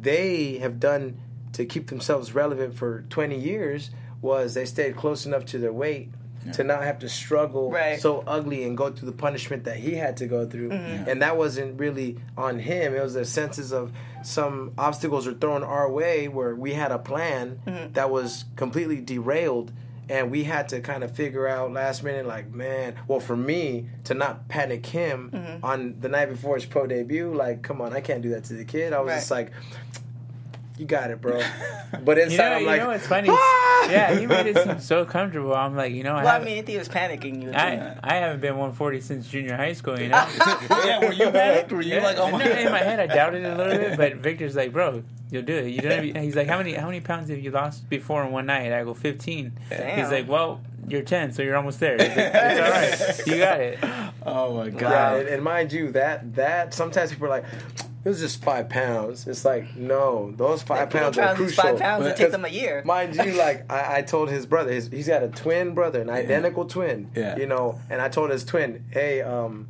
they 0.01 0.57
have 0.57 0.79
done 0.79 1.19
to 1.53 1.65
keep 1.65 1.87
themselves 1.87 2.33
relevant 2.33 2.75
for 2.75 3.03
20 3.09 3.39
years 3.39 3.91
was 4.23 4.55
they 4.55 4.65
stayed 4.65 4.95
close 4.95 5.27
enough 5.27 5.45
to 5.47 5.59
their 5.59 5.73
weight 5.73 6.09
to 6.53 6.63
not 6.63 6.83
have 6.83 6.99
to 6.99 7.07
struggle 7.07 7.71
Right. 7.71 7.97
so 8.01 8.21
ugly 8.27 8.65
and 8.65 8.75
go 8.77 8.91
through 8.91 9.05
the 9.05 9.15
punishment 9.17 9.63
that 9.63 9.77
he 9.77 9.95
had 9.95 10.17
to 10.17 10.27
go 10.27 10.45
through. 10.45 10.69
Mm-hmm. 10.71 11.07
And 11.09 11.21
that 11.21 11.37
wasn't 11.37 11.79
really 11.79 12.17
on 12.37 12.59
him. 12.59 12.93
It 12.93 13.01
was 13.01 13.13
the 13.13 13.23
senses 13.23 13.71
of 13.71 13.93
some 14.23 14.73
obstacles 14.77 15.25
were 15.25 15.35
thrown 15.35 15.63
our 15.63 15.89
way 15.89 16.27
where 16.27 16.53
we 16.53 16.73
had 16.73 16.91
a 16.91 16.99
plan 16.99 17.59
Mm-hmm. 17.65 17.93
that 17.93 18.09
was 18.09 18.43
completely 18.57 18.99
derailed. 18.99 19.71
And 20.09 20.31
we 20.31 20.43
had 20.43 20.67
to 20.69 20.81
kind 20.81 21.01
of 21.05 21.15
figure 21.15 21.47
out 21.47 21.71
last 21.71 22.03
minute, 22.03 22.25
like, 22.25 22.53
man, 22.53 22.95
well, 23.07 23.21
for 23.21 23.37
me 23.37 23.87
to 24.03 24.13
not 24.13 24.49
panic 24.49 24.85
him 24.85 25.29
Mm-hmm. 25.33 25.63
on 25.65 25.95
the 26.01 26.09
night 26.09 26.25
before 26.25 26.55
his 26.55 26.65
pro 26.65 26.85
debut, 26.87 27.33
like, 27.33 27.61
come 27.61 27.79
on, 27.81 27.93
I 27.93 28.01
can't 28.01 28.21
do 28.21 28.31
that 28.31 28.43
to 28.45 28.53
the 28.53 28.65
kid. 28.65 28.91
I 28.91 28.99
was 28.99 29.07
Right. 29.11 29.15
just 29.19 29.31
like, 29.31 29.51
you 30.77 30.85
got 30.85 31.11
it, 31.11 31.21
bro. 31.21 31.39
But 32.03 32.17
inside, 32.17 32.31
You 32.31 32.37
know, 32.37 32.45
I'm 32.55 32.61
you 32.61 32.67
like, 32.67 32.81
know 32.81 32.87
what's 32.87 33.05
funny? 33.07 33.29
"Ah!" 33.31 33.87
yeah, 33.89 34.17
he 34.19 34.25
made 34.25 34.47
it 34.47 34.57
seem 34.57 34.79
so 34.79 35.05
comfortable. 35.05 35.53
I'm 35.53 35.75
like, 35.75 35.93
you 35.93 36.01
know, 36.03 36.13
I, 36.15 36.23
well, 36.23 36.27
I 36.27 36.31
haven't- 36.33 36.47
mean, 36.47 36.57
if 36.57 36.67
he 36.67 36.75
was 36.77 36.89
panicking, 36.89 37.43
you. 37.43 37.51
I, 37.53 37.95
I 38.03 38.15
haven't 38.15 38.39
been 38.41 38.53
140 38.57 38.99
since 39.01 39.27
junior 39.29 39.55
high 39.55 39.73
school. 39.73 39.99
You 39.99 40.07
know, 40.09 40.25
yeah, 40.83 40.99
were 41.05 41.13
you 41.13 41.29
panicked? 41.29 41.71
Were 41.71 41.81
you 41.83 41.99
like, 42.01 42.17
oh 42.17 42.31
my 42.31 42.43
in, 42.43 42.57
in 42.57 42.71
my 42.71 42.79
god? 42.79 42.85
head, 42.87 42.99
I 42.99 43.05
doubted 43.07 43.43
it 43.45 43.53
a 43.53 43.55
little 43.55 43.77
bit, 43.77 43.97
but 43.97 44.15
Victor's 44.15 44.55
like, 44.55 44.73
bro, 44.73 45.03
you'll 45.29 45.43
do 45.43 45.55
it. 45.55 45.67
You 45.69 45.81
don't. 45.81 45.91
Have, 46.13 46.23
he's 46.23 46.35
like, 46.35 46.47
how 46.47 46.57
many 46.57 46.73
how 46.73 46.87
many 46.87 46.99
pounds 46.99 47.29
have 47.29 47.37
you 47.39 47.51
lost 47.51 47.87
before 47.89 48.23
in 48.25 48.31
one 48.31 48.47
night? 48.47 48.73
I 48.73 48.83
go 48.83 48.95
15. 48.95 49.51
Damn. 49.69 49.99
He's 49.99 50.09
like, 50.11 50.27
well, 50.27 50.61
you're 50.87 51.03
10, 51.03 51.31
so 51.33 51.43
you're 51.43 51.55
almost 51.55 51.79
there. 51.79 51.95
It's, 51.95 52.03
it's 52.17 52.59
all 52.59 52.71
right. 52.71 53.27
You 53.27 53.37
got 53.37 53.61
it. 53.61 53.79
Oh 54.25 54.57
my 54.57 54.65
Yeah, 54.65 54.71
god. 54.71 55.19
and, 55.19 55.29
and 55.29 55.43
mind 55.43 55.71
you, 55.71 55.91
that 55.91 56.33
that 56.35 56.73
sometimes 56.73 57.11
people 57.11 57.27
are 57.27 57.29
like, 57.29 57.45
it 58.05 58.09
was 58.09 58.19
just 58.19 58.43
five 58.43 58.69
pounds. 58.69 59.27
It's 59.27 59.45
like, 59.45 59.75
no, 59.75 60.33
those 60.35 60.61
five 60.63 60.89
People 60.89 61.01
pounds 61.01 61.17
are 61.17 61.29
to 61.29 61.35
crucial. 61.35 61.63
five 61.63 61.79
pounds, 61.79 62.05
it 62.05 62.09
Because 62.09 62.19
take 62.19 62.31
them 62.31 62.45
a 62.45 62.49
year. 62.49 62.81
Mind 62.85 63.15
you, 63.15 63.33
like 63.37 63.71
I, 63.71 63.97
I 63.97 64.01
told 64.01 64.29
his 64.29 64.45
brother, 64.45 64.71
his, 64.71 64.87
he's 64.89 65.07
got 65.07 65.23
a 65.23 65.29
twin 65.29 65.73
brother, 65.73 66.01
an 66.01 66.09
identical 66.09 66.65
twin. 66.65 67.09
Yeah. 67.15 67.37
You 67.37 67.45
know, 67.47 67.79
and 67.89 68.01
I 68.01 68.09
told 68.09 68.29
his 68.31 68.43
twin, 68.43 68.85
hey, 68.91 69.21
um, 69.21 69.67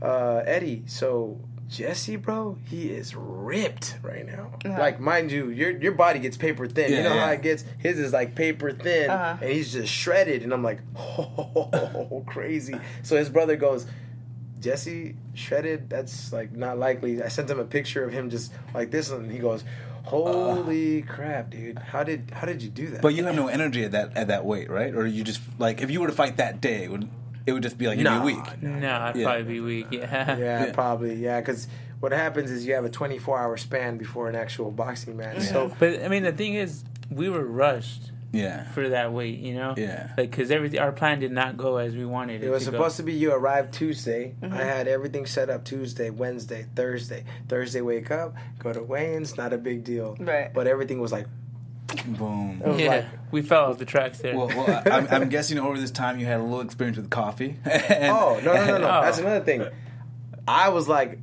uh, 0.00 0.42
Eddie, 0.46 0.84
so 0.86 1.40
Jesse, 1.68 2.14
bro, 2.14 2.56
he 2.66 2.90
is 2.90 3.16
ripped 3.16 3.96
right 4.02 4.24
now. 4.24 4.52
Like, 4.64 5.00
mind 5.00 5.32
you, 5.32 5.48
your 5.50 5.70
your 5.70 5.90
body 5.92 6.20
gets 6.20 6.36
paper 6.36 6.68
thin. 6.68 6.92
Yeah, 6.92 6.98
you 6.98 7.02
know 7.02 7.18
how 7.18 7.30
it 7.30 7.42
gets? 7.42 7.64
His 7.80 7.98
is 7.98 8.12
like 8.12 8.36
paper 8.36 8.70
thin, 8.70 9.10
Uh-huh. 9.10 9.38
and 9.40 9.50
he's 9.50 9.72
just 9.72 9.92
shredded. 9.92 10.42
And 10.44 10.52
I'm 10.52 10.62
like, 10.62 10.78
oh, 10.96 12.22
crazy. 12.26 12.78
So 13.02 13.16
his 13.16 13.28
brother 13.28 13.56
goes, 13.56 13.86
Jesse 14.60 15.16
shredded. 15.34 15.90
That's 15.90 16.32
like 16.32 16.52
not 16.52 16.78
likely. 16.78 17.22
I 17.22 17.28
sent 17.28 17.50
him 17.50 17.58
a 17.58 17.64
picture 17.64 18.04
of 18.04 18.12
him 18.12 18.30
just 18.30 18.52
like 18.74 18.90
this, 18.90 19.10
and 19.10 19.30
he 19.30 19.38
goes, 19.38 19.64
"Holy 20.04 21.02
uh. 21.02 21.06
crap, 21.06 21.50
dude! 21.50 21.78
How 21.78 22.02
did 22.04 22.30
how 22.32 22.46
did 22.46 22.62
you 22.62 22.70
do 22.70 22.88
that?" 22.88 23.02
But 23.02 23.14
you 23.14 23.24
have 23.24 23.34
no 23.36 23.48
energy 23.48 23.84
at 23.84 23.92
that 23.92 24.16
at 24.16 24.28
that 24.28 24.44
weight, 24.44 24.70
right? 24.70 24.94
Or 24.94 25.06
you 25.06 25.24
just 25.24 25.40
like 25.58 25.80
if 25.82 25.90
you 25.90 26.00
were 26.00 26.06
to 26.06 26.12
fight 26.12 26.36
that 26.38 26.60
day, 26.60 26.84
it 26.84 26.90
would 26.90 27.08
it 27.46 27.52
would 27.52 27.62
just 27.62 27.78
be 27.78 27.86
like 27.86 27.98
you'd 27.98 28.04
Nah, 28.04 28.24
be 28.24 28.34
weak. 28.34 28.62
No, 28.62 28.90
I'd 28.92 29.16
Yeah. 29.16 29.24
probably 29.24 29.42
be 29.44 29.60
weak. 29.60 29.86
Yeah. 29.90 30.36
yeah, 30.38 30.66
Yeah. 30.66 30.72
probably 30.72 31.14
yeah, 31.14 31.40
because 31.40 31.68
what 32.00 32.12
happens 32.12 32.50
is 32.50 32.66
you 32.66 32.74
have 32.74 32.84
a 32.84 32.90
24 32.90 33.38
hour 33.38 33.56
span 33.56 33.96
before 33.98 34.28
an 34.28 34.34
actual 34.34 34.70
boxing 34.70 35.16
match. 35.16 35.42
So 35.42 35.70
But 35.78 36.02
I 36.04 36.08
mean, 36.08 36.24
the 36.24 36.32
thing 36.32 36.54
is, 36.54 36.84
we 37.10 37.28
were 37.28 37.44
rushed 37.44 38.10
Yeah. 38.36 38.64
for 38.72 38.88
that 38.90 39.12
weight. 39.12 39.38
You 39.38 39.54
know. 39.54 39.74
Yeah. 39.76 40.10
Like, 40.16 40.32
cause 40.32 40.50
everything, 40.50 40.80
our 40.80 40.92
plan 40.92 41.20
did 41.20 41.32
not 41.32 41.56
go 41.56 41.76
as 41.78 41.94
we 41.94 42.04
wanted 42.04 42.42
it. 42.42 42.46
It 42.46 42.50
was 42.50 42.64
to 42.64 42.70
supposed 42.70 42.96
go. 42.98 43.02
to 43.02 43.02
be 43.04 43.14
you 43.14 43.32
arrived 43.32 43.74
Tuesday. 43.74 44.34
Mm-hmm. 44.40 44.54
I 44.54 44.62
had 44.62 44.88
everything 44.88 45.26
set 45.26 45.50
up 45.50 45.64
Tuesday, 45.64 46.10
Wednesday, 46.10 46.66
Thursday. 46.74 47.24
Thursday, 47.48 47.80
wake 47.80 48.10
up, 48.10 48.34
go 48.58 48.72
to 48.72 48.82
weigh-ins, 48.82 49.36
not 49.36 49.52
a 49.52 49.58
big 49.58 49.84
deal. 49.84 50.16
Right. 50.20 50.52
But 50.52 50.66
everything 50.66 51.00
was 51.00 51.12
like, 51.12 51.26
Boom. 52.04 52.60
was 52.60 52.80
Yeah, 52.80 52.88
like 52.88 53.04
we 53.30 53.42
fell 53.42 53.66
off 53.66 53.78
the 53.78 53.84
tracks 53.84 54.18
there. 54.18 54.36
Well, 54.36 54.48
well 54.48 54.82
I, 54.86 54.90
I'm, 54.90 55.08
I'm 55.08 55.28
guessing 55.28 55.58
over 55.58 55.78
this 55.78 55.90
time 55.92 56.18
you 56.18 56.26
had 56.26 56.40
a 56.40 56.42
little 56.42 56.60
experience 56.60 56.96
with 56.96 57.10
coffee. 57.10 57.56
And- 57.64 58.12
Oh 58.12 58.40
no 58.44 58.54
no 58.54 58.66
no 58.66 58.78
no! 58.78 58.86
Oh. 58.88 59.00
That's 59.02 59.18
another 59.18 59.44
thing. 59.44 59.64
I 60.48 60.68
was 60.70 60.88
like, 60.88 61.18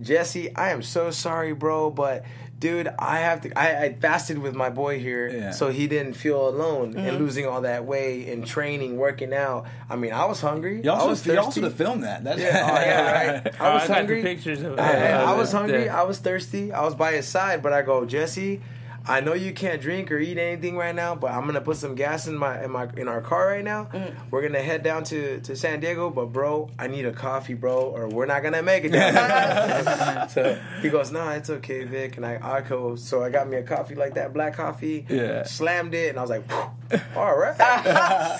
Jesse, 0.00 0.54
I 0.54 0.70
am 0.70 0.82
so 0.82 1.10
sorry, 1.10 1.52
bro, 1.52 1.90
but 1.90 2.24
dude, 2.58 2.88
I 2.98 3.18
have 3.20 3.40
to. 3.42 3.58
I, 3.58 3.84
I 3.84 3.94
fasted 3.94 4.38
with 4.38 4.54
my 4.54 4.70
boy 4.70 4.98
here, 4.98 5.28
Yeah. 5.28 5.50
so 5.50 5.68
he 5.68 5.86
didn't 5.86 6.14
feel 6.14 6.48
alone 6.48 6.94
Mm-hmm. 6.94 7.06
and 7.06 7.18
losing 7.18 7.46
all 7.46 7.62
that 7.62 7.84
weight 7.84 8.28
and 8.28 8.46
training, 8.46 8.96
working 8.96 9.32
out. 9.34 9.66
I 9.90 9.96
mean, 9.96 10.12
I 10.12 10.24
was 10.26 10.40
hungry. 10.40 10.80
You 10.82 10.90
also, 10.90 11.06
I 11.06 11.08
was 11.10 11.26
you 11.26 11.38
also 11.38 11.60
thirsty. 11.60 11.60
to 11.62 11.70
film 11.70 12.00
that. 12.02 12.24
That's, 12.24 12.40
Yeah, 12.40 12.68
oh, 12.70 12.80
yeah, 12.80 13.12
right. 13.44 13.54
Oh, 13.60 13.64
I 13.64 13.74
was 13.74 13.82
got 13.82 13.88
the 13.88 13.94
hungry. 13.94 14.22
pictures 14.22 14.62
of. 14.62 14.78
I, 14.78 15.12
uh, 15.12 15.32
I 15.32 15.36
was 15.36 15.52
hungry. 15.52 15.84
the- 15.84 15.88
I 15.90 16.02
was 16.02 16.18
thirsty. 16.18 16.72
I 16.72 16.82
was 16.82 16.94
by 16.94 17.12
his 17.12 17.26
side, 17.28 17.62
but 17.62 17.72
I 17.72 17.82
go, 17.82 18.04
Jesse. 18.04 18.60
I 19.06 19.20
know 19.20 19.34
you 19.34 19.52
can't 19.52 19.82
drink 19.82 20.10
or 20.10 20.18
eat 20.18 20.38
anything 20.38 20.76
right 20.76 20.94
now, 20.94 21.14
but 21.14 21.30
I'm 21.30 21.44
gonna 21.44 21.60
put 21.60 21.76
some 21.76 21.94
gas 21.94 22.26
in 22.26 22.36
my 22.36 22.64
in 22.64 22.70
my 22.70 22.88
in 22.96 23.06
our 23.06 23.20
car 23.20 23.48
right 23.48 23.64
now. 23.64 23.88
Mm. 23.92 24.14
We're 24.30 24.42
gonna 24.42 24.62
head 24.62 24.82
down 24.82 25.04
to, 25.04 25.40
to 25.40 25.56
San 25.56 25.80
Diego, 25.80 26.08
but 26.08 26.26
bro, 26.26 26.70
I 26.78 26.86
need 26.86 27.04
a 27.04 27.12
coffee, 27.12 27.54
bro, 27.54 27.80
or 27.80 28.08
we're 28.08 28.26
not 28.26 28.42
gonna 28.42 28.62
make 28.62 28.84
it. 28.84 28.92
Down 28.92 29.14
there." 29.14 30.28
so 30.30 30.58
he 30.80 30.88
goes, 30.88 31.12
Nah, 31.12 31.32
it's 31.32 31.50
okay, 31.50 31.84
Vic, 31.84 32.16
and 32.16 32.24
I 32.24 32.38
I 32.42 32.60
go. 32.62 32.96
So 32.96 33.22
I 33.22 33.28
got 33.28 33.48
me 33.48 33.58
a 33.58 33.62
coffee 33.62 33.94
like 33.94 34.14
that, 34.14 34.32
black 34.32 34.54
coffee. 34.54 35.06
Yeah. 35.08 35.42
Slammed 35.44 35.94
it, 35.94 36.08
and 36.08 36.18
I 36.18 36.22
was 36.22 36.30
like, 36.30 36.44
All 37.16 37.36
right. 37.38 37.58
Uh, 37.60 38.38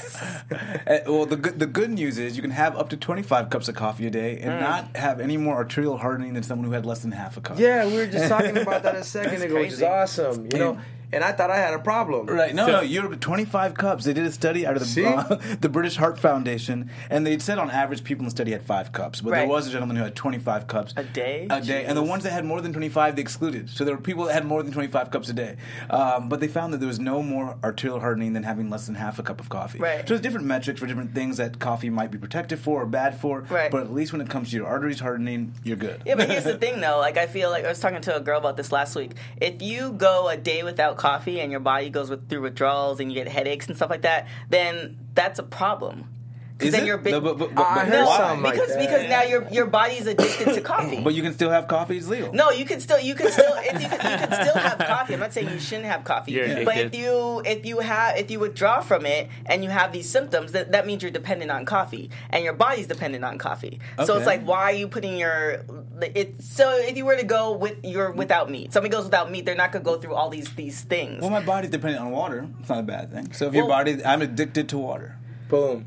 well, 1.07 1.26
the 1.26 1.37
good 1.37 1.59
the 1.59 1.66
good 1.66 1.90
news 1.90 2.18
is 2.18 2.37
you 2.37 2.42
can 2.42 2.50
have 2.50 2.76
up 2.76 2.88
to 2.90 2.96
25 2.96 3.50
cups 3.50 3.68
of 3.68 3.74
coffee 3.74 4.07
a 4.07 4.11
day 4.11 4.37
Mm. 4.42 4.46
and 4.48 4.61
not 4.61 4.96
have 4.96 5.20
any 5.20 5.37
more 5.37 5.54
arterial 5.57 5.96
hardening 5.98 6.35
than 6.35 6.42
someone 6.42 6.66
who 6.66 6.72
had 6.72 6.85
less 6.87 7.00
than 7.00 7.12
half 7.12 7.37
a 7.37 7.40
cup. 7.40 7.59
yeah, 7.59 7.87
we 7.87 7.94
were 7.96 8.07
just 8.07 8.28
talking 8.28 8.57
about 8.57 8.83
that 8.83 8.94
a 8.96 9.04
second 9.18 9.42
ago, 9.42 9.54
which 9.54 9.72
is 9.72 9.83
awesome. 9.83 10.48
You 10.52 10.59
know, 10.59 10.78
and 11.14 11.24
I 11.24 11.33
thought 11.33 11.50
I 11.50 11.57
had 11.57 11.74
a 11.74 11.79
problem. 11.79 12.27
Right. 12.27 12.55
No, 12.55 12.66
So- 12.66 12.72
no, 12.72 12.81
you're 12.81 13.14
25 13.16 13.74
cups. 13.74 14.05
They 14.05 14.12
did 14.12 14.27
a 14.27 14.33
study 14.33 14.66
out 14.66 14.74
of 14.74 14.81
the 14.81 14.88
See? 14.88 15.05
uh, 15.07 15.37
the 15.61 15.68
British 15.68 15.96
Heart 15.96 16.18
Foundation, 16.18 16.90
and 17.11 17.27
they 17.27 17.38
said 17.38 17.59
on 17.59 17.70
average 17.70 18.05
people 18.05 18.22
in 18.22 18.27
the 18.27 18.31
study 18.31 18.50
had 18.53 18.62
five 18.62 18.92
cups, 18.92 19.20
but 19.20 19.31
there 19.31 19.46
was 19.46 19.66
a 19.66 19.70
gentleman 19.70 19.96
who 19.96 20.05
had 20.05 20.14
25 20.14 20.66
cups 20.66 20.94
A 20.96 21.05
day? 21.05 21.46
A 21.50 21.61
day, 21.61 21.85
and 21.85 21.96
the 21.96 22.03
ones 22.03 22.24
that 22.24 22.31
had 22.33 22.44
more 22.44 22.61
than 22.61 22.72
25 22.72 23.16
they 23.16 23.22
excluded. 23.22 23.70
So 23.70 23.85
there 23.85 23.94
were 23.94 24.00
people 24.00 24.24
that 24.24 24.35
had 24.35 24.44
more 24.44 24.62
than 24.62 24.72
25 24.72 25.11
cups 25.11 25.29
a 25.29 25.33
day, 25.33 25.57
um, 25.90 26.29
but 26.29 26.40
they 26.40 26.48
found 26.48 26.72
that 26.72 26.79
there 26.79 26.88
was 26.88 26.98
no 27.00 27.22
more 27.22 27.57
arterial 27.62 28.00
hardening 28.00 28.33
than 28.33 28.42
having 28.42 28.70
less 28.70 28.87
than 28.87 28.94
half 28.94 29.18
a 29.18 29.22
cup 29.22 29.40
of 29.40 29.48
coffee. 29.48 29.79
Right. 29.79 30.00
So 30.00 30.14
there's 30.14 30.20
different 30.20 30.46
metrics 30.46 30.81
for 30.81 30.87
different 30.87 31.14
things 31.14 31.37
that 31.38 31.59
coffee 31.59 31.90
might 31.90 32.11
be 32.11 32.18
protective 32.18 32.61
for 32.61 32.83
or 32.83 32.87
bad 32.87 33.20
for. 33.20 33.42
Right. 33.42 33.70
But 33.70 33.83
at 33.83 33.92
least 33.92 34.12
when 34.12 34.20
it 34.20 34.29
comes 34.29 34.50
to 34.50 34.57
your 34.57 34.66
arteries 34.66 35.00
hardening, 35.00 35.55
you're 35.62 35.77
good. 35.77 36.03
Yeah, 36.05 36.14
but 36.16 36.29
here's 36.29 36.44
the 36.44 36.57
thing, 36.59 36.81
though. 36.81 36.98
Like, 36.98 37.16
I 37.16 37.27
feel 37.27 37.50
like 37.50 37.64
I 37.64 37.68
was 37.68 37.79
talking 37.81 38.00
to 38.03 38.16
a 38.16 38.20
girl 38.20 38.38
about 38.38 38.57
this 38.57 38.72
last 38.72 38.96
week. 38.96 39.12
If 39.40 39.62
you 39.62 39.92
go 39.92 40.29
a 40.29 40.37
day 40.37 40.62
without 40.62 40.96
coffee 41.04 41.38
and 41.38 41.50
your 41.50 41.60
body 41.60 41.90
goes 41.90 42.08
with, 42.08 42.30
through 42.30 42.40
withdrawals 42.40 42.98
and 42.98 43.12
you 43.12 43.14
get 43.22 43.28
headaches 43.28 43.66
and 43.66 43.76
stuff 43.76 43.90
like 43.90 44.00
that, 44.00 44.26
then 44.48 44.96
that's 45.12 45.38
a 45.38 45.42
problem. 45.42 46.08
Because 46.56 46.68
Is 46.68 46.72
then 46.74 46.84
it? 46.84 46.86
you're 46.86 46.98
bit- 46.98 47.10
No, 47.10 47.20
but- 47.20 47.36
but- 47.36 47.52
but- 47.52 47.66
I 47.66 47.74
but 47.74 47.86
heard 47.88 48.06
why? 48.06 48.16
something 48.16 48.42
like 48.44 48.54
because 48.54 48.68
that. 48.68 48.78
because 48.80 49.08
now 49.08 49.22
your 49.24 49.48
your 49.50 49.66
body's 49.66 50.06
addicted 50.06 50.54
to 50.54 50.60
coffee. 50.60 51.00
But 51.00 51.12
you 51.14 51.20
can 51.22 51.32
still 51.34 51.50
have 51.50 51.66
coffee. 51.66 51.96
It's 51.96 52.06
legal. 52.06 52.32
No, 52.32 52.50
you 52.50 52.64
can 52.64 52.78
still 52.80 53.00
you 53.00 53.16
can 53.16 53.28
still 53.32 53.52
if 53.56 53.82
you, 53.82 53.88
can, 53.88 53.92
you 53.92 54.26
can 54.28 54.32
still 54.48 54.62
have 54.62 54.78
coffee. 54.78 55.14
I'm 55.14 55.20
not 55.20 55.32
saying 55.32 55.50
you 55.50 55.58
shouldn't 55.58 55.86
have 55.86 56.04
coffee, 56.04 56.30
You're 56.30 56.46
but 56.46 56.58
if 56.58 56.68
addicted. 56.68 56.98
you 56.98 57.42
if 57.44 57.66
you 57.66 57.80
have 57.80 58.16
if 58.18 58.30
you 58.30 58.38
withdraw 58.38 58.80
from 58.82 59.04
it 59.04 59.28
and 59.46 59.64
you 59.64 59.70
have 59.70 59.90
these 59.92 60.08
symptoms, 60.08 60.52
that 60.52 60.70
that 60.70 60.86
means 60.86 61.02
you're 61.02 61.10
dependent 61.10 61.50
on 61.50 61.64
coffee 61.64 62.08
and 62.30 62.44
your 62.44 62.52
body's 62.52 62.86
dependent 62.86 63.24
on 63.24 63.36
coffee. 63.36 63.80
So 63.96 64.02
Okay. 64.04 64.18
it's 64.18 64.26
like 64.26 64.46
why 64.46 64.62
are 64.62 64.72
you 64.72 64.86
putting 64.86 65.16
your 65.18 65.64
it? 66.02 66.40
So 66.40 66.70
if 66.78 66.96
you 66.96 67.04
were 67.04 67.16
to 67.16 67.24
go 67.24 67.50
with 67.56 67.84
your 67.84 68.12
without 68.12 68.48
meat, 68.48 68.72
somebody 68.72 68.92
goes 68.92 69.02
without 69.04 69.28
meat, 69.28 69.44
they're 69.44 69.56
not 69.56 69.72
gonna 69.72 69.84
go 69.84 69.96
through 69.96 70.14
all 70.14 70.30
these 70.30 70.48
these 70.54 70.82
things. 70.82 71.20
Well, 71.20 71.30
my 71.30 71.42
body's 71.42 71.70
dependent 71.70 72.00
on 72.04 72.12
water. 72.12 72.46
It's 72.60 72.68
not 72.68 72.78
a 72.78 72.82
bad 72.82 73.12
thing. 73.12 73.32
So 73.32 73.48
if 73.48 73.54
your 73.54 73.66
Well- 73.66 73.76
body, 73.78 74.04
I'm 74.04 74.22
addicted 74.22 74.68
to 74.68 74.78
water. 74.78 75.16
Boom. 75.48 75.86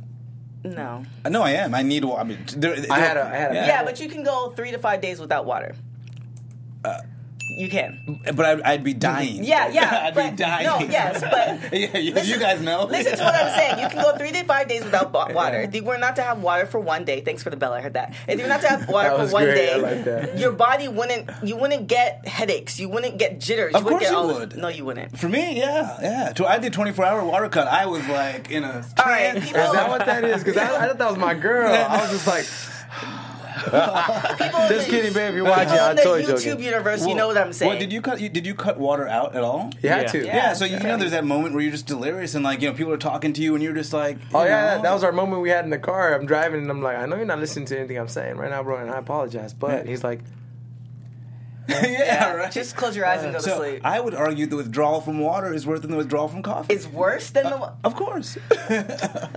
No. 0.75 1.03
Uh, 1.25 1.29
No, 1.29 1.41
I 1.43 1.51
am. 1.51 1.73
I 1.75 1.81
need. 1.81 2.03
wa- 2.05 2.17
I 2.17 2.23
mean, 2.23 2.39
there, 2.55 2.75
I 2.91 2.99
had 2.99 3.17
a- 3.17 3.25
I 3.25 3.35
had 3.37 3.51
a- 3.51 3.55
Yeah, 3.55 3.83
but 3.83 3.99
you 3.99 4.07
can 4.09 4.23
go 4.23 4.51
three 4.55 4.71
to 4.71 4.77
five 4.77 5.01
days 5.01 5.19
without 5.19 5.45
water. 5.45 5.75
You 7.49 7.69
can. 7.69 8.19
but 8.23 8.39
I'd, 8.45 8.61
I'd 8.61 8.83
be 8.83 8.93
dying. 8.93 9.43
Yeah, 9.43 9.69
yeah. 9.69 10.03
I'd 10.07 10.15
but, 10.15 10.31
be 10.31 10.35
dying. 10.37 10.65
No, 10.65 10.79
yes, 10.79 11.21
but 11.21 11.73
yeah, 11.79 11.97
you, 11.97 12.13
Listen- 12.13 12.29
you 12.33 12.39
guys 12.39 12.61
know. 12.61 12.85
Listen 12.85 13.17
to 13.17 13.23
what 13.23 13.35
I'm 13.35 13.57
saying. 13.57 13.79
You 13.79 13.89
can 13.89 14.01
go 14.03 14.15
three 14.17 14.31
to 14.31 14.43
five 14.43 14.67
days 14.67 14.83
without 14.83 15.11
water. 15.11 15.61
If 15.61 15.73
you 15.75 15.83
were 15.83 15.97
not 15.97 16.15
to 16.17 16.21
have 16.21 16.41
water 16.41 16.65
for 16.65 16.79
one 16.79 17.05
day, 17.05 17.21
thanks 17.21 17.43
for 17.43 17.49
the 17.49 17.57
bell. 17.57 17.73
I 17.73 17.81
heard 17.81 17.93
that. 17.93 18.13
If 18.27 18.39
you're 18.39 18.47
not 18.47 18.61
to 18.61 18.67
have 18.69 18.89
water 18.89 19.09
for 19.27 19.31
one 19.33 19.43
great. 19.45 19.55
day, 19.55 19.81
like 19.81 20.39
your 20.39 20.51
body 20.51 20.87
wouldn't. 20.87 21.29
You 21.43 21.57
wouldn't 21.57 21.87
get 21.87 22.27
headaches. 22.27 22.79
You 22.79 22.89
wouldn't 22.89 23.17
get 23.17 23.39
jitters. 23.39 23.75
Of 23.75 23.83
wouldn't 23.83 24.01
course 24.01 24.11
get 24.11 24.11
you 24.11 24.17
all 24.17 24.39
would. 24.39 24.57
No, 24.57 24.67
you 24.67 24.85
wouldn't. 24.85 25.17
For 25.17 25.29
me, 25.29 25.57
yeah, 25.59 25.97
yeah. 26.01 26.33
So 26.35 26.45
I 26.45 26.59
did 26.59 26.73
24 26.73 27.05
hour 27.05 27.23
water 27.25 27.49
cut. 27.49 27.67
I 27.67 27.85
was 27.85 28.07
like 28.07 28.51
in 28.51 28.63
a 28.63 28.67
All 28.67 29.05
right, 29.05 29.31
trance. 29.31 29.45
people- 29.45 29.61
Is 29.61 29.71
that 29.71 29.89
what 29.89 30.05
that 30.05 30.23
is? 30.23 30.43
Because 30.43 30.57
I, 30.57 30.83
I 30.83 30.87
thought 30.87 30.97
that 30.97 31.09
was 31.09 31.17
my 31.17 31.33
girl. 31.33 31.71
I 31.71 32.01
was 32.01 32.11
just 32.11 32.27
like, 32.27 32.45
People 33.71 34.61
in 34.61 34.69
Just 34.69 34.89
kidding, 34.89 35.13
babe. 35.13 35.35
You're 35.35 35.43
watching. 35.45 35.69
People 35.69 35.79
I'm 35.85 35.91
in 35.91 35.95
the 35.97 36.01
totally 36.03 36.23
YouTube 36.33 36.43
joking. 36.43 36.63
universe, 36.63 37.05
you 37.07 37.15
know 37.15 37.27
what 37.27 37.37
I'm 37.37 37.53
saying. 37.53 37.69
Well, 37.69 37.79
did 37.79 37.91
you 37.93 38.01
cut? 38.01 38.19
you- 38.21 38.29
Did 38.29 38.45
you 38.45 38.53
cut 38.55 38.77
water 38.77 39.07
out 39.07 39.35
at 39.35 39.43
all? 39.43 39.71
You 39.81 39.89
had 39.89 40.01
Yeah. 40.03 40.07
to. 40.11 40.25
Yeah. 40.25 40.35
Yeah, 40.35 40.53
so 40.53 40.65
you 40.65 40.79
know, 40.79 40.97
there's 40.97 41.11
that 41.11 41.25
moment 41.25 41.53
where 41.53 41.61
you're 41.63 41.71
just 41.71 41.87
delirious 41.87 42.35
and 42.35 42.43
like 42.43 42.61
you 42.61 42.69
know 42.69 42.75
people 42.75 42.93
are 42.93 42.97
talking 42.97 43.33
to 43.33 43.41
you 43.41 43.55
and 43.55 43.63
you're 43.63 43.73
just 43.73 43.93
like, 43.93 44.17
Oh 44.33 44.43
yeah, 44.43 44.75
know, 44.77 44.81
that 44.83 44.93
was 44.93 45.03
our 45.03 45.11
moment 45.11 45.41
we 45.41 45.49
had 45.49 45.63
in 45.65 45.71
the 45.71 45.77
car. 45.79 46.13
I'm 46.13 46.25
driving 46.25 46.61
and 46.61 46.69
I'm 46.69 46.81
like, 46.81 46.97
I 46.97 47.05
know 47.05 47.15
you're 47.15 47.25
not 47.25 47.39
listening 47.39 47.65
to 47.67 47.77
anything 47.79 47.97
I'm 47.97 48.07
saying 48.07 48.37
right 48.37 48.49
now, 48.49 48.63
bro, 48.63 48.77
and 48.77 48.89
I 48.91 48.97
apologize. 48.97 49.53
But 49.53 49.85
Yeah. 49.85 49.89
he's 49.91 50.03
like, 50.03 50.19
yeah, 51.83 52.31
right. 52.31 52.51
Just 52.51 52.75
close 52.75 52.95
your 52.95 53.05
eyes 53.05 53.23
and 53.23 53.33
go 53.33 53.39
to 53.39 53.55
sleep. 53.55 53.81
I 53.83 53.99
would 53.99 54.15
argue 54.15 54.45
the 54.45 54.55
withdrawal 54.55 55.01
from 55.01 55.19
water 55.19 55.53
is 55.53 55.67
worse 55.67 55.81
than 55.81 55.91
the 55.91 55.97
withdrawal 55.97 56.29
from 56.29 56.41
coffee. 56.41 56.73
it's 56.73 56.87
worse 56.87 57.29
than 57.31 57.43
the. 57.43 57.55
Uh, 57.55 57.73
of 57.83 57.95
course. 57.95 58.37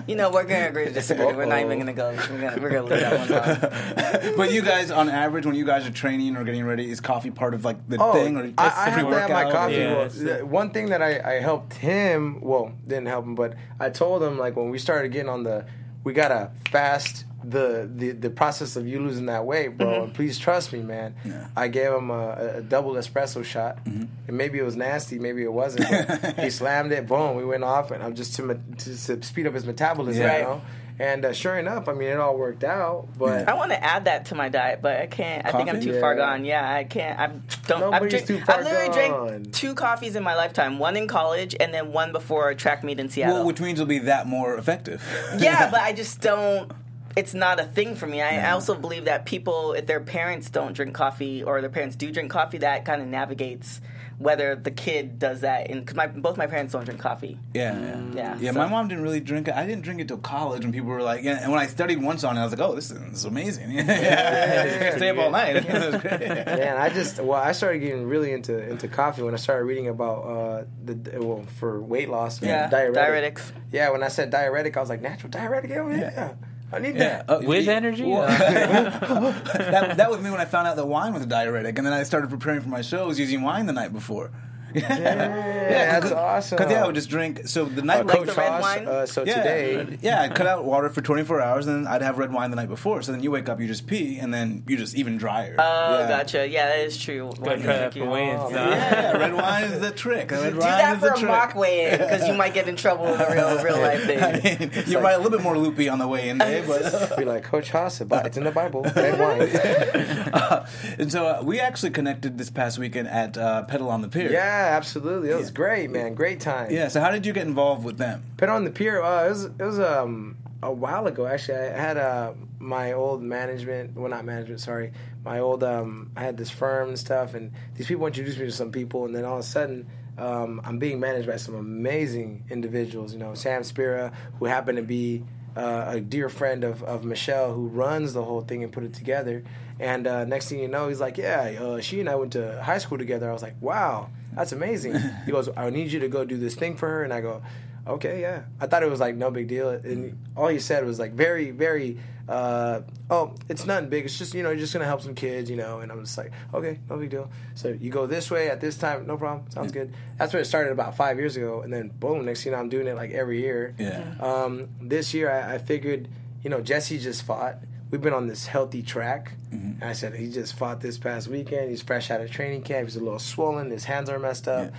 You 0.07 0.17
know, 0.17 0.31
we're 0.31 0.45
gonna 0.45 0.67
agree 0.67 0.87
to 0.87 0.91
disagree. 0.91 1.27
We're 1.27 1.45
not 1.45 1.61
even 1.61 1.79
gonna 1.79 1.93
go. 1.93 2.11
We're 2.11 2.41
gonna, 2.41 2.61
we're 2.61 2.71
gonna 2.71 2.83
leave 2.83 3.01
that 3.01 4.11
one 4.11 4.23
alone. 4.25 4.35
but 4.37 4.53
you 4.53 4.61
guys, 4.61 4.91
on 4.91 5.09
average, 5.09 5.47
when 5.47 5.55
you 5.55 5.65
guys 5.65 5.87
are 5.87 5.93
training 5.93 6.37
or 6.37 6.43
getting 6.43 6.65
ready, 6.65 6.91
is 6.91 7.01
coffee 7.01 7.31
part 7.31 7.55
of 7.55 7.65
like 7.65 7.89
the 7.89 7.97
oh, 8.01 8.13
thing 8.13 8.37
or 8.37 8.53
I, 8.59 8.67
I 8.67 8.91
have 8.91 9.07
to 9.07 9.15
have 9.15 9.31
my 9.31 9.51
coffee. 9.51 9.75
Yeah, 9.75 10.09
Well, 10.39 10.47
one 10.47 10.71
thing 10.71 10.87
that 10.87 11.01
I, 11.01 11.21
I 11.21 11.41
helped 11.41 11.75
him, 11.75 12.41
well, 12.41 12.73
didn't 12.89 13.07
help 13.07 13.25
him, 13.25 13.37
but 13.37 13.55
I 13.79 13.91
told 13.91 14.23
him 14.23 14.37
like 14.37 14.57
when 14.57 14.71
we 14.71 14.79
started 14.79 15.13
getting 15.13 15.29
on 15.29 15.45
the, 15.45 15.65
we 16.03 16.13
gotta 16.13 16.51
fast 16.71 17.25
the 17.45 17.91
the, 17.93 18.11
the 18.13 18.31
process 18.31 18.77
of 18.77 18.87
you 18.87 19.01
losing 19.01 19.27
that 19.27 19.45
weight, 19.45 19.77
bro. 19.79 20.05
And 20.05 20.15
please 20.15 20.39
trust 20.39 20.73
me, 20.73 20.81
man. 20.81 21.15
Yeah. 21.25 21.49
I 21.57 21.69
gave 21.69 21.93
him 21.93 22.11
a, 22.11 22.55
a 22.57 22.61
double 22.63 22.93
espresso 22.95 23.45
shot, 23.45 23.79
and 23.87 24.09
maybe 24.29 24.59
it 24.59 24.65
was 24.65 24.77
nasty, 24.77 25.19
maybe 25.19 25.43
it 25.43 25.53
wasn't. 25.53 25.89
But 26.21 26.39
he 26.39 26.51
slammed 26.61 26.93
it, 26.93 27.07
boom, 27.07 27.37
we 27.37 27.45
went 27.45 27.65
off, 27.65 27.91
and 27.91 28.03
I'm 28.03 28.15
just 28.15 28.35
to, 28.37 28.43
me- 28.43 28.55
to, 28.79 29.07
to 29.07 29.23
speed 29.23 29.47
up 29.47 29.55
his 29.55 29.65
metabolism, 29.67 30.23
Yeah. 30.23 30.37
you 30.39 30.43
know. 30.45 30.63
And 30.99 31.25
uh, 31.25 31.33
sure 31.33 31.59
enough, 31.59 31.89
I 31.89 31.95
mean, 31.95 32.11
it 32.11 32.19
all 32.19 32.37
worked 32.37 32.63
out. 32.63 33.09
But 33.19 33.49
I 33.49 33.55
want 33.55 33.71
to 33.71 33.83
add 33.83 34.05
that 34.05 34.27
to 34.27 34.35
my 34.35 34.51
diet, 34.51 34.81
but 34.83 35.01
I 35.01 35.07
can't. 35.07 35.47
I 35.47 35.53
think 35.53 35.71
I'm 35.71 35.81
too 35.81 35.95
Yeah. 35.95 36.01
far 36.01 36.15
gone. 36.15 36.45
Yeah, 36.45 36.75
I 36.75 36.85
can't. 36.85 37.19
I 37.19 37.29
don't. 37.67 37.95
I've, 37.95 38.07
drink, 38.11 38.27
too 38.27 38.39
far 38.41 38.57
I've 38.59 38.65
literally 38.65 39.09
gone. 39.09 39.27
drank 39.29 39.53
two 39.55 39.75
coffees 39.75 40.15
in 40.15 40.23
my 40.23 40.35
lifetime. 40.35 40.79
One 40.79 40.99
in 40.99 41.09
college, 41.09 41.57
and 41.59 41.73
then 41.73 41.93
one 41.93 42.13
before 42.13 42.51
a 42.51 42.55
track 42.55 42.85
meet 42.85 43.01
in 43.01 43.09
Seattle. 43.09 43.37
Well, 43.37 43.47
which 43.47 43.63
means 43.63 43.81
it'll 43.81 43.89
be 43.89 44.01
that 44.01 44.27
more 44.27 44.57
effective. 44.59 45.03
yeah, 45.39 45.71
but 45.73 45.81
I 45.81 45.95
just 45.95 46.21
don't. 46.21 46.71
It's 47.17 47.35
not 47.35 47.59
a 47.59 47.65
thing 47.65 47.97
for 47.97 48.07
me. 48.07 48.23
I, 48.23 48.49
I 48.49 48.53
also 48.53 48.75
believe 48.75 49.07
that 49.07 49.27
people, 49.27 49.73
if 49.73 49.87
their 49.87 50.01
parents 50.01 50.49
don't 50.49 50.73
drink 50.75 50.95
coffee 50.95 51.43
or 51.43 51.61
their 51.61 51.71
parents 51.71 51.97
do 51.97 52.11
drink 52.13 52.31
coffee, 52.31 52.59
that 52.59 52.85
kind 52.85 53.03
of 53.03 53.09
navigates 53.09 53.81
whether 54.19 54.55
the 54.55 54.71
kid 54.71 55.19
does 55.19 55.41
that. 55.41 55.67
Because 55.69 55.97
my 55.97 56.07
both 56.07 56.37
my 56.37 56.47
parents 56.47 56.73
don't 56.75 56.85
drink 56.85 57.01
coffee. 57.01 57.39
Yeah, 57.55 57.77
yeah, 57.81 58.03
Yeah, 58.15 58.37
yeah. 58.39 58.53
so- 58.53 58.59
My 58.59 58.67
mom 58.69 58.87
didn't 58.87 59.03
really 59.03 59.19
drink 59.21 59.49
it. 59.49 59.55
I 59.55 59.67
didn't 59.67 59.83
drink 59.83 60.01
it 60.01 60.09
till 60.09 60.19
college 60.19 60.63
and 60.63 60.73
people 60.75 60.91
were 60.91 61.03
like, 61.03 61.25
yeah, 61.25 61.43
and 61.43 61.51
when 61.51 61.59
I 61.61 61.67
studied 61.67 62.01
once 62.03 62.23
on 62.23 62.37
it, 62.37 62.41
I 62.41 62.45
was 62.45 62.53
like, 62.53 62.61
oh, 62.61 62.75
this 62.75 62.91
is 62.91 63.25
amazing. 63.25 63.71
yeah, 63.73 64.97
stay 64.97 65.09
up 65.09 65.19
all 65.19 65.31
night. 65.31 65.65
yeah, 65.65 65.87
was 65.91 66.01
great. 66.03 66.21
Man, 66.21 66.77
I 66.77 66.91
just 66.91 67.19
well, 67.19 67.41
I 67.43 67.53
started 67.53 67.79
getting 67.81 68.07
really 68.07 68.33
into 68.33 68.57
into 68.71 68.89
coffee 68.89 69.23
when 69.23 69.35
I 69.35 69.39
started 69.39 69.65
reading 69.65 69.89
about 69.89 70.19
uh 70.25 70.65
the 70.85 71.19
well 71.25 71.45
for 71.59 71.81
weight 71.81 72.09
loss. 72.11 72.43
Yeah, 72.43 72.69
diuretic. 72.69 73.37
diuretics. 73.37 73.53
Yeah, 73.73 73.91
when 73.91 74.03
I 74.03 74.09
said 74.09 74.31
diuretic, 74.31 74.77
I 74.77 74.81
was 74.81 74.91
like 74.91 75.01
natural 75.01 75.31
diuretic. 75.31 75.71
Yeah, 75.71 75.89
yeah. 75.91 76.33
I 76.73 76.79
need 76.79 76.95
Yeah. 76.97 77.23
that. 77.23 77.31
Uh, 77.31 77.41
With 77.45 77.67
y- 77.67 77.73
energy? 77.73 78.05
well, 78.05 78.27
that, 78.29 79.97
that 79.97 80.11
was 80.11 80.21
me 80.21 80.31
when 80.31 80.41
I 80.41 80.45
found 80.45 80.69
out 80.69 80.77
that 80.77 80.87
wine 80.87 81.13
was 81.13 81.23
a 81.23 81.27
diuretic, 81.27 81.79
and 81.79 81.87
then 81.87 81.93
I 81.95 82.03
started 82.05 82.31
preparing 82.31 82.61
for 82.61 82.69
my 82.69 82.83
shows 82.83 83.19
using 83.19 83.43
wine 83.43 83.67
the 83.67 83.73
night 83.73 83.93
before. 83.93 84.31
Yeah, 84.75 86.01
that's 86.01 86.13
awesome. 86.13 86.57
Because 86.59 86.73
yeah, 86.73 86.83
I 86.83 86.87
would 86.87 86.95
just 86.95 87.09
drink. 87.11 87.43
So 87.49 87.65
the 87.65 87.83
night 87.83 88.01
Uh, 88.01 88.05
Like 88.05 88.17
Coach 88.19 88.27
the 88.29 88.35
red 88.35 88.49
Haas, 88.51 88.63
wine? 88.63 88.89
Uh, 88.89 89.07
so 89.07 89.25
yeah, 89.25 89.35
today, 89.43 89.99
yeah, 90.01 90.23
I'd 90.23 90.35
cut 90.35 90.47
out 90.47 90.65
water 90.65 90.89
for 90.89 91.01
24 91.01 91.41
hours, 91.41 91.67
and 91.67 91.87
then 91.87 91.93
I'd 91.93 92.03
have 92.03 92.19
red 92.19 92.33
wine 92.33 92.51
the 92.51 92.57
night 92.57 92.69
before. 92.69 93.03
So 93.03 93.13
then 93.13 93.23
you 93.23 93.31
wake 93.31 93.49
up, 93.49 93.61
you 93.61 93.67
just 93.67 93.87
pee, 93.87 94.19
and 94.19 94.33
then 94.33 94.65
you 94.67 94.77
just 94.77 94.95
even 94.97 95.17
drier. 95.19 95.57
Oh, 95.59 95.99
yeah. 96.01 96.09
gotcha. 96.09 96.49
Yeah, 96.49 96.67
that 96.67 96.79
is 96.81 96.97
true. 96.97 97.31
Go 97.39 97.45
try 97.57 97.57
that 97.59 97.95
for 97.95 98.05
weigh-ins. 98.09 98.41
Oh, 98.43 98.49
now. 98.51 98.71
Yeah, 98.71 99.13
red 99.17 99.35
wine 99.35 99.65
is 99.65 99.81
the 99.81 99.91
trick. 99.91 100.31
Red 100.31 100.55
Do 100.55 100.59
wine 100.61 100.69
that 100.69 100.95
is 100.97 101.01
for 101.01 101.07
the 101.11 101.15
a 101.15 101.19
trick. 101.19 101.31
mock 101.31 101.55
weigh-in 101.55 101.99
because 101.99 102.27
you 102.27 102.35
might 102.35 102.55
get 102.55 102.69
in 102.69 102.77
trouble 102.77 103.05
with 103.07 103.21
a 103.21 103.33
real, 103.33 103.63
real 103.63 103.81
life 103.81 104.05
I 104.09 104.39
thing. 104.41 104.71
mean, 104.71 104.85
you're 104.87 105.01
right, 105.03 105.15
a 105.15 105.19
little 105.19 105.31
bit 105.33 105.43
more 105.43 105.57
loopy 105.59 105.89
on 105.89 105.99
the 105.99 106.09
way 106.09 106.29
in 106.29 106.39
day, 106.39 106.65
but 106.67 107.17
be 107.17 107.25
like 107.25 107.45
Coach 107.45 107.71
Haas. 107.71 108.01
It's 108.01 108.37
in 108.37 108.45
the 108.45 108.51
Bible. 108.51 108.83
Red 108.97 109.19
wine. 109.19 110.31
uh, 110.33 110.67
and 110.99 111.11
so 111.13 111.27
uh, 111.27 111.43
we 111.43 111.61
actually 111.61 111.91
connected 111.91 112.39
this 112.39 112.51
past 112.51 112.79
weekend 112.79 113.09
at 113.09 113.37
uh, 113.37 113.63
Pedal 113.65 113.89
on 113.91 114.03
the 114.03 114.09
Pier. 114.09 114.31
yeah, 114.33 114.60
absolutely. 114.61 115.31
It 115.31 115.37
was 115.37 115.51
great, 115.51 115.91
man. 115.91 116.15
Great 116.15 116.41
time. 116.41 116.71
Yeah. 116.71 116.89
So 116.89 117.01
how 117.01 117.11
did 117.11 117.27
you 117.27 117.33
get 117.33 117.47
involved 117.47 117.85
with 117.85 117.99
them? 117.99 118.25
Pedal 118.37 118.57
on 118.57 118.65
the 118.65 118.71
Pier. 118.71 119.03
Uh, 119.03 119.27
it 119.27 119.29
was 119.31 119.45
it 119.45 119.63
was 119.63 119.81
um 119.81 120.37
a 120.63 120.73
while 120.73 121.07
ago 121.07 121.27
actually. 121.27 121.59
I 121.59 121.79
had 121.79 121.97
uh 121.97 122.33
my 122.59 122.93
old 122.93 123.23
management. 123.23 123.97
Well, 123.97 124.11
not 124.11 124.25
management. 124.25 124.61
Sorry, 124.61 124.93
my 125.25 125.39
old 125.41 125.65
um. 125.65 126.11
I 126.17 126.23
had 126.23 126.37
this 126.37 126.51
firm 126.51 126.89
and 126.91 126.99
stuff, 126.99 127.35
and 127.35 127.53
these 127.75 127.87
people 127.87 128.07
introduced 128.07 128.39
me 128.39 128.47
to 128.47 128.53
some 128.53 128.73
people, 128.73 129.05
and 129.07 129.15
then 129.15 129.25
all 129.25 129.35
of 129.35 129.41
a 129.41 129.43
sudden. 129.45 129.89
Um, 130.19 130.61
I'm 130.65 130.79
being 130.79 131.01
managed 131.01 131.27
by 131.27 131.37
some 131.37 131.55
amazing 131.55 132.45
individuals. 132.51 133.15
You 133.15 133.21
know, 133.21 133.33
Sam 133.33 133.65
Spira, 133.65 134.13
who 134.39 134.45
happened 134.45 134.77
to 134.77 134.83
be 134.83 135.25
uh, 135.57 135.85
a 135.89 136.01
dear 136.01 136.29
friend 136.29 136.63
of, 136.63 136.83
of 136.83 137.05
Michelle, 137.05 137.55
who 137.55 137.69
runs 137.69 138.13
the 138.13 138.23
whole 138.23 138.43
thing 138.43 138.63
and 138.63 138.71
put 138.73 138.85
it 138.85 138.93
together. 138.93 139.45
And 139.79 140.07
uh, 140.07 140.25
next 140.27 140.49
thing 140.49 140.59
you 140.59 140.69
know, 140.69 140.89
he's 140.89 141.01
like, 141.01 141.17
"Yeah, 141.17 141.57
uh, 141.59 141.81
she 141.81 142.01
and 142.01 142.09
I 142.09 142.17
went 142.17 142.33
to 142.33 142.63
high 142.63 142.79
school 142.79 142.99
together." 142.99 143.31
I 143.31 143.33
was 143.33 143.43
like, 143.43 143.57
"Wow, 143.61 144.11
that's 144.35 144.53
amazing." 144.53 144.95
he 145.25 145.33
goes, 145.33 145.49
"I 145.57 145.71
need 145.71 145.93
you 145.93 146.01
to 146.01 146.09
go 146.09 146.25
do 146.25 146.37
this 146.37 146.55
thing 146.55 146.77
for 146.77 146.89
her," 146.89 147.05
and 147.05 147.13
I 147.13 147.21
go, 147.21 147.43
okay, 147.87 148.21
yeah. 148.21 148.43
I 148.61 148.67
thought 148.67 148.83
it 148.83 148.91
was 148.91 149.01
like 149.01 149.17
no 149.17 149.31
big 149.31 149.49
deal, 149.49 149.71
and 149.71 150.19
all 150.37 150.49
he 150.49 150.59
said 150.59 150.85
was 150.85 150.99
like 150.99 151.13
very, 151.13 151.51
very. 151.51 151.99
Uh, 152.29 152.83
oh, 153.11 153.35
it's 153.49 153.67
nothing 153.67 153.89
big. 153.89 154.05
It's 154.05 154.17
just 154.17 154.35
you 154.35 154.43
know, 154.43 154.51
you're 154.51 154.59
just 154.61 154.73
gonna 154.73 154.85
help 154.85 155.03
some 155.03 155.15
kids, 155.15 155.51
you 155.51 155.57
know. 155.57 155.81
And 155.81 155.91
I'm 155.91 156.05
just 156.05 156.17
like, 156.17 156.33
okay, 156.55 156.79
no 156.89 156.97
big 156.97 157.11
deal. 157.11 157.31
So 157.55 157.69
you 157.69 157.91
go 157.91 158.07
this 158.07 158.31
way 158.31 158.49
at 158.49 158.61
this 158.61 158.77
time, 158.77 159.07
no 159.07 159.17
problem. 159.17 159.51
Sounds 159.51 159.73
good. 159.73 159.93
That's 160.17 160.33
when 160.33 160.43
it 160.43 160.47
started 160.47 160.73
about 160.73 160.97
five 160.97 161.19
years 161.19 161.37
ago, 161.37 161.63
and 161.63 161.73
then 161.73 161.89
boom, 161.89 162.25
next 162.25 162.45
thing 162.45 162.53
you 162.53 162.57
know, 162.57 162.63
I'm 162.63 162.69
doing 162.69 162.87
it 162.87 162.95
like 162.95 163.11
every 163.11 163.41
year. 163.41 163.75
Yeah. 163.79 164.15
Um, 164.21 164.69
this 164.81 165.13
year, 165.13 165.31
I, 165.31 165.55
I 165.55 165.59
figured, 165.59 166.09
you 166.43 166.51
know, 166.51 166.61
Jesse 166.61 166.99
just 166.99 167.23
fought. 167.25 167.57
We've 167.91 168.01
been 168.01 168.13
on 168.15 168.29
this 168.29 168.47
healthy 168.47 168.83
track. 168.83 169.33
And 169.51 169.83
I 169.83 169.93
said 169.93 170.15
he 170.15 170.31
just 170.31 170.55
fought 170.55 170.81
this 170.81 170.99
past 170.99 171.29
weekend. 171.29 171.71
He's 171.71 171.83
fresh 171.83 172.11
out 172.11 172.21
of 172.21 172.31
training 172.31 172.63
camp. 172.63 172.87
He's 172.87 172.97
a 172.97 173.01
little 173.01 173.19
swollen. 173.19 173.71
His 173.71 173.85
hands 173.85 174.09
are 174.09 174.19
messed 174.19 174.47
up. 174.47 174.71
Yeah. 174.71 174.77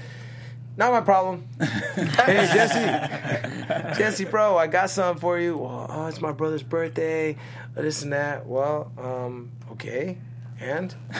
Not 0.77 0.93
my 0.93 1.01
problem. 1.01 1.47
hey 1.59 2.49
Jesse, 2.53 3.99
Jesse, 3.99 4.25
bro, 4.25 4.57
I 4.57 4.67
got 4.67 4.89
something 4.89 5.19
for 5.19 5.37
you. 5.37 5.57
Well, 5.57 5.85
oh, 5.89 6.07
it's 6.07 6.21
my 6.21 6.31
brother's 6.31 6.63
birthday. 6.63 7.35
This 7.75 8.03
and 8.03 8.13
that. 8.13 8.45
Well, 8.45 8.89
um, 8.97 9.51
okay. 9.73 10.17
And 10.61 10.93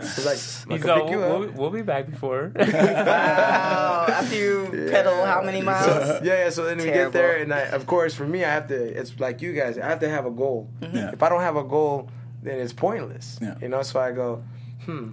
he's 0.00 0.26
like, 0.26 0.38
I'm 0.68 0.76
He's 0.76 0.86
all, 0.88 1.00
pick 1.00 1.10
you 1.10 1.18
we'll, 1.18 1.48
we'll 1.50 1.70
be 1.70 1.82
back 1.82 2.10
before. 2.10 2.52
Wow. 2.60 4.06
After 4.08 4.34
you 4.34 4.88
pedal 4.90 5.24
how 5.24 5.42
many 5.42 5.62
miles? 5.62 6.22
yeah, 6.24 6.44
yeah. 6.44 6.50
So 6.50 6.64
then 6.64 6.78
we 6.78 6.84
get 6.84 7.12
there, 7.12 7.36
and 7.36 7.54
I, 7.54 7.60
of 7.60 7.86
course, 7.86 8.14
for 8.14 8.26
me, 8.26 8.44
I 8.44 8.50
have 8.50 8.66
to. 8.68 8.74
It's 8.74 9.18
like 9.20 9.42
you 9.42 9.52
guys. 9.52 9.78
I 9.78 9.86
have 9.86 10.00
to 10.00 10.08
have 10.08 10.26
a 10.26 10.30
goal. 10.30 10.68
Yeah. 10.80 11.12
If 11.12 11.22
I 11.22 11.28
don't 11.28 11.40
have 11.40 11.56
a 11.56 11.64
goal, 11.64 12.10
then 12.42 12.58
it's 12.58 12.72
pointless. 12.72 13.38
Yeah. 13.40 13.54
You 13.60 13.68
know. 13.68 13.82
So 13.82 14.00
I 14.00 14.12
go, 14.12 14.42
hmm. 14.84 15.10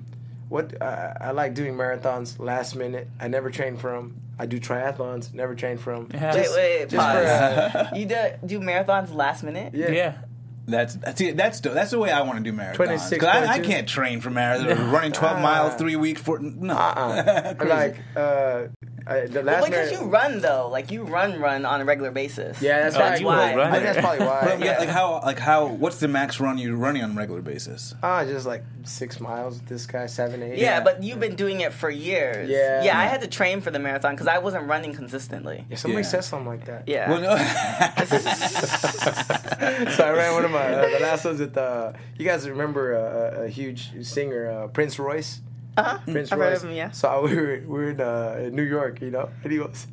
What 0.50 0.82
I, 0.82 1.18
I 1.20 1.32
like 1.32 1.54
doing 1.54 1.74
marathons 1.74 2.40
last 2.40 2.76
minute. 2.76 3.10
I 3.20 3.28
never 3.28 3.52
train 3.52 3.78
for 3.78 3.92
them. 3.92 4.22
I 4.40 4.46
do 4.46 4.60
triathlons. 4.60 5.34
Never 5.34 5.56
train 5.56 5.78
for 5.78 5.94
them. 5.94 6.08
Yeah. 6.14 6.34
Wait, 6.34 6.50
wait, 6.56 6.90
just 6.90 6.96
pause. 6.96 7.72
for, 7.72 7.78
uh, 7.78 7.96
you 7.96 8.06
do, 8.06 8.18
do 8.46 8.60
marathons 8.60 9.14
last 9.14 9.44
minute? 9.44 9.74
yeah. 9.74 9.92
yeah. 9.92 10.18
That's 10.68 10.96
that's. 10.96 11.22
That's 11.36 11.60
the, 11.62 11.70
that's 11.70 11.92
the 11.92 12.00
way 12.00 12.12
I 12.12 12.22
want 12.22 12.44
to 12.44 12.52
do 12.52 12.56
marathons. 12.56 12.76
26, 12.76 13.22
'Cause 13.24 13.30
I, 13.30 13.48
I 13.54 13.60
can't 13.60 13.88
train 13.88 14.20
for 14.22 14.30
marathons. 14.30 14.92
Running 14.92 15.12
twelve 15.14 15.38
Ah. 15.38 15.42
miles 15.42 15.76
three 15.76 15.96
weeks 15.96 16.22
for 16.22 16.40
no. 16.40 16.74
Uh-uh. 16.74 17.54
Like 17.66 17.98
uh, 18.16 18.68
I, 19.06 19.22
the 19.28 19.42
last 19.42 19.62
Well, 19.62 19.70
because 19.70 19.92
marathon- 19.92 20.06
you 20.06 20.12
run 20.12 20.40
though, 20.42 20.68
like 20.70 20.92
you 20.92 21.04
run, 21.04 21.40
run 21.40 21.66
on 21.66 21.80
a 21.80 21.86
regular 21.86 22.12
basis. 22.12 22.62
Yeah, 22.62 22.82
that's 22.90 22.96
Oh, 22.98 23.00
why. 23.00 23.08
That's 23.08 23.22
why. 23.24 23.54
I 23.64 23.72
think 23.72 23.84
that's 23.84 24.00
probably 24.00 24.26
why. 24.26 24.42
But, 24.44 24.60
yeah, 24.60 24.80
like 24.80 24.90
how 24.90 25.22
like 25.24 25.40
how 25.40 25.68
what's 25.68 26.00
the 26.02 26.10
max 26.10 26.42
run 26.42 26.58
you're 26.58 26.76
running 26.76 27.04
on 27.04 27.12
a 27.12 27.14
regular 27.14 27.42
basis? 27.42 27.96
Ah, 28.04 28.26
just 28.26 28.46
like 28.46 28.66
six 28.84 29.22
miles. 29.22 29.60
with 29.60 29.70
This 29.70 29.86
guy, 29.86 30.08
seven, 30.08 30.44
eight. 30.44 30.58
Yeah, 30.60 30.82
but 30.82 31.02
you've 31.02 31.22
been 31.22 31.36
doing 31.36 31.62
it 31.62 31.72
for 31.72 31.90
years. 31.90 32.50
Yeah. 32.50 32.84
Yeah, 32.84 33.00
I 33.00 33.06
had 33.06 33.22
to 33.22 33.28
train 33.28 33.62
for 33.62 33.72
the 33.72 33.80
marathon 33.80 34.16
because 34.16 34.28
I 34.28 34.40
wasn't 34.40 34.68
running 34.68 34.94
consistently. 34.94 35.64
Yeah, 35.70 35.78
somebody 35.78 36.04
Yeah. 36.04 36.10
says 36.10 36.26
something 36.26 36.48
like 36.48 36.66
that. 36.66 36.84
Yeah. 36.88 37.10
Well, 37.10 37.22
no. 37.22 37.38
so 39.92 40.04
I 40.04 40.12
ran 40.12 40.34
one 40.34 40.46
of 40.46 40.52
my 40.52 40.57
uh, 40.58 40.90
the 40.90 41.00
last 41.04 41.26
ones 41.26 41.40
with 41.40 41.58
uh, 41.58 41.94
you 42.18 42.26
guys 42.26 42.48
remember 42.50 42.96
uh, 42.96 43.42
a, 43.42 43.46
a 43.46 43.48
huge 43.50 44.06
singer 44.06 44.50
uh, 44.50 44.68
Prince 44.68 44.98
Royce. 45.00 45.42
uh-huh. 45.78 46.00
Prince 46.12 46.32
I've 46.32 46.40
Royce. 46.40 46.48
heard 46.50 46.56
of 46.58 46.64
him, 46.66 46.72
yeah. 46.76 46.92
So 46.92 47.22
we 47.26 47.36
were 47.36 47.62
we 47.66 47.66
were 47.66 47.90
in, 47.92 48.02
uh, 48.02 48.38
in 48.48 48.56
New 48.56 48.64
York, 48.64 49.02
you 49.02 49.12
know, 49.12 49.30
and 49.44 49.52
he 49.52 49.58
goes, 49.60 49.88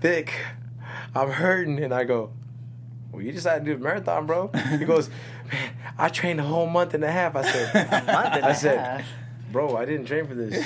"Dick, 0.00 0.32
I'm 1.14 1.30
hurting," 1.30 1.82
and 1.82 1.92
I 1.94 2.04
go, 2.04 2.30
"Well, 3.12 3.22
you 3.22 3.32
decided 3.32 3.64
to 3.64 3.72
do 3.72 3.80
a 3.80 3.82
marathon, 3.82 4.26
bro." 4.26 4.50
He 4.78 4.84
goes, 4.84 5.08
"Man, 5.52 5.72
I 5.98 6.08
trained 6.08 6.40
a 6.40 6.44
whole 6.44 6.66
month 6.66 6.94
and 6.94 7.04
a 7.04 7.10
half." 7.10 7.34
I 7.36 7.42
said, 7.42 7.74
a 7.74 8.12
Month 8.12 8.34
and 8.36 8.44
I 8.44 8.50
a 8.50 8.54
said, 8.54 8.78
half. 8.78 9.06
"Bro, 9.52 9.76
I 9.76 9.84
didn't 9.84 10.06
train 10.06 10.26
for 10.26 10.34
this." 10.34 10.64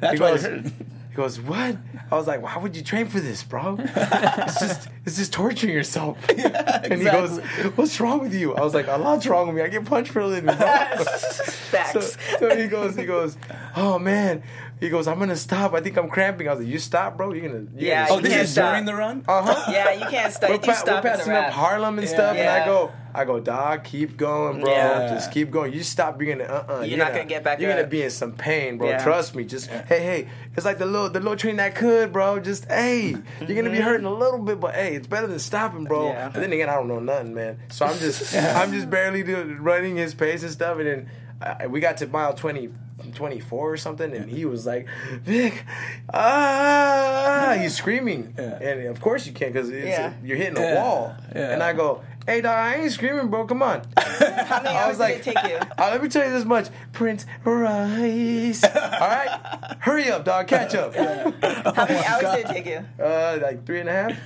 That's 0.00 0.12
he 0.12 0.18
goes, 0.18 0.42
you're 0.44 0.58
he 0.62 1.16
goes, 1.16 1.40
"What?" 1.40 1.76
I 2.10 2.14
was 2.16 2.26
like, 2.26 2.42
"Why 2.42 2.56
would 2.58 2.74
you 2.76 2.82
train 2.82 3.06
for 3.06 3.20
this, 3.20 3.42
bro? 3.44 3.76
it's 3.78 4.60
just 4.60 4.88
it's 5.10 5.18
just 5.18 5.32
torturing 5.32 5.72
yourself." 5.74 6.16
and 6.28 6.94
he 7.02 7.04
goes, 7.04 7.38
"What's 7.76 8.00
wrong 8.00 8.20
with 8.20 8.34
you?" 8.34 8.54
I 8.54 8.62
was 8.62 8.74
like, 8.74 8.86
"A 8.88 8.96
lot's 8.96 9.26
wrong 9.26 9.46
with 9.48 9.56
me. 9.56 9.62
I 9.62 9.68
get 9.68 9.84
punched 9.84 10.10
for 10.12 10.20
a 10.20 10.26
living, 10.26 10.46
bro." 10.56 10.56
so, 10.98 11.04
Facts. 11.04 12.16
so 12.38 12.56
he 12.56 12.66
goes, 12.68 12.96
he 12.96 13.04
goes, 13.04 13.36
"Oh 13.76 13.98
man." 13.98 14.42
He 14.80 14.88
goes, 14.88 15.06
I'm 15.06 15.18
gonna 15.18 15.36
stop. 15.36 15.74
I 15.74 15.82
think 15.82 15.98
I'm 15.98 16.08
cramping. 16.08 16.48
I 16.48 16.52
was 16.52 16.60
like, 16.60 16.68
You 16.72 16.78
stop, 16.78 17.18
bro. 17.18 17.34
You're 17.34 17.48
gonna. 17.50 17.66
You're 17.76 17.90
Yeah, 17.90 18.08
gonna 18.08 18.18
Oh, 18.18 18.22
this 18.22 18.32
can't 18.32 18.44
is 18.44 18.52
stop. 18.52 18.72
during 18.72 18.86
the 18.86 18.94
run. 18.94 19.22
uh 19.28 19.42
huh. 19.42 19.70
yeah, 19.70 19.92
you 19.92 20.06
can't 20.06 20.32
stop. 20.32 20.48
We're, 20.48 20.54
You 20.54 20.60
pa- 20.62 20.72
stop 20.72 21.04
we're 21.04 21.10
passing 21.10 21.34
up. 21.34 21.50
Harlem 21.52 21.98
and 21.98 22.08
stuff, 22.08 22.34
and 22.34 22.48
I 22.48 22.64
go, 22.64 22.90
I 23.14 23.24
go, 23.24 23.40
dog, 23.40 23.84
keep 23.84 24.16
going, 24.16 24.60
bro. 24.60 24.70
Yeah. 24.70 25.08
Just 25.08 25.32
keep 25.32 25.50
going. 25.50 25.72
You 25.72 25.82
stop, 25.82 26.20
you're 26.20 26.36
gonna, 26.36 26.50
uh, 26.50 26.78
uh 26.78 26.80
You're 26.82 26.98
not 26.98 27.12
gonna 27.12 27.24
get 27.24 27.42
back 27.42 27.60
You're 27.60 27.70
gonna 27.72 27.86
be 27.86 28.02
in 28.02 28.10
some 28.10 28.32
pain, 28.32 28.78
bro. 28.78 28.88
Yeah. 28.88 29.02
Trust 29.02 29.34
me. 29.34 29.44
Just 29.44 29.68
hey, 29.68 30.00
hey, 30.00 30.28
it's 30.56 30.64
like 30.64 30.78
the 30.78 30.86
little, 30.86 31.08
the 31.10 31.20
little 31.20 31.36
train 31.36 31.56
that 31.56 31.74
could, 31.74 32.12
bro. 32.12 32.40
Just 32.40 32.66
hey, 32.66 33.16
you're 33.40 33.56
gonna 33.56 33.70
be 33.70 33.80
hurting 33.80 34.06
a 34.06 34.12
little 34.14 34.38
bit, 34.40 34.60
but 34.60 34.74
hey, 34.74 34.94
it's 34.94 35.06
better 35.06 35.26
than 35.26 35.38
stopping, 35.38 35.84
bro. 35.84 36.06
Mm-hmm. 36.06 36.16
Yeah. 36.18 36.26
And 36.26 36.34
then 36.42 36.52
again, 36.52 36.68
I 36.68 36.74
don't 36.74 36.88
know 36.88 37.00
nothing, 37.00 37.34
man. 37.34 37.58
So 37.70 37.86
I'm 37.86 37.98
just, 37.98 38.34
I'm 38.36 38.72
just 38.72 38.88
barely 38.90 39.22
do, 39.22 39.56
running 39.60 39.96
his 39.96 40.14
pace 40.14 40.42
and 40.42 40.50
stuff, 40.52 40.78
and 40.78 40.86
then 40.86 41.70
we 41.70 41.80
got 41.80 41.96
to 41.98 42.06
mile 42.06 42.34
20. 42.34 42.70
24 43.14 43.72
or 43.72 43.76
something, 43.78 44.14
and 44.14 44.30
he 44.30 44.44
was 44.44 44.66
like, 44.66 44.86
"Vic, 45.24 45.64
ah!" 46.12 47.56
He's 47.58 47.74
screaming, 47.74 48.34
Yeah. 48.38 48.58
and 48.60 48.86
of 48.88 49.00
course 49.00 49.26
you 49.26 49.32
can't 49.32 49.52
because 49.52 49.70
Yeah. 49.70 50.12
you're 50.22 50.36
hitting 50.36 50.58
a 50.58 50.60
Yeah. 50.60 50.74
wall. 50.74 51.14
Yeah. 51.34 51.50
And 51.52 51.62
I 51.62 51.72
go, 51.72 52.02
"Hey, 52.30 52.40
dog, 52.40 52.52
I 52.56 52.74
ain't 52.76 52.92
screaming, 52.92 53.28
bro. 53.28 53.44
Come 53.46 53.62
on." 53.62 53.82
How 53.96 54.62
many 54.62 54.68
I 54.76 54.82
hours 54.84 54.88
was 54.90 54.98
like, 54.98 55.24
did 55.24 55.34
it 55.34 55.36
take 55.40 55.50
you? 55.50 55.58
Uh, 55.78 55.88
let 55.92 56.02
me 56.02 56.08
tell 56.08 56.24
you 56.24 56.30
this 56.32 56.44
much, 56.44 56.68
Prince 56.92 57.26
Royce. 57.44 58.62
All 58.64 58.70
right, 58.72 59.76
hurry 59.80 60.10
up, 60.10 60.24
dog. 60.24 60.46
Catch 60.46 60.74
up. 60.74 60.94
How 60.94 61.84
many 61.86 62.04
hours 62.06 62.22
did 62.36 62.46
it 62.46 62.46
take 62.48 62.66
you? 62.66 62.84
Uh, 63.04 63.38
like 63.42 63.64
three 63.66 63.80
and 63.80 63.88
a 63.88 63.92
half. 63.92 64.18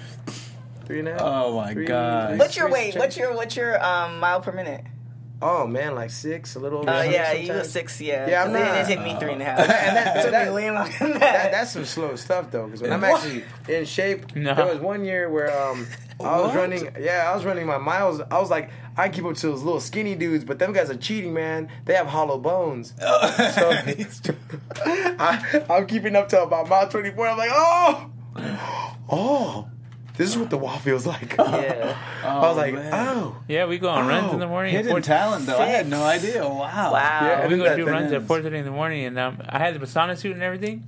Three 0.87 0.99
and 0.99 1.09
a 1.09 1.13
half. 1.13 1.21
Oh 1.23 1.57
my 1.57 1.73
Three- 1.73 1.87
God. 1.87 2.39
What's 2.39 2.57
your 2.57 2.71
weight? 2.71 2.95
What's 2.97 3.17
your 3.17 3.35
what's 3.35 3.57
your 3.57 3.83
um 3.85 4.21
mile 4.21 4.41
per 4.41 4.53
minute? 4.53 4.85
Oh 5.43 5.67
man, 5.67 5.95
like 5.95 6.11
six, 6.11 6.55
a 6.57 6.59
little 6.59 6.81
over. 6.81 6.91
Oh 6.91 7.03
six 7.03 7.13
yeah, 7.15 7.33
you 7.33 7.49
go 7.49 7.63
six. 7.63 8.01
Yeah, 8.01 8.29
Yeah, 8.29 8.45
I'm 8.45 8.51
'cause 8.53 8.57
it 8.61 8.65
not- 8.65 8.75
didn't 8.75 8.87
take 8.89 9.01
me 9.15 9.21
three 9.21 9.33
and 9.33 9.43
a 9.43 9.45
half. 9.45 9.59
And 9.61 9.69
that- 9.69 10.17
It 10.17 10.23
took 10.23 10.31
that- 10.31 10.49
me 10.49 10.55
way 10.55 10.71
longer 10.71 10.93
that. 11.01 11.21
That, 11.21 11.53
that's 11.53 11.73
some 11.73 11.85
slow 11.85 12.17
stuff 12.17 12.51
though, 12.51 12.67
because 12.67 12.81
when 12.83 12.93
I'm 12.93 13.05
actually 13.05 13.45
in 13.69 13.85
shape, 13.85 14.35
No. 14.37 14.55
there 14.55 14.67
was 14.67 14.79
one 14.79 15.05
year 15.05 15.29
where 15.31 15.51
um 15.69 15.87
I 16.21 16.41
was 16.41 16.49
What? 16.51 16.57
running. 16.57 16.89
Yeah, 17.01 17.29
I 17.31 17.35
was 17.35 17.45
running 17.45 17.67
my 17.67 17.79
miles. 17.79 18.21
I 18.31 18.39
was 18.39 18.51
like, 18.51 18.71
I 18.97 19.09
keep 19.09 19.25
up 19.25 19.35
to 19.37 19.47
those 19.49 19.63
little 19.63 19.81
skinny 19.81 20.15
dudes, 20.15 20.45
but 20.45 20.59
them 20.59 20.73
guys 20.73 20.89
are 20.91 20.97
cheating, 20.97 21.35
man. 21.35 21.69
They 21.85 21.95
have 21.95 22.07
hollow 22.07 22.39
bones. 22.39 22.95
So 23.01 23.71
I, 24.87 25.65
I'm 25.71 25.87
keeping 25.87 26.15
up 26.17 26.29
to 26.31 26.43
about 26.43 26.69
mile 26.69 26.89
24. 26.89 27.27
I'm 27.29 27.39
like, 27.39 27.51
oh, 27.53 28.11
oh, 29.11 29.69
this 30.17 30.29
is 30.29 30.39
what 30.39 30.51
the 30.51 30.57
wall 30.59 30.79
feels 30.79 31.07
like. 31.07 31.35
yeah. 31.39 31.97
I 32.25 32.39
was 32.41 32.57
like, 32.57 32.75
man. 32.75 32.91
oh. 32.93 33.37
Yeah, 33.49 33.67
we 33.67 33.79
go 33.79 33.89
on 33.89 34.07
runs 34.07 34.33
in 34.33 34.39
the 34.39 34.47
morning. 34.47 34.73
Hidden 34.73 34.91
four- 34.91 35.01
talent, 35.01 35.47
though. 35.47 35.59
I 35.59 35.67
had 35.67 35.89
no 35.89 36.03
idea. 36.05 36.43
Wow. 36.43 36.93
Wow. 36.93 36.93
Yeah. 36.93 37.47
we 37.49 37.57
go 37.57 37.65
that- 37.65 37.77
do 37.77 37.85
that 37.87 37.91
runs 37.91 38.13
at 38.13 38.23
is- 38.23 38.27
four 38.29 38.41
thirty 38.41 38.59
in 38.59 38.65
the 38.65 38.71
morning, 38.71 39.05
and 39.05 39.19
um, 39.19 39.43
I 39.49 39.59
had 39.59 39.75
the 39.75 39.81
Masana 39.85 40.17
suit 40.17 40.33
and 40.33 40.43
everything. 40.43 40.85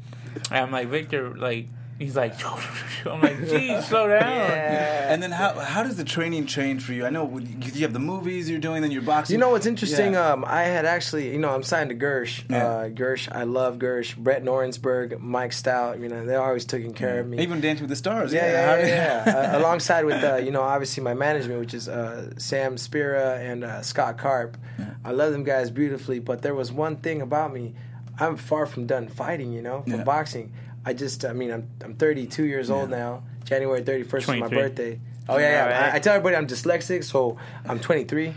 And 0.50 0.58
I'm 0.58 0.70
like 0.70 0.88
Victor, 0.88 1.34
like 1.36 1.66
he's 1.98 2.16
like, 2.16 2.34
I'm 3.06 3.20
like, 3.20 3.38
geez, 3.48 3.86
slow 3.86 4.08
down. 4.08 4.20
Yeah. 4.22 5.12
And 5.12 5.22
then 5.22 5.30
how 5.30 5.58
how 5.58 5.82
does 5.82 5.96
the 5.96 6.04
training 6.04 6.46
change 6.46 6.82
for 6.82 6.92
you? 6.92 7.06
I 7.06 7.10
know 7.10 7.38
you 7.38 7.56
you 7.74 7.82
have 7.82 7.92
the 7.92 7.98
movies 7.98 8.50
you're 8.50 8.58
doing, 8.58 8.82
then 8.82 8.90
you're 8.90 9.02
boxing. 9.02 9.34
You 9.34 9.40
know 9.40 9.50
what's 9.50 9.66
interesting? 9.66 10.12
Yeah. 10.14 10.32
Um, 10.32 10.44
I 10.46 10.62
had 10.64 10.84
actually, 10.84 11.30
you 11.32 11.38
know, 11.38 11.50
I'm 11.50 11.62
signed 11.62 11.90
to 11.90 11.96
Gersh. 11.96 12.44
Yeah. 12.50 12.66
Uh, 12.66 12.88
Gersh, 12.88 13.28
I 13.30 13.44
love 13.44 13.78
Gersh. 13.78 14.16
Brett 14.16 14.42
Norensberg, 14.44 15.20
Mike 15.20 15.52
Stout. 15.52 16.00
You 16.00 16.08
know, 16.08 16.24
they're 16.26 16.42
always 16.42 16.64
taking 16.64 16.92
care 16.92 17.20
of 17.20 17.26
me. 17.28 17.38
Even 17.40 17.60
Dancing 17.60 17.84
with 17.84 17.90
the 17.90 17.96
Stars. 17.96 18.32
Yeah, 18.32 18.50
yeah, 18.50 18.66
How 18.66 18.74
yeah. 18.76 19.24
yeah. 19.26 19.52
uh, 19.54 19.58
alongside 19.58 20.04
with 20.04 20.22
uh, 20.24 20.36
you 20.36 20.50
know 20.50 20.62
obviously 20.62 21.02
my 21.02 21.14
management, 21.14 21.60
which 21.60 21.74
is 21.74 21.88
uh, 21.88 22.32
Sam 22.38 22.76
Spira 22.76 23.36
and 23.38 23.64
uh, 23.64 23.82
Scott 23.82 24.18
Karp. 24.18 24.56
I 25.04 25.12
love 25.12 25.32
them 25.32 25.44
guys 25.44 25.70
beautifully, 25.70 26.18
but 26.18 26.42
there 26.42 26.54
was 26.54 26.72
one 26.72 26.96
thing 26.96 27.22
about 27.22 27.52
me. 27.52 27.74
I'm 28.18 28.36
far 28.36 28.66
from 28.66 28.86
done 28.86 29.08
fighting. 29.08 29.52
You 29.52 29.62
know, 29.62 29.82
from 29.82 29.92
Yeah. 29.98 30.04
boxing. 30.04 30.52
I 30.86 30.92
just, 30.94 31.24
I 31.24 31.32
mean, 31.32 31.50
I'm 31.50 31.68
I'm 31.84 31.94
32 31.96 32.44
years 32.44 32.70
old 32.70 32.88
now. 32.90 33.24
January 33.44 33.82
31st 33.82 34.18
is 34.34 34.40
my 34.40 34.48
birthday. 34.48 35.00
Oh 35.28 35.36
yeah, 35.38 35.50
yeah. 35.50 35.62
Alright. 35.64 35.92
I, 35.92 35.96
I 35.96 35.98
tell 35.98 36.14
everybody 36.14 36.36
I'm 36.36 36.46
dyslexic, 36.46 37.02
so 37.02 37.36
I'm 37.68 37.80
23. 37.80 38.28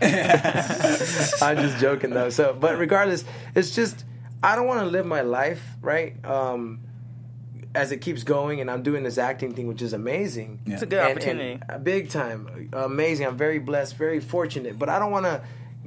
I'm 1.42 1.56
just 1.58 1.78
joking 1.78 2.10
though. 2.10 2.30
So, 2.30 2.52
but 2.58 2.78
regardless, 2.78 3.24
it's 3.54 3.74
just 3.74 4.04
I 4.42 4.56
don't 4.56 4.66
want 4.66 4.80
to 4.80 4.86
live 4.86 5.06
my 5.06 5.20
life 5.22 5.62
right. 5.80 6.22
Um, 6.24 6.80
as 7.72 7.92
it 7.92 7.98
keeps 7.98 8.24
going, 8.24 8.60
and 8.60 8.68
I'm 8.68 8.82
doing 8.82 9.04
this 9.04 9.16
acting 9.16 9.54
thing, 9.54 9.68
which 9.68 9.80
is 9.80 9.92
amazing. 9.92 10.58
Yeah. 10.66 10.74
It's 10.74 10.82
a 10.82 10.86
good 10.86 10.98
And- 10.98 11.10
opportunity. 11.12 11.52
and, 11.52 11.64
uh, 11.70 11.78
big 11.78 12.08
time, 12.08 12.68
amazing. 12.72 13.28
I'm 13.28 13.36
very 13.36 13.60
blessed, 13.60 13.96
very 13.96 14.18
fortunate. 14.18 14.76
But 14.76 14.88
I 14.88 14.98
don't 14.98 15.12
want 15.12 15.26
to 15.26 15.40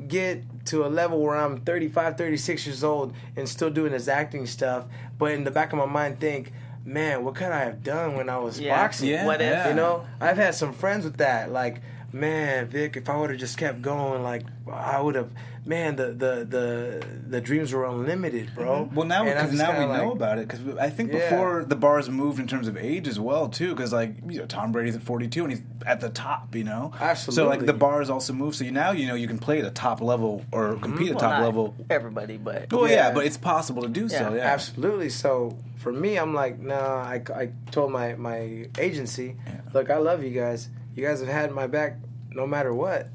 get 0.07 0.43
to 0.65 0.85
a 0.85 0.87
level 0.87 1.21
where 1.21 1.35
I'm 1.35 1.61
35, 1.61 2.17
36 2.17 2.65
years 2.65 2.83
old 2.83 3.13
and 3.35 3.47
still 3.47 3.69
doing 3.69 3.91
this 3.91 4.07
acting 4.07 4.45
stuff. 4.45 4.85
But 5.17 5.31
in 5.31 5.43
the 5.43 5.51
back 5.51 5.71
of 5.73 5.79
my 5.79 5.85
mind, 5.85 6.19
think, 6.19 6.51
man, 6.85 7.23
what 7.23 7.35
could 7.35 7.47
I 7.51 7.59
have 7.59 7.83
done 7.83 8.15
when 8.15 8.29
I 8.29 8.37
was 8.37 8.59
Yeah. 8.59 8.75
boxing? 8.75 9.09
Yeah, 9.09 9.25
What 9.25 9.41
if? 9.41 9.49
yeah. 9.51 9.69
You 9.69 9.75
know, 9.75 10.05
I've 10.19 10.37
had 10.37 10.55
some 10.55 10.73
friends 10.73 11.05
with 11.05 11.17
that. 11.17 11.51
Like, 11.51 11.81
man, 12.13 12.67
Vic, 12.67 12.95
if 12.95 13.09
I 13.09 13.17
would 13.17 13.31
have 13.31 13.39
just 13.39 13.57
kept 13.57 13.81
going, 13.81 14.23
like, 14.23 14.43
I 14.71 15.01
would 15.01 15.15
have. 15.15 15.29
Man, 15.65 15.95
the 15.95 16.07
the 16.07 16.43
the 16.43 17.05
the 17.29 17.39
dreams 17.39 17.71
were 17.71 17.85
unlimited, 17.85 18.53
bro. 18.53 18.83
Mm-hmm. 18.83 18.95
Well, 18.95 19.07
now 19.07 19.23
And 19.25 19.33
because 19.33 19.57
now 19.57 19.71
we 19.71 19.77
kinda 19.85 19.97
know 19.97 20.11
about 20.11 20.37
it. 20.37 20.45
Because 20.49 20.77
I 20.77 20.89
think 20.89 21.13
Yeah. 21.13 21.29
before 21.29 21.63
the 21.63 21.77
bars 21.77 22.09
moved 22.09 22.37
in 22.41 22.47
terms 22.47 22.67
of 22.67 22.75
age 22.75 23.07
as 23.07 23.17
well 23.17 23.47
too. 23.47 23.73
Because 23.73 23.93
like 23.93 24.15
you 24.27 24.39
know 24.39 24.45
Tom 24.45 24.73
Brady's 24.73 24.97
at 24.97 25.03
42 25.03 25.43
and 25.45 25.53
he's 25.53 25.61
at 25.85 26.01
the 26.01 26.09
top. 26.09 26.53
You 26.53 26.65
know, 26.65 26.91
Absolutely. 26.99 27.35
So 27.43 27.47
like 27.49 27.65
the 27.65 27.71
bars 27.71 28.09
also 28.09 28.33
move. 28.33 28.55
So 28.57 28.65
you, 28.65 28.71
now 28.71 28.91
you 28.91 29.07
know 29.07 29.15
you 29.15 29.25
can 29.25 29.37
play 29.39 29.59
at 29.59 29.65
a 29.65 29.71
top 29.71 30.01
level 30.01 30.43
or 30.51 30.75
compete 30.75 31.11
at 31.11 31.15
Well, 31.15 31.29
top 31.31 31.41
level. 31.41 31.75
Everybody, 31.89 32.35
but 32.35 32.69
Well, 32.69 32.89
yeah. 32.89 32.95
Yeah. 33.07 33.13
but 33.13 33.25
it's 33.25 33.37
possible 33.37 33.83
to 33.83 33.87
do 33.87 34.09
so. 34.09 34.15
Yeah, 34.31 34.35
Yeah, 34.35 34.41
Absolutely. 34.53 35.07
So 35.11 35.57
for 35.77 35.93
me, 35.93 36.17
I'm 36.17 36.33
like, 36.33 36.59
nah. 36.59 36.75
I, 37.03 37.21
I 37.33 37.51
told 37.71 37.93
my 37.93 38.15
my 38.15 38.67
agency, 38.77 39.37
look, 39.73 39.89
I 39.89 39.95
love 39.95 40.25
you 40.25 40.31
guys. 40.31 40.67
You 40.95 41.05
guys 41.05 41.19
have 41.19 41.29
had 41.29 41.51
my 41.51 41.67
back 41.67 41.97
no 42.31 42.45
matter 42.47 42.73
what, 42.73 43.09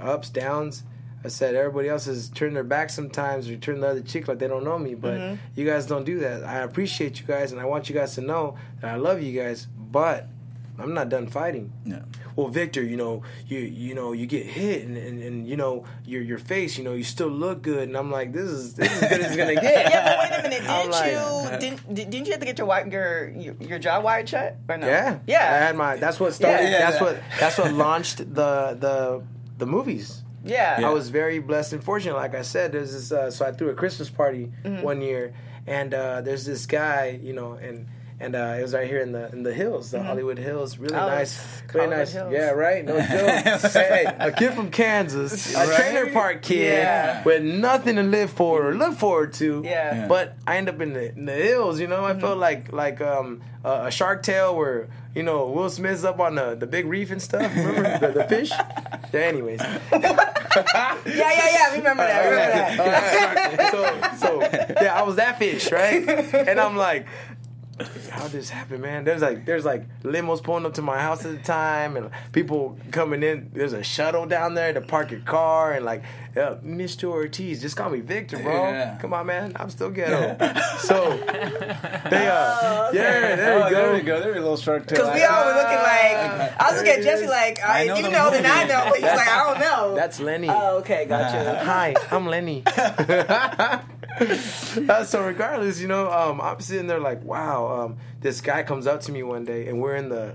ups, 0.00 0.28
downs. 0.30 0.84
I 1.24 1.28
said 1.28 1.54
everybody 1.54 1.88
else 1.88 2.06
has 2.06 2.28
turned 2.28 2.56
their 2.56 2.64
back 2.64 2.90
sometimes 2.90 3.48
or 3.48 3.56
turned 3.56 3.82
the 3.82 3.86
other 3.88 4.00
cheek 4.00 4.26
like 4.26 4.38
they 4.40 4.48
don't 4.48 4.64
know 4.64 4.78
me, 4.78 4.94
but 4.94 5.14
Mm-hmm. 5.14 5.36
you 5.54 5.64
guys 5.64 5.86
don't 5.86 6.04
do 6.04 6.18
that. 6.20 6.42
I 6.44 6.58
appreciate 6.58 7.20
you 7.20 7.26
guys 7.26 7.52
and 7.52 7.60
I 7.60 7.64
want 7.64 7.88
you 7.88 7.94
guys 7.94 8.14
to 8.16 8.20
know 8.20 8.56
that 8.80 8.92
I 8.92 8.96
love 8.96 9.22
you 9.22 9.38
guys, 9.40 9.66
but 9.78 10.26
I'm 10.78 10.94
not 10.94 11.08
done 11.10 11.28
fighting. 11.28 11.72
Yeah. 11.84 12.00
Well, 12.36 12.48
Victor, 12.48 12.82
you 12.82 12.96
know, 12.96 13.22
you 13.46 13.58
you 13.58 13.94
know, 13.94 14.12
you 14.12 14.26
get 14.26 14.46
hit 14.46 14.86
and, 14.86 14.96
and, 14.96 15.22
and 15.22 15.48
you 15.48 15.56
know, 15.56 15.84
your 16.06 16.22
your 16.22 16.38
face, 16.38 16.78
you 16.78 16.84
know, 16.84 16.92
you 16.94 17.04
still 17.04 17.28
look 17.28 17.62
good, 17.62 17.88
and 17.88 17.96
I'm 17.96 18.10
like, 18.10 18.32
this 18.32 18.48
is 18.50 18.74
this 18.74 18.92
is 18.92 19.00
good 19.00 19.20
as 19.20 19.26
it's 19.28 19.36
gonna 19.36 19.54
get. 19.60 19.90
yeah. 19.90 20.16
But 20.16 20.30
wait 20.30 20.38
a 20.38 20.42
minute, 20.42 20.62
didn't 20.66 20.90
like- 20.90 21.12
you 21.12 21.58
didn't 21.58 21.94
did- 21.94 22.10
didn't 22.10 22.26
you 22.26 22.32
have 22.32 22.40
to 22.40 22.46
get 22.46 22.58
your 22.58 22.86
your 22.88 23.28
your, 23.28 23.54
your 23.60 23.78
jaw 23.78 24.00
wired 24.00 24.28
shut 24.28 24.56
or 24.68 24.76
no? 24.78 24.86
Yeah, 24.86 25.18
yeah. 25.26 25.38
I 25.38 25.58
had 25.66 25.76
my. 25.76 25.96
That's 25.96 26.18
what 26.18 26.32
started. 26.34 26.64
Yeah. 26.64 26.70
Yeah, 26.70 26.78
that's 26.90 27.00
yeah. 27.00 27.06
what. 27.06 27.22
That's 27.40 27.58
what 27.58 27.72
launched 27.72 28.18
the 28.18 28.76
the 28.78 29.22
the 29.58 29.66
movies. 29.66 30.22
yeah. 30.44 30.80
Yeah. 30.80 30.88
I 30.88 30.92
was 30.92 31.08
very 31.10 31.38
blessed 31.38 31.72
and 31.74 31.84
fortunate. 31.84 32.14
Like 32.16 32.34
I 32.34 32.42
said, 32.42 32.72
there's 32.72 32.92
this. 32.92 33.12
Uh, 33.12 33.30
so 33.30 33.46
I 33.46 33.52
threw 33.52 33.68
a 33.70 33.74
Christmas 33.74 34.10
party 34.10 34.50
Mm-hmm. 34.64 34.82
one 34.82 35.00
year, 35.02 35.34
and 35.66 35.92
uh, 35.94 36.20
there's 36.22 36.44
this 36.44 36.66
guy, 36.66 37.20
you 37.22 37.32
know, 37.32 37.52
and 37.54 37.86
and 38.22 38.34
uh, 38.36 38.54
it 38.58 38.62
was 38.62 38.72
right 38.72 38.86
here 38.88 39.00
in 39.00 39.12
the 39.12 39.30
in 39.32 39.42
the 39.42 39.52
hills, 39.52 39.90
the 39.90 40.02
Hollywood 40.02 40.38
Hills. 40.38 40.78
Really 40.78 40.94
Oh, 40.94 41.06
nice, 41.08 41.44
really 41.74 41.88
nice. 41.88 42.12
Hills. 42.12 42.32
Yeah, 42.32 42.50
right. 42.50 42.84
No 42.84 42.98
joke. 43.00 43.08
hey, 43.72 44.04
hey, 44.06 44.16
a 44.18 44.30
kid 44.32 44.54
from 44.54 44.70
Kansas, 44.70 45.54
a 45.56 45.58
Right? 45.58 45.76
trailer 45.76 46.10
park 46.12 46.42
kid 46.42 46.72
Yeah. 46.78 47.22
with 47.24 47.42
nothing 47.42 47.96
to 47.96 48.02
live 48.02 48.30
for 48.30 48.68
or 48.68 48.74
look 48.74 48.94
forward 48.96 49.32
to. 49.34 49.62
Yeah. 49.64 49.94
Yeah. 49.94 50.08
But 50.08 50.36
I 50.46 50.56
end 50.56 50.68
up 50.68 50.80
in 50.80 50.92
the, 50.94 51.08
in 51.12 51.26
the 51.26 51.34
hills, 51.34 51.80
you 51.80 51.86
know. 51.88 52.04
I 52.04 52.18
felt 52.18 52.38
like 52.38 52.72
like 52.72 53.00
um, 53.00 53.42
a, 53.64 53.86
a 53.86 53.90
Shark 53.90 54.22
Tale 54.22 54.54
where 54.56 54.88
you 55.14 55.22
know 55.22 55.48
Will 55.48 55.68
Smith's 55.68 56.04
up 56.04 56.20
on 56.20 56.36
the, 56.36 56.54
the 56.54 56.66
big 56.66 56.86
reef 56.86 57.10
and 57.10 57.20
stuff. 57.20 57.50
Remember 57.54 57.98
the, 57.98 58.12
the 58.20 58.24
fish? 58.24 58.50
Yeah, 59.12 59.20
anyways, 59.20 59.60
yeah, 59.60 59.78
yeah, 60.56 61.00
yeah. 61.04 61.68
I 61.68 61.74
Remember 61.76 62.02
that. 62.02 62.24
Remember 62.30 62.76
that. 62.76 63.70
Alright, 63.70 64.16
so 64.18 64.26
so 64.26 64.40
yeah, 64.82 64.94
I 64.98 65.02
was 65.02 65.16
that 65.16 65.38
fish, 65.38 65.70
right? 65.70 66.08
And 66.32 66.58
I'm 66.58 66.76
like, 66.76 67.06
how 68.10 68.24
did 68.24 68.32
this 68.32 68.50
happen, 68.50 68.80
man? 68.80 69.04
There's 69.04 69.22
like 69.22 69.46
there's 69.46 69.64
like 69.64 69.84
limos 70.02 70.42
pulling 70.42 70.66
up 70.66 70.74
to 70.74 70.82
my 70.82 71.00
house 71.00 71.24
at 71.24 71.32
the 71.32 71.42
time, 71.42 71.96
and 71.96 72.10
people 72.32 72.78
coming 72.90 73.22
in. 73.22 73.50
There's 73.52 73.72
a 73.72 73.82
shuttle 73.82 74.26
down 74.26 74.54
there 74.54 74.72
to 74.72 74.80
park 74.80 75.10
your 75.10 75.20
car, 75.20 75.72
and 75.72 75.84
like, 75.84 76.02
uh, 76.36 76.56
Mr. 76.56 77.04
Ortiz, 77.04 77.62
just 77.62 77.76
call 77.76 77.90
me 77.90 78.00
Victor, 78.00 78.38
bro. 78.38 78.68
Yeah. 78.68 78.98
Come 79.00 79.14
on, 79.14 79.26
man, 79.26 79.52
I'm 79.56 79.70
still 79.70 79.90
ghetto. 79.90 80.36
so 80.78 81.16
they 81.16 82.28
uh, 82.28 82.90
yeah, 82.92 83.36
there 83.36 83.62
oh, 83.62 83.68
you 83.68 83.70
go. 83.70 83.76
there 83.76 83.94
we 83.94 84.00
go. 84.02 84.20
There 84.20 84.28
we 84.28 84.34
go. 84.34 84.40
A 84.40 84.42
little 84.42 84.56
Shark 84.56 84.86
Tale. 84.86 84.98
Because 84.98 85.14
we 85.14 85.24
all 85.24 85.46
were 85.46 85.54
looking 85.54 85.76
like 85.76 86.60
I 86.60 86.66
was 86.70 86.78
looking 86.78 86.98
at 86.98 87.02
Jesse 87.02 87.26
like 87.26 87.62
I, 87.62 87.84
I 87.84 87.86
know 87.86 87.96
you 87.96 88.02
the 88.02 88.10
know 88.10 88.30
then 88.30 88.46
I 88.46 88.64
know 88.64 88.86
but 88.90 88.96
he's 88.96 89.04
like 89.04 89.28
I 89.28 89.50
don't 89.50 89.60
know. 89.60 89.94
That's 89.94 90.20
Lenny. 90.20 90.48
oh 90.50 90.78
okay, 90.78 91.06
gotcha. 91.06 91.64
Hi, 91.64 91.94
I'm 92.10 92.26
Lenny. 92.26 92.64
Uh, 94.88 95.04
so 95.04 95.22
regardless, 95.22 95.80
you 95.80 95.86
know, 95.86 96.10
um, 96.10 96.40
I'm 96.40 96.58
sitting 96.60 96.86
there 96.86 96.98
like, 96.98 97.22
wow. 97.22 97.66
Um, 97.66 97.98
this 98.20 98.40
guy 98.40 98.62
comes 98.62 98.86
up 98.86 99.02
to 99.02 99.12
me 99.12 99.22
one 99.22 99.44
day, 99.44 99.68
and 99.68 99.80
we're 99.80 99.96
in 99.96 100.08
the 100.08 100.34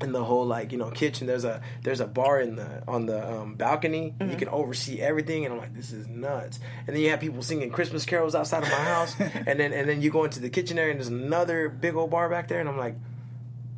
in 0.00 0.12
the 0.12 0.22
whole 0.22 0.46
like 0.46 0.72
you 0.72 0.78
know 0.78 0.90
kitchen. 0.90 1.26
There's 1.26 1.44
a 1.44 1.60
there's 1.82 2.00
a 2.00 2.06
bar 2.06 2.40
in 2.40 2.56
the 2.56 2.82
on 2.86 3.06
the 3.06 3.28
um, 3.28 3.54
balcony. 3.54 4.14
You 4.20 4.36
can 4.36 4.48
oversee 4.48 5.00
everything, 5.00 5.44
and 5.44 5.54
I'm 5.54 5.60
like, 5.60 5.74
this 5.74 5.92
is 5.92 6.06
nuts. 6.06 6.60
And 6.86 6.94
then 6.94 7.02
you 7.02 7.10
have 7.10 7.20
people 7.20 7.42
singing 7.42 7.70
Christmas 7.70 8.04
carols 8.04 8.34
outside 8.34 8.62
of 8.62 8.68
my 8.70 8.76
house, 8.76 9.14
and 9.20 9.58
then 9.58 9.72
and 9.72 9.88
then 9.88 10.02
you 10.02 10.10
go 10.10 10.24
into 10.24 10.40
the 10.40 10.50
kitchen 10.50 10.78
area, 10.78 10.92
and 10.92 11.00
there's 11.00 11.08
another 11.08 11.68
big 11.68 11.94
old 11.96 12.10
bar 12.10 12.28
back 12.28 12.48
there, 12.48 12.60
and 12.60 12.68
I'm 12.68 12.78
like, 12.78 12.94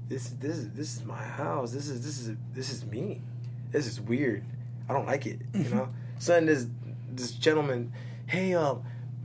this 0.09 0.27
is 0.27 0.37
this 0.37 0.57
is 0.57 0.71
this 0.71 0.97
is 0.97 1.05
my 1.05 1.23
house. 1.23 1.73
This 1.73 1.89
is 1.89 2.05
this 2.05 2.19
is 2.19 2.37
this 2.53 2.71
is 2.71 2.85
me. 2.85 3.23
This 3.71 3.87
is 3.87 4.01
weird. 4.01 4.45
I 4.89 4.93
don't 4.93 5.07
like 5.07 5.27
it. 5.27 5.41
You 5.55 5.71
know. 5.71 5.89
so 6.19 6.33
then 6.33 6.47
this 6.47 6.67
this 7.13 7.33
gentleman, 7.33 7.93
hey 8.27 8.55
um, 8.55 8.83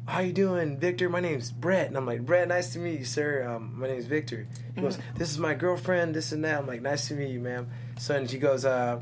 how 0.07 0.19
you 0.19 0.33
doing, 0.33 0.77
Victor? 0.77 1.09
My 1.09 1.19
name's 1.19 1.51
Brett, 1.51 1.87
and 1.87 1.97
I'm 1.97 2.05
like, 2.05 2.25
Brett, 2.25 2.47
nice 2.47 2.73
to 2.73 2.79
meet 2.79 2.99
you, 2.99 3.05
sir. 3.05 3.43
Um, 3.43 3.79
my 3.79 3.87
name's 3.87 4.05
Victor. 4.05 4.47
He 4.75 4.81
goes, 4.81 4.99
this 5.15 5.31
is 5.31 5.39
my 5.39 5.53
girlfriend, 5.53 6.15
this 6.15 6.31
and 6.31 6.43
that. 6.45 6.59
I'm 6.59 6.67
like, 6.67 6.81
nice 6.81 7.07
to 7.07 7.15
meet 7.15 7.29
you, 7.29 7.39
ma'am. 7.39 7.69
So 7.97 8.15
and 8.15 8.29
she 8.29 8.37
goes, 8.37 8.65
uh, 8.65 9.01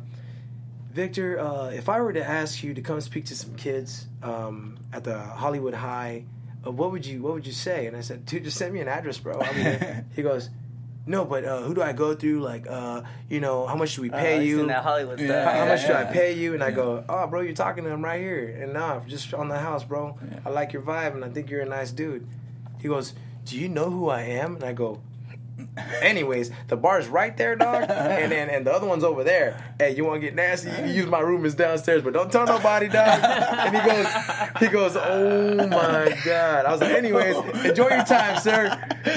Victor, 0.92 1.40
uh, 1.40 1.70
if 1.70 1.90
I 1.90 2.00
were 2.00 2.14
to 2.14 2.24
ask 2.24 2.64
you 2.64 2.74
to 2.74 2.82
come 2.82 3.02
speak 3.02 3.26
to 3.26 3.36
some 3.36 3.56
kids 3.56 4.08
um, 4.22 4.78
at 4.94 5.04
the 5.04 5.20
Hollywood 5.20 5.74
High, 5.74 6.26
uh, 6.66 6.72
what 6.72 6.92
would 6.92 7.06
you 7.06 7.22
what 7.22 7.34
would 7.34 7.48
you 7.48 7.54
say? 7.54 7.88
And 7.88 7.98
I 7.98 8.02
said, 8.02 8.26
dude, 8.26 8.44
just 8.44 8.58
send 8.58 8.74
me 8.74 8.80
an 8.80 8.88
address, 8.88 9.18
bro. 9.18 9.42
I 9.42 9.54
mean, 9.54 10.06
he 10.16 10.22
goes, 10.22 10.50
no, 11.06 11.26
but 11.26 11.44
uh, 11.46 11.62
who 11.62 11.74
do 11.74 11.82
I 11.82 11.92
go 11.94 12.16
through? 12.16 12.40
Like, 12.42 12.66
uh, 12.70 13.02
you 13.30 13.40
know, 13.40 13.66
how 13.68 13.76
much 13.76 13.90
should 13.90 14.02
we 14.04 14.10
pay 14.10 14.38
Uh, 14.38 14.42
you? 14.42 14.60
in 14.62 14.68
that 14.68 14.84
Hollywood 14.84 15.20
Yeah. 15.20 15.28
stuff. 15.28 15.54
How, 15.54 15.60
how 15.62 15.66
much 15.68 15.86
do 15.86 15.94
I 15.94 16.04
pay 16.06 16.34
you? 16.34 16.54
And 16.54 16.64
I 16.64 16.72
go, 16.72 17.04
oh, 17.10 17.28
bro, 17.28 17.42
you're 17.42 17.54
talking 17.54 17.84
to 17.84 17.90
him 17.90 18.04
right 18.04 18.22
here. 18.22 18.58
And 18.62 18.74
nah, 18.74 19.00
just 19.02 19.34
on 19.34 19.50
the 19.50 19.60
house, 19.60 19.84
bro. 19.84 20.18
I 20.46 20.50
like 20.50 20.72
your 20.74 20.82
vibe, 20.82 21.14
and 21.14 21.24
I 21.26 21.30
think 21.30 21.50
you're 21.50 21.62
a 21.62 21.66
nice 21.66 21.92
dude. 21.92 22.26
He 22.80 22.88
goes, 22.88 23.14
do 23.46 23.58
you 23.60 23.68
know 23.70 23.90
who 23.90 24.10
I 24.10 24.22
am? 24.22 24.56
And 24.56 24.64
I 24.64 24.74
go, 24.74 25.02
anyways, 26.02 26.52
the 26.68 26.78
bar's 26.78 27.08
right 27.08 27.36
there, 27.38 27.56
dog. 27.56 27.84
And 27.90 28.32
then 28.32 28.50
and 28.50 28.66
the 28.66 28.72
other 28.74 28.88
one's 28.88 29.04
over 29.04 29.24
there. 29.24 29.74
Hey, 29.80 29.96
you 29.96 30.06
want 30.06 30.22
to 30.22 30.28
get 30.28 30.36
nasty? 30.36 30.70
You 30.70 30.76
can 30.76 30.90
use 30.90 31.08
my 31.08 31.20
room 31.20 31.46
is 31.46 31.56
downstairs, 31.56 32.02
but 32.02 32.14
don't 32.14 32.32
tell 32.32 32.46
nobody, 32.46 32.88
dog. 32.88 33.20
And 33.24 33.76
he 33.76 33.90
goes, 33.90 34.08
he 34.60 34.68
goes, 34.68 34.96
oh 34.98 35.56
my 35.68 36.18
god. 36.26 36.66
I 36.66 36.72
was 36.72 36.82
like, 36.82 36.92
anyways, 36.94 37.36
enjoy 37.66 37.90
your 37.90 38.04
time, 38.06 38.40
sir. 38.40 38.70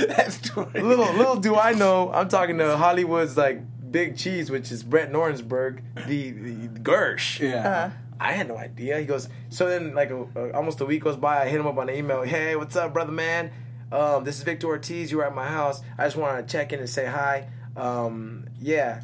That's 0.08 0.34
story. 0.48 0.80
Little 0.80 1.12
little 1.14 1.36
do 1.36 1.56
I 1.56 1.72
know, 1.72 2.12
I'm 2.12 2.28
talking 2.28 2.58
to 2.58 2.76
Hollywood's 2.76 3.36
like 3.36 3.60
big 3.90 4.16
cheese, 4.16 4.50
which 4.50 4.72
is 4.72 4.82
Brett 4.82 5.12
Norensberg, 5.12 5.80
the, 6.06 6.30
the 6.32 6.68
Gersh. 6.80 7.38
Yeah. 7.40 7.56
Uh-huh. 7.68 7.90
I 8.18 8.32
had 8.32 8.48
no 8.48 8.56
idea. 8.56 8.98
He 8.98 9.04
goes, 9.04 9.28
so 9.50 9.68
then 9.68 9.94
like 9.94 10.10
a, 10.10 10.22
a- 10.34 10.52
almost 10.54 10.80
a 10.80 10.86
week 10.86 11.04
goes 11.04 11.16
by. 11.16 11.42
I 11.42 11.48
hit 11.48 11.60
him 11.60 11.66
up 11.66 11.76
on 11.76 11.86
the 11.88 11.96
email. 11.96 12.22
Hey, 12.22 12.56
what's 12.56 12.74
up, 12.74 12.94
brother 12.94 13.12
man? 13.12 13.50
Um, 13.92 14.24
this 14.24 14.38
is 14.38 14.42
Victor 14.42 14.66
Ortiz. 14.66 15.10
You 15.10 15.18
were 15.18 15.26
at 15.26 15.34
my 15.34 15.46
house. 15.46 15.80
I 15.98 16.04
just 16.04 16.16
wanted 16.16 16.48
to 16.48 16.52
check 16.52 16.72
in 16.72 16.80
and 16.80 16.88
say 16.88 17.06
hi. 17.06 17.48
Um, 17.76 18.46
yeah. 18.60 19.02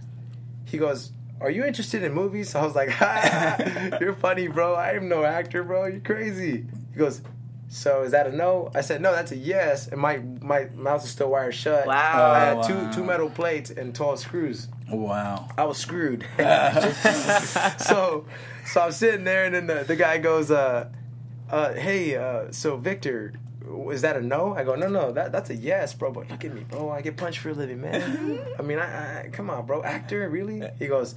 He 0.65 0.79
goes, 0.79 1.13
are 1.41 1.51
you 1.51 1.65
interested 1.65 2.03
in 2.03 2.13
movies? 2.13 2.55
I 2.55 2.65
was 2.65 2.75
like, 2.75 2.89
ha, 2.91 3.99
you're 4.01 4.15
funny, 4.15 4.49
bro. 4.49 4.75
I 4.75 4.93
am 4.93 5.09
no 5.09 5.25
actor, 5.25 5.63
bro. 5.63 5.87
You're 5.87 6.01
crazy. 6.01 6.67
He 6.93 6.99
goes, 6.99 7.23
so 7.69 8.03
is 8.03 8.13
that 8.13 8.27
a 8.27 8.33
no? 8.37 8.71
I 8.75 8.83
said, 8.83 9.01
no, 9.01 9.13
that's 9.13 9.33
a 9.33 9.37
yes. 9.37 9.89
And 9.89 10.01
my 10.01 10.19
my 10.19 10.67
mouth 10.75 11.05
is 11.05 11.11
still 11.11 11.31
wired 11.31 11.55
shut. 11.55 11.87
Wow. 11.87 12.31
I 12.33 12.39
had 12.41 12.63
two 12.65 12.75
wow. 12.75 12.91
two 12.93 13.03
metal 13.03 13.31
plates 13.31 13.71
and 13.71 13.95
twelve 13.95 14.19
screws. 14.19 14.69
Wow. 14.91 15.49
I 15.57 15.65
was 15.65 15.79
screwed. 15.79 16.27
so 17.79 18.27
so 18.67 18.81
I'm 18.81 18.93
sitting 18.93 19.25
there 19.25 19.47
and 19.47 19.55
then 19.55 19.67
the, 19.67 19.85
the 19.85 19.97
guy 19.97 20.19
goes, 20.19 20.51
uh, 20.51 20.91
uh, 21.51 21.73
hey, 21.73 22.15
uh, 22.15 22.53
so 22.53 22.77
Victor, 22.77 23.33
is 23.91 24.03
that 24.03 24.17
a 24.17 24.21
no? 24.21 24.55
I 24.55 24.65
go, 24.65 24.75
no, 24.75 24.89
no, 24.89 25.13
that, 25.13 25.33
that's 25.33 25.51
a 25.51 25.55
yes, 25.55 25.95
bro. 25.95 26.11
But 26.13 26.31
look 26.31 26.45
at 26.45 26.55
me, 26.55 26.65
bro. 26.69 26.91
I 26.91 27.01
get 27.03 27.17
punched 27.17 27.39
for 27.41 27.51
a 27.51 27.55
living, 27.55 27.81
man. 27.81 28.39
I 28.59 28.63
mean, 28.63 28.79
I, 28.79 29.25
I 29.25 29.29
come 29.29 29.51
on, 29.51 29.67
bro. 29.67 29.83
Actor, 29.83 30.29
really? 30.29 30.63
He 30.79 30.87
goes, 30.87 31.15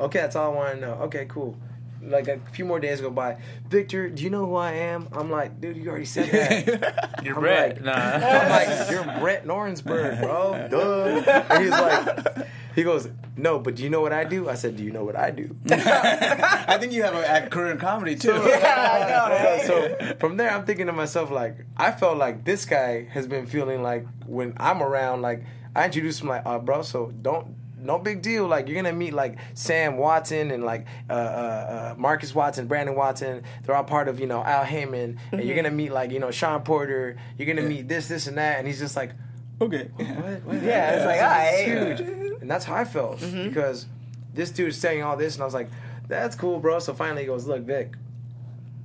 okay, 0.00 0.20
that's 0.20 0.36
all 0.36 0.52
I 0.52 0.54
want 0.54 0.74
to 0.74 0.80
know. 0.80 0.92
Okay, 1.04 1.26
cool. 1.28 1.56
Like 2.02 2.28
a 2.28 2.38
few 2.52 2.64
more 2.64 2.80
days 2.80 3.02
go 3.02 3.10
by. 3.10 3.36
Victor, 3.68 4.08
do 4.08 4.22
you 4.24 4.30
know 4.30 4.46
who 4.46 4.54
I 4.54 4.72
am? 4.72 5.06
I'm 5.12 5.30
like, 5.30 5.60
dude, 5.60 5.76
you 5.76 5.90
already 5.90 6.06
said 6.06 6.30
that. 6.30 7.20
You're 7.22 7.34
I'm 7.34 7.40
Brett. 7.42 7.76
like- 7.76 7.84
nah. 7.84 7.92
I'm 7.92 8.48
like, 8.48 8.90
you're 8.90 9.04
Brett 9.20 9.44
Norensberg, 9.44 10.22
bro. 10.22 10.68
Duh. 10.70 11.42
And 11.50 11.62
he's 11.62 11.70
like, 11.70 12.46
he 12.74 12.82
goes, 12.82 13.08
no, 13.36 13.58
but 13.58 13.76
do 13.76 13.82
you 13.82 13.90
know 13.90 14.00
what 14.00 14.12
I 14.12 14.24
do? 14.24 14.48
I 14.48 14.54
said, 14.54 14.76
do 14.76 14.84
you 14.84 14.90
know 14.90 15.04
what 15.04 15.16
I 15.16 15.30
do? 15.30 15.56
I 15.70 16.76
think 16.78 16.92
you 16.92 17.02
have 17.02 17.14
a, 17.14 17.46
a 17.46 17.48
career 17.48 17.72
in 17.72 17.78
comedy 17.78 18.14
too. 18.14 18.28
so 19.66 20.16
from 20.18 20.36
there, 20.36 20.50
I'm 20.50 20.64
thinking 20.64 20.86
to 20.86 20.92
myself, 20.92 21.30
like, 21.30 21.64
I 21.76 21.92
felt 21.92 22.18
like 22.18 22.44
this 22.44 22.64
guy 22.64 23.04
has 23.04 23.26
been 23.26 23.46
feeling 23.46 23.82
like 23.82 24.06
when 24.26 24.54
I'm 24.58 24.82
around, 24.82 25.22
like, 25.22 25.44
I 25.74 25.86
introduced 25.86 26.22
him, 26.22 26.28
like, 26.28 26.42
uh, 26.44 26.58
bro, 26.58 26.82
so 26.82 27.12
don't. 27.22 27.56
No 27.82 27.98
big 27.98 28.20
deal. 28.20 28.46
Like 28.46 28.68
you're 28.68 28.74
gonna 28.74 28.94
meet 28.94 29.14
like 29.14 29.38
Sam 29.54 29.96
Watson 29.96 30.50
and 30.50 30.64
like 30.64 30.86
uh, 31.08 31.14
uh, 31.14 31.16
uh, 31.16 31.94
Marcus 31.96 32.34
Watson, 32.34 32.66
Brandon 32.66 32.94
Watson. 32.94 33.42
They're 33.64 33.74
all 33.74 33.84
part 33.84 34.08
of 34.08 34.20
you 34.20 34.26
know 34.26 34.44
Al 34.44 34.64
Haymon, 34.64 35.18
and 35.32 35.42
you're 35.42 35.56
gonna 35.56 35.70
meet 35.70 35.90
like 35.90 36.10
you 36.10 36.18
know 36.18 36.30
Shawn 36.30 36.60
Porter. 36.60 37.16
You're 37.38 37.46
gonna 37.46 37.66
meet 37.66 37.88
this, 37.88 38.06
this, 38.06 38.26
and 38.26 38.36
that. 38.36 38.58
And 38.58 38.66
he's 38.66 38.80
just 38.80 38.96
like, 38.96 39.12
okay. 39.62 39.88
what? 39.96 40.42
what? 40.44 40.62
Yeah, 40.62 40.90
it's 40.90 41.06
like, 41.06 41.16
is 41.16 41.96
alright. 41.96 41.98
huge. 41.98 42.29
And 42.50 42.56
that's 42.56 42.64
how 42.64 42.74
I 42.74 42.84
felt 42.84 43.20
Mm-hmm. 43.20 43.48
because 43.48 43.86
this 44.34 44.50
dude 44.50 44.70
is 44.70 44.76
saying 44.76 45.04
all 45.04 45.16
this, 45.16 45.34
and 45.36 45.42
I 45.42 45.44
was 45.44 45.54
like, 45.54 45.70
that's 46.08 46.34
cool, 46.34 46.58
bro. 46.58 46.80
So 46.80 46.92
finally, 46.94 47.22
he 47.22 47.26
goes, 47.28 47.46
look, 47.46 47.62
Vic, 47.62 47.92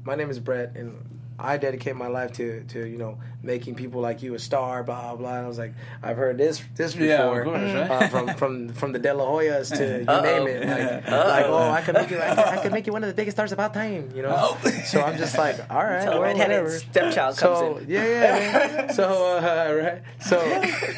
my 0.04 0.14
name 0.14 0.30
is 0.30 0.38
Brett, 0.40 0.76
and 0.76 1.15
I 1.38 1.58
dedicate 1.58 1.98
my 1.98 2.08
life 2.08 2.32
to, 2.34 2.64
to 2.70 2.86
you 2.86 2.98
know 2.98 3.18
making 3.44 3.76
people 3.76 4.00
like 4.00 4.24
you 4.24 4.36
a 4.36 4.40
star, 4.40 4.84
blah 4.84 5.16
blah. 5.18 5.36
And 5.36 5.46
I 5.46 5.48
was 5.48 5.58
like, 5.58 5.74
I've 6.02 6.16
heard 6.16 6.38
this 6.38 6.62
this 6.76 6.94
before 6.94 7.08
Yeah, 7.08 7.24
of 7.26 7.44
course, 7.44 7.74
right? 7.74 7.92
uh, 7.92 8.08
from 8.08 8.28
from 8.36 8.70
from 8.70 8.92
the 8.94 9.00
De 9.00 9.14
La 9.14 9.26
Hoyas 9.26 9.76
to 9.78 10.00
you 10.00 10.06
Uh-oh. 10.08 10.22
name 10.22 10.48
it, 10.48 10.66
like, 10.66 11.08
like 11.12 11.46
oh, 11.48 11.70
I 11.70 11.82
could 11.82 11.96
make 11.96 12.10
you, 12.10 12.20
I 12.22 12.30
could, 12.36 12.46
I 12.46 12.58
could 12.64 12.72
make 12.72 12.88
you 12.88 12.94
one 12.94 13.04
of 13.04 13.10
the 13.10 13.14
biggest 13.16 13.36
stars 13.36 13.52
of 13.52 13.60
all 13.60 13.70
time, 13.70 14.12
you 14.16 14.22
know. 14.22 14.32
Oh. 14.34 14.70
So 14.86 15.02
I'm 15.02 15.18
just 15.18 15.38
like, 15.38 15.58
all 15.70 15.84
right, 15.84 16.08
well, 16.08 16.22
whatever. 16.22 16.70
stepchild 16.72 17.36
So 17.36 17.72
comes 17.74 17.82
in. 17.84 17.90
yeah, 17.90 18.06
yeah. 18.06 18.76
man. 18.78 18.94
So 18.94 19.04
uh, 19.38 19.74
right. 19.84 20.02
So 20.22 20.40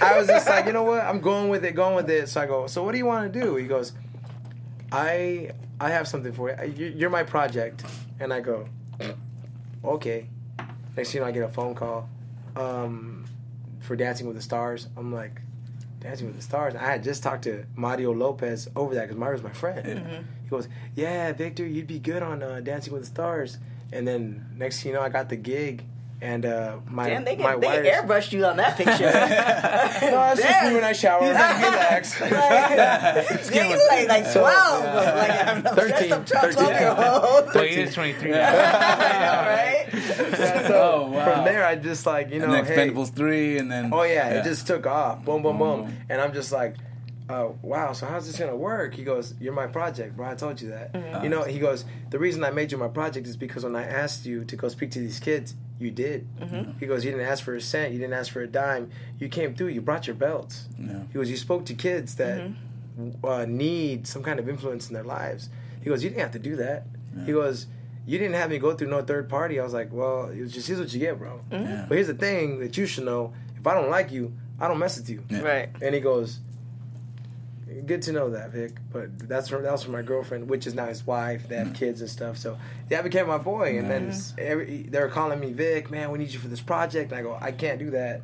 I 0.02 0.18
was 0.20 0.28
just 0.28 0.48
like, 0.48 0.68
you 0.68 0.74
know 0.74 0.84
what? 0.84 1.02
I'm 1.04 1.20
going 1.20 1.50
with 1.50 1.66
it, 1.66 1.74
going 1.74 1.96
with 1.96 2.10
it. 2.12 2.30
So 2.30 2.42
I 2.42 2.46
go. 2.46 2.68
So 2.68 2.84
what 2.84 2.92
do 2.92 3.00
you 3.00 3.06
want 3.08 3.34
to 3.34 3.40
do? 3.42 3.56
He 3.56 3.66
goes, 3.66 3.94
I 4.92 5.52
I 5.80 5.90
have 5.90 6.08
something 6.08 6.32
for. 6.34 6.52
You- 6.64 6.94
You're 6.96 7.10
my 7.10 7.24
project. 7.24 7.84
And 8.20 8.34
I 8.34 8.40
go, 8.40 8.68
okay. 9.92 10.30
Next 10.96 11.12
thing 11.12 11.20
you 11.20 11.22
know, 11.22 11.28
I 11.28 11.32
get 11.32 11.44
a 11.44 11.50
phone 11.50 11.76
call 11.76 12.10
um, 12.56 13.26
for 13.80 13.96
Dancing 13.96 14.28
with 14.28 14.36
the 14.36 14.42
Stars. 14.42 14.88
I'm 14.98 15.14
like, 15.14 15.42
Dancing 16.00 16.28
with 16.28 16.36
the 16.36 16.42
Stars. 16.42 16.76
I 16.76 16.84
had 16.86 17.04
just 17.04 17.24
talked 17.24 17.44
to 17.44 17.66
Mario 17.76 18.14
Lopez 18.14 18.68
over 18.76 18.96
that 18.96 19.02
because 19.04 19.18
Mario's 19.18 19.44
my 19.44 19.52
friend. 19.52 20.26
He 20.44 20.50
goes, 20.50 20.68
yeah, 20.96 21.32
Victor, 21.34 21.66
you'd 21.66 21.88
be 21.88 22.00
good 22.00 22.22
on 22.24 22.42
uh, 22.44 22.62
Dancing 22.62 22.94
with 22.94 23.02
the 23.04 23.08
Stars. 23.08 23.58
And 23.92 24.08
then 24.08 24.46
next 24.56 24.82
thing 24.82 24.92
you 24.92 24.98
know, 24.98 25.04
I 25.04 25.10
got 25.10 25.30
the 25.30 25.36
gig. 25.36 25.84
And 26.20 26.46
uh, 26.48 26.78
my 26.90 27.10
Damn, 27.10 27.26
they, 27.26 27.36
my 27.36 27.56
they 27.58 27.68
wires. 27.68 27.88
airbrushed 27.88 28.32
you 28.32 28.44
on 28.46 28.58
that 28.58 28.76
picture. 28.76 29.06
No, 30.12 30.32
it's 30.32 30.42
just 30.42 30.64
me 30.66 30.74
when 30.74 30.84
I 30.84 30.94
shower. 30.94 31.22
Relax. 31.28 32.20
Yeah, 32.20 33.68
you 33.70 33.88
like, 33.88 34.08
like 34.08 34.32
12. 34.34 34.84
Like, 34.96 35.48
I'm 35.48 35.62
13, 35.64 36.24
13. 36.24 36.54
12 36.54 36.80
year 36.80 36.90
old. 36.90 37.54
Well, 37.54 37.64
he 37.64 37.76
is 37.82 37.94
23 37.94 38.32
now. 38.32 38.38
right? 38.42 39.77
So 40.16 41.04
Oh, 41.06 41.12
wow. 41.12 41.36
from 41.36 41.46
there, 41.46 41.66
I 41.66 41.76
just 41.76 42.06
like 42.06 42.30
you 42.32 42.40
know, 42.40 42.46
and 42.46 42.54
then 42.54 42.66
hey, 42.66 42.90
Expendables 42.90 43.14
three, 43.14 43.58
and 43.58 43.72
then 43.72 43.92
oh 43.94 44.04
yeah, 44.04 44.30
it 44.40 44.44
just 44.44 44.68
took 44.68 44.86
off, 44.86 45.24
boom, 45.26 45.42
boom, 45.44 45.58
boom, 45.58 45.84
Boom. 45.86 45.98
and 46.10 46.22
I'm 46.22 46.34
just 46.34 46.52
like, 46.52 46.76
uh, 47.30 47.50
wow. 47.62 47.94
So 47.94 48.06
how's 48.06 48.26
this 48.28 48.38
gonna 48.40 48.56
work? 48.56 48.94
He 48.94 49.04
goes, 49.04 49.34
you're 49.40 49.54
my 49.54 49.68
project, 49.68 50.16
bro. 50.16 50.30
I 50.30 50.36
told 50.36 50.62
you 50.62 50.70
that. 50.70 50.94
Mm-hmm. 50.94 51.24
You 51.24 51.30
know, 51.30 51.44
he 51.44 51.60
goes, 51.60 51.86
the 52.10 52.20
reason 52.20 52.44
I 52.44 52.52
made 52.52 52.72
you 52.72 52.78
my 52.78 52.88
project 52.88 53.28
is 53.28 53.36
because 53.36 53.64
when 53.64 53.76
I 53.76 53.84
asked 53.84 54.26
you 54.26 54.46
to 54.46 54.56
go 54.56 54.68
speak 54.70 54.92
to 54.92 55.00
these 55.00 55.20
kids, 55.20 55.54
you 55.80 55.92
did. 55.92 56.28
Mm-hmm. 56.40 56.80
He 56.80 56.86
goes, 56.88 57.04
you 57.06 57.12
didn't 57.12 57.28
ask 57.28 57.44
for 57.44 57.54
a 57.56 57.62
cent, 57.62 57.92
you 57.94 58.00
didn't 58.00 58.14
ask 58.14 58.32
for 58.32 58.42
a 58.42 58.48
dime. 58.48 58.90
You 59.20 59.28
came 59.30 59.56
through. 59.56 59.68
You 59.68 59.82
brought 59.82 60.08
your 60.08 60.16
belts. 60.16 60.68
Yeah. 60.80 61.02
He 61.10 61.14
goes, 61.14 61.30
you 61.30 61.38
spoke 61.38 61.66
to 61.66 61.74
kids 61.74 62.16
that 62.16 62.50
Mm-hmm. 63.00 63.24
uh, 63.26 63.46
need 63.46 64.08
some 64.08 64.24
kind 64.24 64.40
of 64.40 64.50
influence 64.50 64.88
in 64.88 64.96
their 64.96 65.04
lives. 65.04 65.50
He 65.84 65.90
goes, 65.90 66.04
you 66.04 66.10
didn't 66.10 66.22
have 66.24 66.32
to 66.32 66.40
do 66.40 66.56
that. 66.56 66.88
He 67.28 67.32
goes, 67.32 67.68
you 68.08 68.18
didn't 68.18 68.34
have 68.36 68.50
me 68.50 68.58
go 68.58 68.74
through 68.74 68.88
no 68.88 69.04
third 69.04 69.30
party. 69.30 69.60
I 69.60 69.64
was 69.64 69.74
like, 69.74 69.92
well, 69.92 70.30
it 70.30 70.42
was 70.42 70.52
just 70.52 70.68
here's 70.68 70.80
what 70.80 70.92
you 70.92 71.00
get, 71.00 71.20
bro. 71.20 71.42
Mm-hmm. 71.52 71.64
Yeah. 71.64 71.86
But 71.88 71.96
here's 71.96 72.08
the 72.08 72.16
thing 72.16 72.60
that 72.62 72.76
you 72.78 72.88
should 72.88 73.06
know: 73.06 73.34
if 73.60 73.68
I 73.68 73.76
don't 73.76 73.92
like 73.92 74.12
you, 74.12 74.34
I 74.60 74.68
don't 74.68 74.80
mess 74.80 74.98
with 74.98 75.10
you. 75.10 75.24
Yeah. 75.30 75.42
Right. 75.42 75.70
And 75.82 75.94
he 75.94 76.02
goes, 76.02 76.40
good 77.86 78.02
to 78.04 78.12
know 78.12 78.30
that, 78.32 78.52
Vic. 78.52 78.78
But 78.92 79.28
that's 79.28 79.50
from 79.50 79.64
that 79.64 79.72
was 79.72 79.84
from 79.84 79.94
my 79.94 80.02
girlfriend, 80.02 80.50
which 80.50 80.68
is 80.68 80.74
now 80.74 80.86
his 80.86 81.06
wife. 81.06 81.48
They 81.48 81.58
have 81.58 81.68
mm-hmm. 81.68 81.76
kids 81.76 82.02
and 82.02 82.10
stuff. 82.10 82.38
So 82.38 82.58
that 82.90 83.04
became 83.04 83.28
my 83.28 83.38
boy. 83.38 83.78
And 83.78 83.90
Nice. 83.90 84.32
then 84.32 84.48
every, 84.48 84.84
they 84.84 85.00
were 85.00 85.10
calling 85.10 85.40
me 85.40 85.54
Vic. 85.54 85.90
Man, 85.90 86.12
we 86.12 86.20
need 86.20 86.32
you 86.32 86.40
for 86.40 86.48
this 86.48 86.62
project. 86.62 87.12
And 87.12 87.20
I 87.20 87.24
go, 87.24 87.38
I 87.40 87.52
can't 87.52 87.80
do 87.80 87.92
that. 87.92 88.22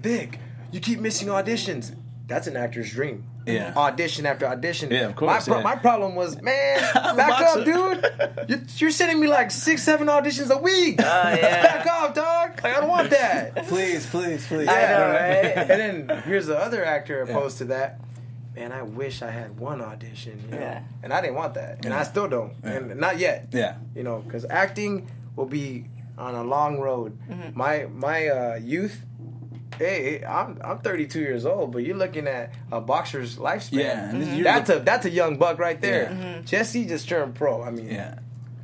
Vic, 0.00 0.38
you 0.72 0.80
keep 0.80 1.00
missing 1.00 1.28
auditions. 1.28 1.94
That's 2.26 2.46
an 2.46 2.56
actor's 2.56 2.90
dream. 2.90 3.24
Yeah. 3.54 3.72
audition 3.76 4.26
after 4.26 4.46
audition. 4.46 4.90
Yeah, 4.90 5.06
of 5.06 5.16
course, 5.16 5.46
My, 5.48 5.52
pro- 5.52 5.56
yeah. 5.58 5.62
my 5.64 5.76
problem 5.76 6.14
was, 6.14 6.40
man, 6.42 6.80
back 6.94 7.16
Box 7.16 7.56
up, 7.56 7.64
dude. 7.64 8.48
You're, 8.48 8.60
you're 8.76 8.90
sending 8.90 9.20
me 9.20 9.26
like 9.26 9.50
six, 9.50 9.82
seven 9.82 10.06
auditions 10.08 10.50
a 10.50 10.58
week. 10.58 10.96
yeah. 11.00 11.62
Back 11.62 11.86
off, 11.86 12.14
dog. 12.14 12.60
Like 12.62 12.76
I 12.76 12.80
don't 12.80 12.88
want 12.88 13.10
that. 13.10 13.66
Please, 13.68 14.06
please, 14.06 14.46
please. 14.46 14.68
I 14.68 14.82
know, 14.82 15.08
right? 15.10 15.70
and 15.70 16.08
then 16.08 16.22
here's 16.24 16.46
the 16.46 16.58
other 16.58 16.84
actor 16.84 17.22
opposed 17.22 17.58
to 17.58 17.64
that. 17.66 18.00
Man, 18.54 18.72
I 18.72 18.82
wish 18.82 19.22
I 19.22 19.30
had 19.30 19.58
one 19.58 19.80
audition. 19.80 20.42
You 20.46 20.56
know? 20.56 20.60
Yeah. 20.60 20.82
And 21.02 21.12
I 21.12 21.20
didn't 21.20 21.36
want 21.36 21.54
that, 21.54 21.76
and 21.84 21.86
Yeah. 21.94 22.00
I 22.00 22.02
still 22.02 22.28
don't, 22.28 22.54
Yeah. 22.64 22.70
and 22.70 22.96
not 23.00 23.18
yet. 23.18 23.48
Yeah. 23.52 23.76
You 23.94 24.02
know, 24.02 24.18
because 24.18 24.44
acting 24.50 25.08
will 25.36 25.46
be 25.46 25.84
on 26.16 26.34
a 26.34 26.42
long 26.42 26.80
road. 26.80 27.16
Mm-hmm. 27.30 27.56
My 27.56 27.86
my 27.92 28.28
uh, 28.28 28.54
youth. 28.56 29.04
Hey, 29.78 30.24
I'm 30.24 30.58
I'm 30.62 30.78
32 30.78 31.20
years 31.20 31.46
old, 31.46 31.72
but 31.72 31.84
you're 31.84 31.96
looking 31.96 32.26
at 32.26 32.52
a 32.72 32.80
boxer's 32.80 33.36
lifespan. 33.36 33.72
Yeah, 33.78 34.10
and 34.10 34.22
this- 34.22 34.28
you're 34.34 34.44
that's 34.44 34.70
a 34.70 34.78
that's 34.80 35.06
a 35.06 35.10
young 35.10 35.36
buck 35.38 35.58
right 35.58 35.80
there. 35.80 36.02
Yeah. 36.04 36.10
Mm-hmm. 36.34 36.44
Jesse 36.44 36.84
just 36.86 37.08
turned 37.08 37.34
pro. 37.34 37.62
I 37.62 37.70
mean, 37.70 37.88
Yeah. 37.88 38.18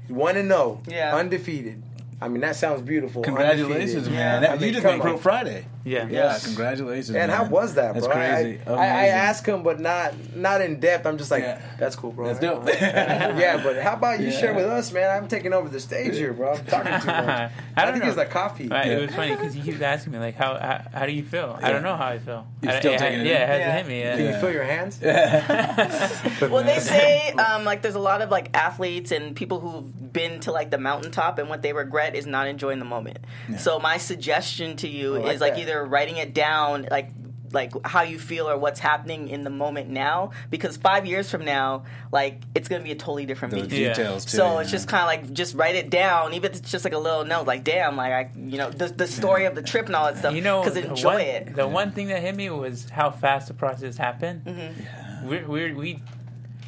one 0.08 0.36
and 0.36 0.48
zero, 0.48 0.80
Yeah. 0.86 1.14
undefeated. 1.16 1.82
I 2.20 2.28
mean, 2.28 2.40
that 2.40 2.56
sounds 2.56 2.80
beautiful. 2.82 3.22
Congratulations, 3.22 3.94
undefeated. 4.08 4.12
man. 4.12 4.36
I 4.44 4.46
That, 4.46 4.60
mean, 4.60 4.68
you 4.68 4.72
just 4.74 4.84
come 4.84 4.98
made 4.98 5.02
Pro. 5.02 5.16
Friday. 5.18 5.66
Yeah. 5.84 6.08
Yeah, 6.08 6.38
congratulations. 6.42 7.10
And 7.10 7.28
man. 7.30 7.30
how 7.30 7.44
was 7.44 7.74
that, 7.74 7.92
bro? 7.92 8.00
That's 8.00 8.12
crazy. 8.12 8.60
I, 8.66 8.70
I, 8.70 8.74
I 8.74 8.86
Amazing. 8.86 9.10
ask 9.16 9.46
him, 9.46 9.62
but 9.62 9.80
not 9.80 10.14
not 10.34 10.60
in 10.62 10.80
depth. 10.80 11.06
I'm 11.06 11.18
just 11.18 11.30
like, 11.30 11.42
Yeah. 11.42 11.60
that's 11.78 11.94
cool, 11.94 12.10
bro. 12.12 12.26
That's 12.28 12.38
dope. 12.40 12.66
yeah, 12.68 13.60
but 13.62 13.76
how 13.82 13.92
about 13.94 14.20
you 14.20 14.28
Yeah. 14.28 14.40
share 14.40 14.54
with 14.54 14.64
us, 14.64 14.90
man? 14.92 15.10
I'm 15.14 15.28
taking 15.28 15.52
over 15.52 15.68
the 15.68 15.80
stage 15.80 16.16
here, 16.16 16.32
bro. 16.32 16.54
I'm 16.54 16.64
talking 16.66 17.00
too 17.00 17.06
much. 17.06 17.28
I 17.28 17.50
I, 17.76 17.84
don't 17.84 17.92
think 17.92 18.04
know. 18.04 18.08
it's 18.10 18.18
like 18.18 18.30
coffee. 18.30 18.68
Right, 18.68 18.86
Yeah. 18.86 18.92
It 18.98 19.00
was 19.06 19.14
funny 19.14 19.34
because 19.36 19.52
he 19.52 19.60
keeps 19.60 19.80
asking 19.82 20.12
me 20.14 20.18
like, 20.20 20.36
how, 20.36 20.54
how 20.58 20.84
how 21.00 21.06
do 21.06 21.12
you 21.12 21.22
feel? 21.22 21.58
I 21.62 21.70
don't 21.70 21.82
know 21.82 21.96
how 21.96 22.06
I 22.06 22.18
feel. 22.18 22.46
You're 22.62 22.72
I, 22.72 22.78
still 22.78 22.94
it, 22.94 22.98
taking 22.98 23.20
it 23.20 23.26
Yeah, 23.26 23.44
it 23.44 23.46
hasn't 23.48 23.60
Yeah. 23.60 23.76
hit 23.76 23.86
me 23.86 23.98
yet. 24.00 24.16
Can 24.16 24.26
you 24.34 24.40
feel 24.40 24.52
your 24.52 24.64
hands? 24.64 25.00
Well, 26.50 26.62
they 26.64 26.78
say 26.78 27.30
um, 27.32 27.64
like 27.64 27.82
there's 27.82 27.94
a 27.94 27.98
lot 28.00 28.22
of 28.22 28.30
like 28.30 28.56
athletes 28.56 29.10
and 29.12 29.34
people 29.34 29.60
who've 29.60 30.12
been 30.12 30.40
to 30.40 30.52
like 30.52 30.70
the 30.70 30.78
mountaintop, 30.78 31.38
and 31.38 31.48
what 31.48 31.62
they 31.62 31.72
regret 31.72 32.14
is 32.14 32.26
not 32.26 32.46
enjoying 32.46 32.78
the 32.78 32.84
moment. 32.84 33.18
So 33.58 33.78
my 33.78 33.96
suggestion 33.98 34.76
to 34.76 34.88
you 34.88 35.16
is 35.16 35.40
like 35.40 35.54
that. 35.54 35.58
Either 35.74 35.84
writing 35.84 36.16
it 36.16 36.34
down, 36.34 36.88
like 36.90 37.10
like 37.52 37.72
how 37.86 38.02
you 38.02 38.18
feel 38.18 38.50
or 38.50 38.58
what's 38.58 38.80
happening 38.80 39.28
in 39.28 39.44
the 39.44 39.50
moment 39.50 39.88
now, 39.88 40.32
because 40.50 40.76
five 40.76 41.06
years 41.06 41.30
from 41.30 41.44
now, 41.44 41.84
like 42.10 42.42
it's 42.52 42.68
gonna 42.68 42.82
be 42.82 42.90
a 42.90 42.96
totally 42.96 43.26
different 43.26 43.54
The 43.54 43.60
beast. 43.62 43.72
Yeah. 43.72 43.88
details 43.94 44.24
too. 44.24 44.38
So 44.38 44.54
yeah. 44.54 44.60
it's 44.60 44.70
just 44.72 44.88
kind 44.88 45.02
of 45.02 45.06
like 45.06 45.32
just 45.32 45.54
write 45.54 45.76
it 45.76 45.88
down, 45.88 46.34
even 46.34 46.50
if 46.50 46.58
it's 46.58 46.70
just 46.70 46.84
like 46.84 46.94
a 46.94 46.98
little 46.98 47.24
note, 47.24 47.46
like 47.46 47.62
damn, 47.62 47.96
like 47.96 48.12
I, 48.12 48.30
you 48.36 48.58
know, 48.58 48.70
the, 48.70 48.88
the 48.88 49.06
story 49.06 49.44
of 49.44 49.54
the 49.54 49.62
trip 49.62 49.86
and 49.86 49.94
all 49.94 50.06
that 50.06 50.18
stuff. 50.18 50.34
You 50.34 50.40
know, 50.42 50.62
because 50.62 50.76
enjoy 50.76 51.12
one, 51.12 51.20
it. 51.20 51.54
The 51.54 51.68
one 51.68 51.92
thing 51.92 52.08
that 52.08 52.22
hit 52.22 52.34
me 52.34 52.50
was 52.50 52.90
how 52.90 53.10
fast 53.10 53.48
the 53.48 53.54
process 53.54 53.96
happened. 53.96 54.44
Mm-hmm. 54.44 55.28
We're, 55.28 55.46
we're, 55.46 55.74
we 55.74 56.02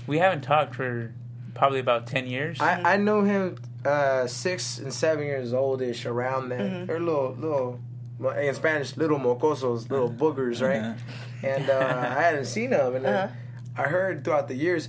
we 0.07 0.19
haven't 0.19 0.43
talked 0.43 0.77
for 0.77 1.13
probably 1.55 1.81
about 1.81 2.07
ten 2.07 2.29
years. 2.29 2.61
I, 2.61 2.95
I 2.95 2.97
know 2.97 3.25
him 3.25 3.57
uh, 3.85 4.29
six 4.29 4.79
and 4.79 4.95
seven 4.95 5.27
years 5.27 5.53
oldish 5.53 6.07
around 6.07 6.51
that. 6.51 6.61
Mm-hmm. 6.61 6.87
They're 6.87 7.01
little 7.01 7.35
little 7.37 7.81
in 8.19 8.55
Spanish, 8.55 8.97
little 8.97 9.19
mocosos, 9.19 9.91
little 9.91 10.11
boogers, 10.11 10.63
right? 10.67 10.81
Uh-huh. 10.81 11.47
And 11.47 11.69
uh, 11.71 12.15
I 12.17 12.23
hadn't 12.23 12.47
seen 12.47 12.71
them, 12.71 12.97
and 12.97 13.07
Uh-huh. 13.07 13.29
I 13.77 13.83
heard 13.83 14.25
throughout 14.25 14.49
the 14.49 14.55
years. 14.55 14.89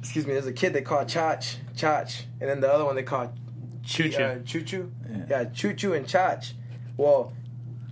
Excuse 0.00 0.26
me. 0.26 0.32
There's 0.32 0.46
a 0.46 0.52
kid 0.52 0.72
they 0.72 0.82
call 0.82 1.04
Chach, 1.04 1.56
Chach, 1.76 2.22
and 2.40 2.48
then 2.50 2.60
the 2.60 2.72
other 2.72 2.84
one 2.84 2.96
they 2.96 3.02
call 3.04 3.32
Choo 3.84 4.08
choo. 4.08 4.22
uh, 4.22 4.38
Choo 4.44 4.62
Choo. 4.62 4.92
Yeah. 5.08 5.24
Yeah, 5.30 5.44
Choo 5.44 5.74
Choo 5.74 5.94
and 5.94 6.06
Chach. 6.06 6.52
Well, 6.96 7.32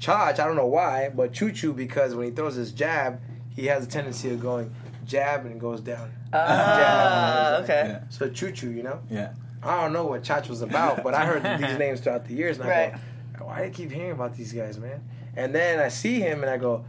Chach, 0.01 0.39
I 0.41 0.47
don't 0.47 0.57
know 0.57 0.67
why, 0.67 1.09
but 1.15 1.33
Choo 1.33 1.53
Choo 1.53 1.73
because 1.73 2.15
when 2.17 2.27
he 2.27 2.33
throws 2.33 2.57
his 2.57 2.73
jab, 2.73 3.21
he 3.55 3.67
has 3.67 3.85
a 3.85 3.89
tendency 3.89 4.31
of 4.33 4.41
going 4.41 4.75
jab 5.07 5.47
and 5.47 5.61
goes 5.61 5.81
down. 5.81 6.11
Ah, 6.33 7.57
Jab. 7.59 7.63
okay. 7.65 7.83
Yeah. 7.89 8.01
So 8.09 8.29
Choo 8.29 8.51
Choo, 8.51 8.71
you 8.71 8.83
know. 8.83 9.01
Yeah. 9.11 9.35
I 9.63 9.83
don't 9.83 9.93
know 9.93 10.05
what 10.07 10.23
Chach 10.25 10.49
was 10.49 10.63
about, 10.63 11.03
but 11.05 11.15
I 11.15 11.25
heard 11.27 11.43
these 11.63 11.79
names 11.79 12.01
throughout 12.01 12.27
the 12.27 12.35
years, 12.35 12.59
and 12.59 12.69
I 12.69 12.71
Right. 12.71 12.93
go, 12.93 12.99
"Why 13.47 13.59
do 13.59 13.65
I 13.65 13.71
keep 13.71 13.91
hearing 13.91 14.13
about 14.13 14.35
these 14.35 14.53
guys, 14.53 14.79
man?" 14.79 15.03
And 15.37 15.55
then 15.55 15.81
I 15.81 15.89
see 15.89 16.21
him, 16.21 16.43
and 16.43 16.51
I 16.51 16.57
go, 16.57 16.85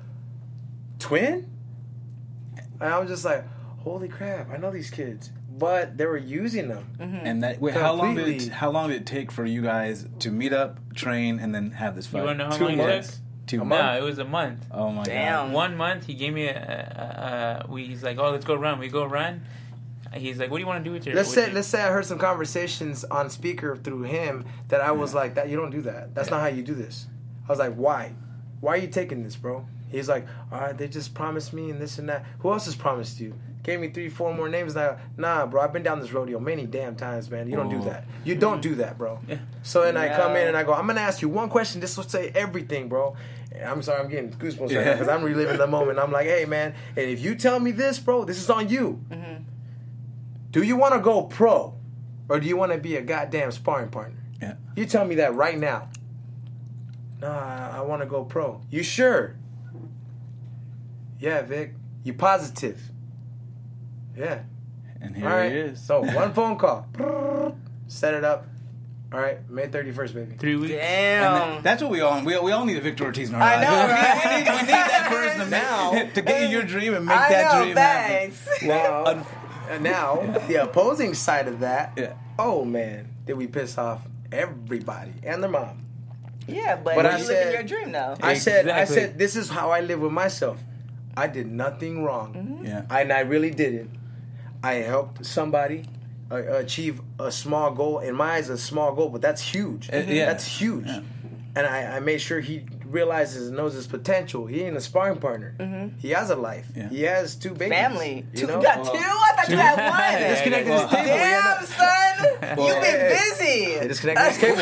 "Twin," 1.00 1.50
and 2.80 2.94
I'm 2.94 3.08
just 3.08 3.26
like, 3.26 3.44
"Holy 3.80 4.08
crap! 4.08 4.50
I 4.52 4.58
know 4.58 4.72
these 4.72 4.90
kids." 4.90 5.32
But 5.58 5.98
they 5.98 6.06
were 6.06 6.18
using 6.18 6.68
them. 6.68 6.86
Mm-hmm. 7.00 7.26
And 7.26 7.44
that 7.44 7.62
wait, 7.62 7.76
how 7.76 7.94
long 7.94 8.16
did 8.16 8.28
it, 8.28 8.50
how 8.50 8.70
long 8.72 8.90
did 8.90 9.02
it 9.02 9.06
take 9.06 9.32
for 9.32 9.46
you 9.46 9.62
guys 9.62 10.06
to 10.20 10.30
meet 10.30 10.52
up, 10.52 10.80
train, 10.96 11.40
and 11.40 11.56
then 11.56 11.72
have 11.72 11.96
this 11.96 12.08
fight? 12.08 12.20
you 12.20 12.26
want 12.26 12.40
to 12.40 12.44
know 12.44 12.50
how 12.50 12.58
Two 12.58 12.66
long 12.66 12.78
months. 12.78 13.08
it 13.08 13.12
took? 13.12 13.20
Two 13.48 13.62
A 13.62 13.66
months. 13.66 13.84
No, 13.84 13.98
it 13.98 14.04
was 14.04 14.18
a 14.20 14.26
month. 14.26 14.66
Oh 14.72 14.90
my 14.92 15.04
Damn. 15.04 15.48
god. 15.48 15.54
One 15.54 15.78
month, 15.78 16.08
he 16.08 16.16
gave 16.16 16.34
me 16.34 16.48
a. 16.48 17.64
a, 17.64 17.66
a 17.68 17.72
we, 17.72 17.86
he's 17.86 18.04
like, 18.04 18.18
"Oh, 18.18 18.32
let's 18.32 18.44
go 18.44 18.56
run." 18.56 18.80
We 18.80 18.90
go 18.90 19.06
run. 19.06 19.46
He's 20.16 20.38
like, 20.40 20.50
"What 20.50 20.58
do 20.58 20.62
you 20.62 20.68
want 20.68 20.84
to 20.84 20.90
do 20.90 20.94
with 20.94 21.06
your?" 21.06 21.16
Let's 21.16 21.34
say 21.34 21.46
your-" 21.46 21.54
let's 21.56 21.68
say 21.68 21.82
I 21.82 21.90
heard 21.92 22.06
some 22.06 22.18
conversations 22.20 23.04
on 23.06 23.30
speaker 23.30 23.76
through 23.76 24.04
him 24.04 24.46
that 24.70 24.82
I 24.82 24.92
was 24.92 25.14
like, 25.14 25.36
"That 25.36 25.50
you 25.50 25.58
don't 25.58 25.72
do 25.72 25.82
that. 25.84 26.16
That's 26.16 26.30
not 26.30 26.42
how 26.42 26.48
you 26.48 26.64
do 26.64 26.74
this." 26.74 27.08
I 27.48 27.52
was 27.52 27.60
like, 27.60 27.76
"Why? 27.76 28.14
Why 28.62 28.74
are 28.74 28.78
you 28.78 28.88
taking 28.88 29.24
this, 29.24 29.36
bro?" 29.36 29.66
He's 29.90 30.10
like, 30.10 30.26
"All 30.52 30.60
right, 30.60 30.78
they 30.78 30.88
just 30.88 31.14
promised 31.14 31.54
me 31.54 31.70
and 31.70 31.80
this 31.82 32.00
and 32.00 32.10
that. 32.10 32.26
Who 32.40 32.52
else 32.52 32.66
has 32.66 32.76
promised 32.76 33.20
you?" 33.20 33.34
Gave 33.64 33.80
me 33.80 33.90
three, 33.90 34.10
four 34.10 34.32
more 34.32 34.48
names. 34.48 34.76
Now, 34.76 34.98
nah, 35.18 35.46
bro, 35.48 35.60
I've 35.62 35.74
been 35.74 35.82
down 35.82 36.00
this 36.00 36.12
rodeo 36.14 36.40
many 36.40 36.68
damn 36.68 36.96
times, 36.96 37.32
man. 37.32 37.50
You 37.50 37.56
don't 37.56 37.70
do 37.70 37.78
Oh. 37.80 37.86
that. 37.86 38.06
You 38.24 38.36
don't 38.36 38.62
do 38.62 38.76
that, 38.76 38.96
bro. 38.98 39.18
Yeah. 39.28 39.38
So 39.64 39.82
then 39.82 39.98
I 39.98 40.08
come 40.16 40.36
in 40.36 40.48
and 40.48 40.56
I 40.56 40.64
go, 40.64 40.74
I'm 40.74 40.86
gonna 40.86 41.02
ask 41.02 41.22
you 41.24 41.30
one 41.30 41.50
question. 41.50 41.82
This 41.82 41.98
will 41.98 42.04
say 42.04 42.32
everything, 42.36 42.90
bro. 42.90 43.16
And 43.52 43.64
I'm 43.68 43.82
sorry, 43.82 44.02
I'm 44.02 44.10
getting 44.10 44.30
goosebumps 44.32 44.76
right 44.76 44.86
now 44.86 44.92
because 44.94 45.08
I'm 45.08 45.24
reliving 45.24 45.58
the 45.58 45.66
moment. 45.66 45.98
I'm 45.98 46.12
like, 46.12 46.28
hey, 46.28 46.46
man, 46.46 46.76
and 46.96 47.10
if 47.10 47.20
you 47.22 47.34
tell 47.36 47.60
me 47.60 47.72
this, 47.72 47.98
bro, 47.98 48.24
this 48.24 48.38
is 48.38 48.50
on 48.52 48.70
you. 48.70 49.00
Mm-hmm. 49.10 49.44
Do 50.56 50.64
you 50.64 50.78
want 50.78 50.94
to 50.94 51.02
go 51.02 51.24
pro, 51.24 51.74
or 52.30 52.40
do 52.40 52.48
you 52.48 52.56
want 52.56 52.72
to 52.72 52.78
be 52.78 52.96
a 52.96 53.02
goddamn 53.02 53.52
sparring 53.52 53.90
partner? 53.90 54.24
Yeah. 54.42 54.54
You 54.78 54.86
tell 54.86 55.04
me 55.04 55.16
that 55.16 55.36
right 55.36 55.60
now. 55.60 55.90
Nah, 57.20 57.28
I, 57.74 57.80
I 57.80 57.82
want 57.82 58.02
to 58.04 58.06
go 58.06 58.24
pro. 58.24 58.62
You 58.72 58.82
sure? 58.82 59.36
Yeah, 61.20 61.42
Vic. 61.42 61.74
You 62.06 62.14
positive? 62.14 62.80
Yeah. 64.18 64.44
And 65.02 65.14
here 65.18 65.28
All 65.28 65.36
right. 65.36 65.52
he 65.52 65.58
is. 65.58 65.82
So 65.82 66.00
one 66.02 66.34
phone 66.40 66.56
call. 66.58 66.88
Set 67.90 68.14
it 68.14 68.24
up. 68.24 68.48
All 69.12 69.20
right, 69.20 69.38
May 69.50 69.68
thirty 69.68 69.92
first, 69.92 70.14
baby. 70.16 70.36
three 70.40 70.56
weeks. 70.56 70.72
Damn. 70.74 71.22
that- 71.34 71.64
that's 71.64 71.82
what 71.82 71.92
we 71.92 72.00
all 72.00 72.24
we, 72.24 72.38
we 72.40 72.54
all 72.54 72.66
need 72.66 72.78
a 72.78 72.82
Victor 72.82 73.04
Ortiz 73.04 73.28
in 73.28 73.36
our 73.36 73.42
I 73.42 73.56
lives. 73.58 73.70
know, 73.70 74.30
we, 74.30 74.36
need, 74.38 74.48
we, 74.48 74.52
need, 74.52 74.56
we 74.56 74.62
need 74.62 74.68
that 74.70 75.08
person 75.10 75.40
to, 75.42 75.50
Now- 75.50 75.92
make, 75.94 76.14
to 76.14 76.22
get 76.22 76.44
you 76.44 76.48
your 76.48 76.64
dream 76.64 76.94
and 76.94 77.06
make 77.06 77.18
I 77.18 77.30
that 77.30 77.54
know, 77.54 77.64
dream 77.66 77.76
happen. 77.76 78.32
thanks. 78.32 79.28
Now, 79.68 79.74
and 80.20 80.34
now 80.34 80.40
the 80.48 80.56
opposing 80.64 81.14
side 81.14 81.48
of 81.48 81.60
that. 81.62 81.94
Yeah. 81.98 82.14
Oh 82.38 82.66
man, 82.66 83.10
did 83.26 83.34
we 83.38 83.48
piss 83.48 83.78
off 83.78 84.02
everybody 84.32 85.14
and 85.24 85.42
their 85.44 85.50
mom? 85.50 85.82
Yeah, 86.48 86.76
but, 86.76 86.96
But 86.96 87.06
you 87.06 87.12
I 87.12 87.16
live 87.18 87.26
said- 87.26 87.48
in 87.48 87.54
your 87.54 87.64
dream 87.64 87.92
now. 87.92 88.16
I 88.22 88.36
said, 88.36 88.70
I 88.70 88.86
said, 88.86 89.18
this 89.18 89.36
is 89.36 89.50
how 89.50 89.72
I 89.72 89.82
live 89.82 90.00
with 90.00 90.12
myself. 90.12 90.60
I 91.18 91.28
did 91.28 91.48
nothing 91.48 92.04
wrong, 92.04 92.34
Mm-hmm. 92.34 92.66
Yeah. 92.66 92.86
and 92.90 93.12
I 93.12 93.22
really 93.22 93.50
didn't. 93.52 93.90
I 94.62 94.76
helped 94.76 95.26
somebody 95.26 95.86
uh, 96.30 96.36
achieve 96.36 97.02
a 97.20 97.32
small 97.32 97.72
goal. 97.72 98.00
In 98.00 98.16
my 98.16 98.34
eyes, 98.34 98.50
a 98.50 98.58
small 98.58 98.94
goal, 98.94 99.10
but 99.10 99.22
that's 99.22 99.42
huge. 99.42 99.90
Uh, 99.92 99.98
yeah. 100.08 100.26
That's 100.26 100.46
huge. 100.46 100.86
Yeah. 100.88 101.02
And 101.56 101.66
I, 101.66 101.98
I 101.98 102.00
made 102.00 102.20
sure 102.20 102.42
he 102.42 102.66
realizes 102.90 103.48
and 103.48 103.58
knows 103.58 103.74
his 103.74 103.88
potential. 103.88 104.46
He 104.46 104.62
ain't 104.64 104.76
a 104.78 104.82
sparring 104.82 105.20
partner. 105.20 105.92
He 106.00 106.10
has 106.12 106.30
a 106.30 106.36
life. 106.36 106.68
Yeah. 106.76 106.90
He 106.90 107.02
has 107.04 107.36
two 107.36 107.52
babies. 107.52 107.78
Family. 107.78 108.26
You 108.34 108.42
Two, 108.42 108.48
know? 108.48 108.62
got 108.62 108.82
Well, 108.82 108.94
two? 108.94 109.00
I 109.00 109.34
thought 109.36 109.50
you 109.50 109.58
had 109.58 109.78
one. 110.22 110.30
Disconnected 110.32 110.70
Well, 110.70 110.88
his 110.88 110.98
table. 110.98 111.08
Damn, 111.08 111.66
son. 111.66 112.58
Well, 112.58 112.68
You've 112.74 112.82
been 112.82 113.10
busy. 113.18 113.80
They 113.80 113.88
disconnected 113.88 114.26
his 114.28 114.38
cable. 114.38 114.58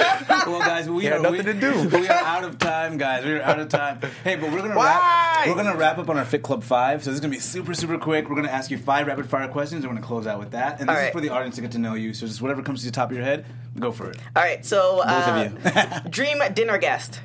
well, 0.52 0.60
guys, 0.62 0.90
we 0.90 1.02
He 1.04 1.08
had 1.08 1.18
are 1.18 1.22
nothing 1.22 1.38
we, 1.40 1.44
to 1.44 1.54
do. 1.54 1.90
We 2.00 2.08
are 2.08 2.14
out 2.24 2.44
of 2.44 2.58
time, 2.58 2.98
guys. 2.98 3.24
We're 3.26 3.42
out 3.42 3.60
of 3.60 3.70
time. 3.70 4.00
Hey, 4.24 4.36
but 4.36 4.52
we're 4.52 4.62
gonna 4.62 4.76
Why? 4.76 5.44
wrap. 5.46 5.48
We're 5.48 5.62
gonna 5.64 5.78
wrap 5.78 5.98
up 5.98 6.10
on 6.10 6.18
our 6.18 6.26
Fit 6.26 6.42
Club 6.44 6.64
Five. 6.64 7.04
So 7.04 7.10
this 7.12 7.16
is 7.16 7.22
gonna 7.22 7.32
be 7.34 7.40
super, 7.40 7.74
super 7.74 7.98
quick. 7.98 8.30
We're 8.30 8.36
gonna 8.36 8.48
ask 8.50 8.72
you 8.72 8.78
five 8.78 9.08
rapid 9.08 9.30
fire 9.30 9.48
questions. 9.48 9.84
and 9.84 9.92
We're 9.92 9.96
gonna 9.96 10.08
close 10.08 10.26
out 10.28 10.40
with 10.40 10.52
that. 10.52 10.80
And 10.80 10.90
this 10.90 10.98
All 10.98 11.04
is 11.04 11.12
for 11.12 11.22
the 11.22 11.30
audience 11.30 11.56
to 11.56 11.62
get 11.62 11.72
to 11.72 11.80
know 11.80 11.94
you. 11.96 12.14
So 12.14 12.26
just 12.26 12.42
whatever 12.42 12.62
comes 12.64 12.80
to 12.82 12.86
the 12.88 12.92
top 12.92 13.10
of 13.12 13.16
your 13.16 13.26
head, 13.26 13.46
go 13.80 13.92
for 13.92 14.10
it. 14.10 14.18
All 14.36 14.42
right, 14.44 14.66
so 14.66 14.98
Both 14.98 15.06
uh, 15.08 15.50
of 15.76 16.04
you. 16.06 16.10
dream 16.10 16.40
dinner 16.54 16.78
guest. 16.78 17.20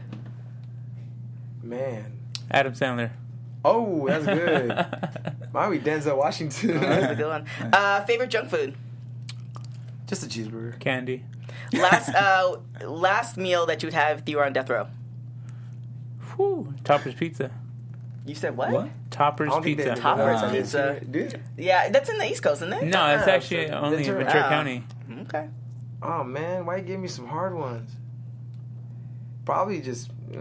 Man. 1.69 2.13
Adam 2.51 2.73
Sandler. 2.73 3.11
Oh, 3.65 4.07
that's 4.09 4.25
good. 4.25 4.69
Might 5.53 5.71
be 5.71 5.79
Denzel 5.79 6.17
Washington. 6.17 6.81
That's 6.81 7.13
a 7.13 7.17
good 7.17 7.27
one. 7.27 7.45
Uh, 7.73 8.05
favorite 8.05 8.31
junk 8.31 8.49
food. 8.51 8.75
Just 10.07 10.23
a 10.25 10.27
cheeseburger. 10.27 10.79
Candy. 10.81 11.25
Last 11.73 12.09
uh, 12.15 12.57
last 12.87 13.37
meal 13.37 13.67
that 13.67 13.83
you'd 13.83 13.93
have 13.93 14.21
if 14.21 14.29
you 14.29 14.37
were 14.39 14.45
on 14.45 14.53
death 14.53 14.71
row. 14.71 14.87
Whew. 16.37 16.73
Toppers 16.85 17.15
Pizza. 17.15 17.51
You 18.25 18.35
said 18.35 18.57
what? 18.57 18.71
What? 18.71 18.89
Toppers 19.11 19.49
I 19.49 19.53
don't 19.55 19.63
think 19.63 19.79
Pizza. 19.79 19.95
Toppers 19.97 20.43
uh, 20.43 20.51
pizza. 20.53 21.01
Dude. 21.11 21.41
Yeah, 21.57 21.91
that's 21.91 22.09
in 22.09 22.19
the 22.19 22.31
East 22.31 22.43
Coast, 22.43 22.63
isn't 22.63 22.73
it? 22.73 22.85
No, 22.85 23.07
it's 23.15 23.27
Ah, 23.27 23.31
actually 23.31 23.69
so 23.69 23.75
only 23.75 23.99
in 23.99 24.05
Ventura. 24.05 24.25
Ventura 24.25 24.45
Ah. 24.45 24.49
County. 24.49 24.85
Okay. 25.23 25.49
Oh 26.03 26.25
man, 26.25 26.65
why 26.65 26.77
you 26.77 26.83
give 26.83 27.01
me 27.01 27.09
some 27.09 27.27
hard 27.27 27.55
ones? 27.55 27.91
Probably 29.45 29.81
just 29.81 30.11
mm, 30.31 30.39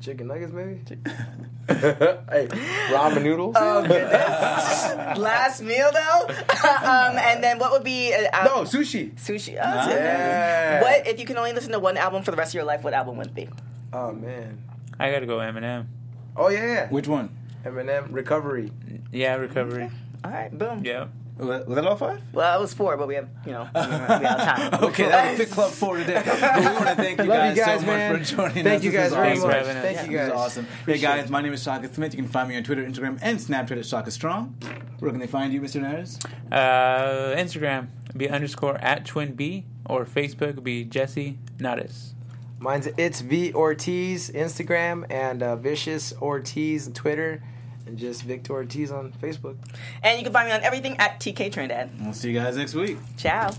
Chicken 0.00 0.28
nuggets, 0.28 0.52
maybe. 0.52 0.80
hey, 1.68 2.48
ramen 2.90 3.22
noodles. 3.22 3.54
Oh 3.58 3.82
goodness! 3.82 4.08
Last 5.18 5.60
meal 5.62 5.90
though, 5.92 6.26
um, 6.28 7.18
and 7.18 7.44
then 7.44 7.58
what 7.58 7.70
would 7.72 7.84
be 7.84 8.12
an 8.14 8.24
No, 8.32 8.38
album? 8.62 8.64
sushi. 8.66 9.12
sushi? 9.16 9.58
Oh, 9.62 9.84
so- 9.84 9.90
Yeah. 9.94 10.80
What 10.82 11.06
if 11.06 11.20
you 11.20 11.26
can 11.26 11.36
only 11.36 11.52
listen 11.52 11.72
to 11.72 11.78
one 11.78 11.96
album 11.98 12.22
for 12.22 12.30
the 12.30 12.38
rest 12.38 12.50
of 12.52 12.54
your 12.54 12.64
life? 12.64 12.82
What 12.82 12.94
album 12.94 13.18
would 13.18 13.26
it 13.28 13.34
be? 13.34 13.48
Oh 13.92 14.10
man. 14.12 14.64
I 14.98 15.10
gotta 15.10 15.26
go 15.26 15.36
Eminem. 15.38 15.86
Oh 16.34 16.48
yeah, 16.48 16.64
yeah. 16.66 16.88
Which 16.88 17.06
one? 17.06 17.28
Eminem 17.64 18.08
recovery. 18.10 18.72
Yeah, 19.12 19.34
recovery. 19.34 19.90
All 20.24 20.30
right, 20.30 20.56
boom. 20.56 20.82
Yeah. 20.84 21.08
Was 21.40 21.66
was 21.66 21.74
that 21.76 21.84
all 21.86 21.96
five? 21.96 22.20
Well, 22.32 22.58
it 22.58 22.60
was 22.60 22.74
four, 22.74 22.96
but 22.96 23.08
we 23.08 23.14
have 23.14 23.28
you 23.46 23.52
know 23.52 23.68
we 23.74 23.80
have 23.80 24.70
time. 24.70 24.82
Okay, 24.90 25.08
that 25.08 25.30
was 25.30 25.38
Fit 25.38 25.50
Club 25.50 25.70
for 25.72 25.96
today. 25.96 26.22
But 26.24 26.58
we 26.58 26.64
want 26.66 26.78
to 26.88 26.94
thank 26.96 27.18
you 27.18 27.26
guys, 27.26 27.56
you 27.56 27.64
guys, 27.64 27.80
so 27.80 27.86
man. 27.86 28.12
much 28.12 28.28
for 28.30 28.36
joining 28.36 28.58
us. 28.58 28.62
Thank 28.64 28.78
us. 28.78 28.84
you 28.84 28.90
guys 28.92 29.10
was 29.10 29.14
very 29.14 29.28
Thanks 29.28 29.40
for 29.42 29.46
much. 29.48 29.64
Thank 29.82 29.96
Yeah. 29.96 30.04
you 30.04 30.10
This 30.10 30.18
guys. 30.18 30.26
is 30.28 30.32
awesome. 30.34 30.66
Hey 30.86 30.98
guys, 30.98 31.30
my 31.30 31.40
name 31.40 31.52
is 31.52 31.62
Shaka 31.62 31.92
Smith. 31.92 32.12
You 32.14 32.22
can 32.22 32.28
find 32.30 32.48
me 32.48 32.56
on 32.56 32.62
Twitter, 32.62 32.84
Instagram, 32.84 33.18
and 33.22 33.38
Snapchat 33.38 33.78
at 33.78 33.86
Shaka 33.86 34.10
Strong. 34.10 34.54
Where 34.98 35.10
can 35.10 35.20
they 35.20 35.26
find 35.26 35.52
you, 35.52 35.60
Mr. 35.60 35.80
Nares? 35.80 36.18
Uh, 36.52 37.34
Instagram 37.36 37.88
be 38.16 38.28
underscore 38.28 38.76
at 38.78 39.04
twin 39.06 39.34
B 39.34 39.64
or 39.86 40.04
Facebook 40.04 40.62
be 40.62 40.84
Jesse 40.84 41.38
Nares. 41.58 42.14
Mine's 42.58 42.86
it's 42.98 43.22
V 43.22 43.54
Ortiz 43.54 44.30
Instagram 44.30 45.06
and 45.10 45.42
uh, 45.42 45.56
Vicious 45.56 46.12
Ortiz 46.20 46.90
Twitter, 46.92 47.42
and 47.90 47.98
just 47.98 48.22
Victor 48.22 48.52
Ortiz 48.52 48.90
on 48.92 49.12
Facebook. 49.12 49.56
And 50.02 50.16
you 50.16 50.24
can 50.24 50.32
find 50.32 50.48
me 50.48 50.54
on 50.54 50.62
everything 50.62 50.96
at 50.98 51.20
TK 51.20 51.52
Trinidad. 51.52 51.90
We'll 52.00 52.14
see 52.14 52.30
you 52.30 52.38
guys 52.38 52.56
next 52.56 52.74
week. 52.74 52.96
Ciao. 53.18 53.50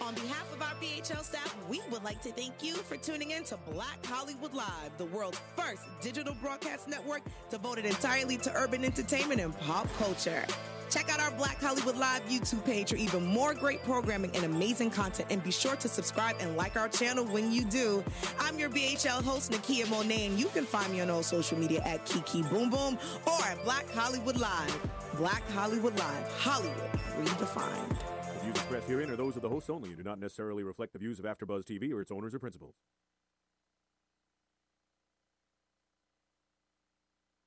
On 0.00 0.14
behalf 0.14 0.52
of 0.54 0.62
our 0.62 0.74
BHL 0.80 1.24
staff, 1.24 1.56
we 1.68 1.80
would 1.90 2.04
like 2.04 2.22
to 2.22 2.30
thank 2.30 2.62
you 2.62 2.74
for 2.74 2.96
tuning 2.96 3.32
in 3.32 3.44
to 3.44 3.58
Black 3.72 4.04
Hollywood 4.06 4.54
Live, 4.54 4.96
the 4.98 5.06
world's 5.06 5.40
first 5.56 5.82
digital 6.00 6.34
broadcast 6.40 6.88
network 6.88 7.22
devoted 7.50 7.84
entirely 7.84 8.36
to 8.38 8.52
urban 8.54 8.84
entertainment 8.84 9.40
and 9.40 9.56
pop 9.58 9.88
culture. 9.98 10.44
Check 10.90 11.08
out 11.08 11.20
our 11.20 11.30
Black 11.30 11.60
Hollywood 11.60 11.96
Live 11.96 12.24
YouTube 12.28 12.64
page 12.64 12.90
for 12.90 12.96
even 12.96 13.24
more 13.24 13.54
great 13.54 13.82
programming 13.84 14.32
and 14.34 14.44
amazing 14.44 14.90
content. 14.90 15.28
And 15.30 15.42
be 15.42 15.52
sure 15.52 15.76
to 15.76 15.88
subscribe 15.88 16.34
and 16.40 16.56
like 16.56 16.76
our 16.76 16.88
channel 16.88 17.24
when 17.24 17.52
you 17.52 17.64
do. 17.64 18.02
I'm 18.40 18.58
your 18.58 18.70
BHL 18.70 19.22
host, 19.22 19.52
Nakia 19.52 19.88
Monet, 19.88 20.26
and 20.26 20.38
you 20.38 20.46
can 20.46 20.64
find 20.64 20.92
me 20.92 21.00
on 21.00 21.08
all 21.08 21.22
social 21.22 21.56
media 21.56 21.80
at 21.84 22.04
Kiki 22.06 22.42
Boom 22.42 22.70
Boom 22.70 22.98
or 23.24 23.40
at 23.44 23.62
Black 23.62 23.88
Hollywood 23.90 24.36
Live. 24.36 24.78
Black 25.16 25.48
Hollywood 25.50 25.96
Live, 25.96 26.32
Hollywood 26.32 26.90
redefined. 27.20 27.88
The 28.34 28.40
views 28.42 28.56
expressed 28.56 28.88
herein 28.88 29.10
are 29.10 29.16
those 29.16 29.36
of 29.36 29.42
the 29.42 29.48
hosts 29.48 29.70
only 29.70 29.90
and 29.90 29.98
do 29.98 30.02
not 30.02 30.18
necessarily 30.18 30.64
reflect 30.64 30.92
the 30.92 30.98
views 30.98 31.20
of 31.20 31.24
AfterBuzz 31.24 31.64
TV 31.64 31.92
or 31.92 32.00
its 32.00 32.10
owners 32.10 32.34
or 32.34 32.40
principals. 32.40 32.74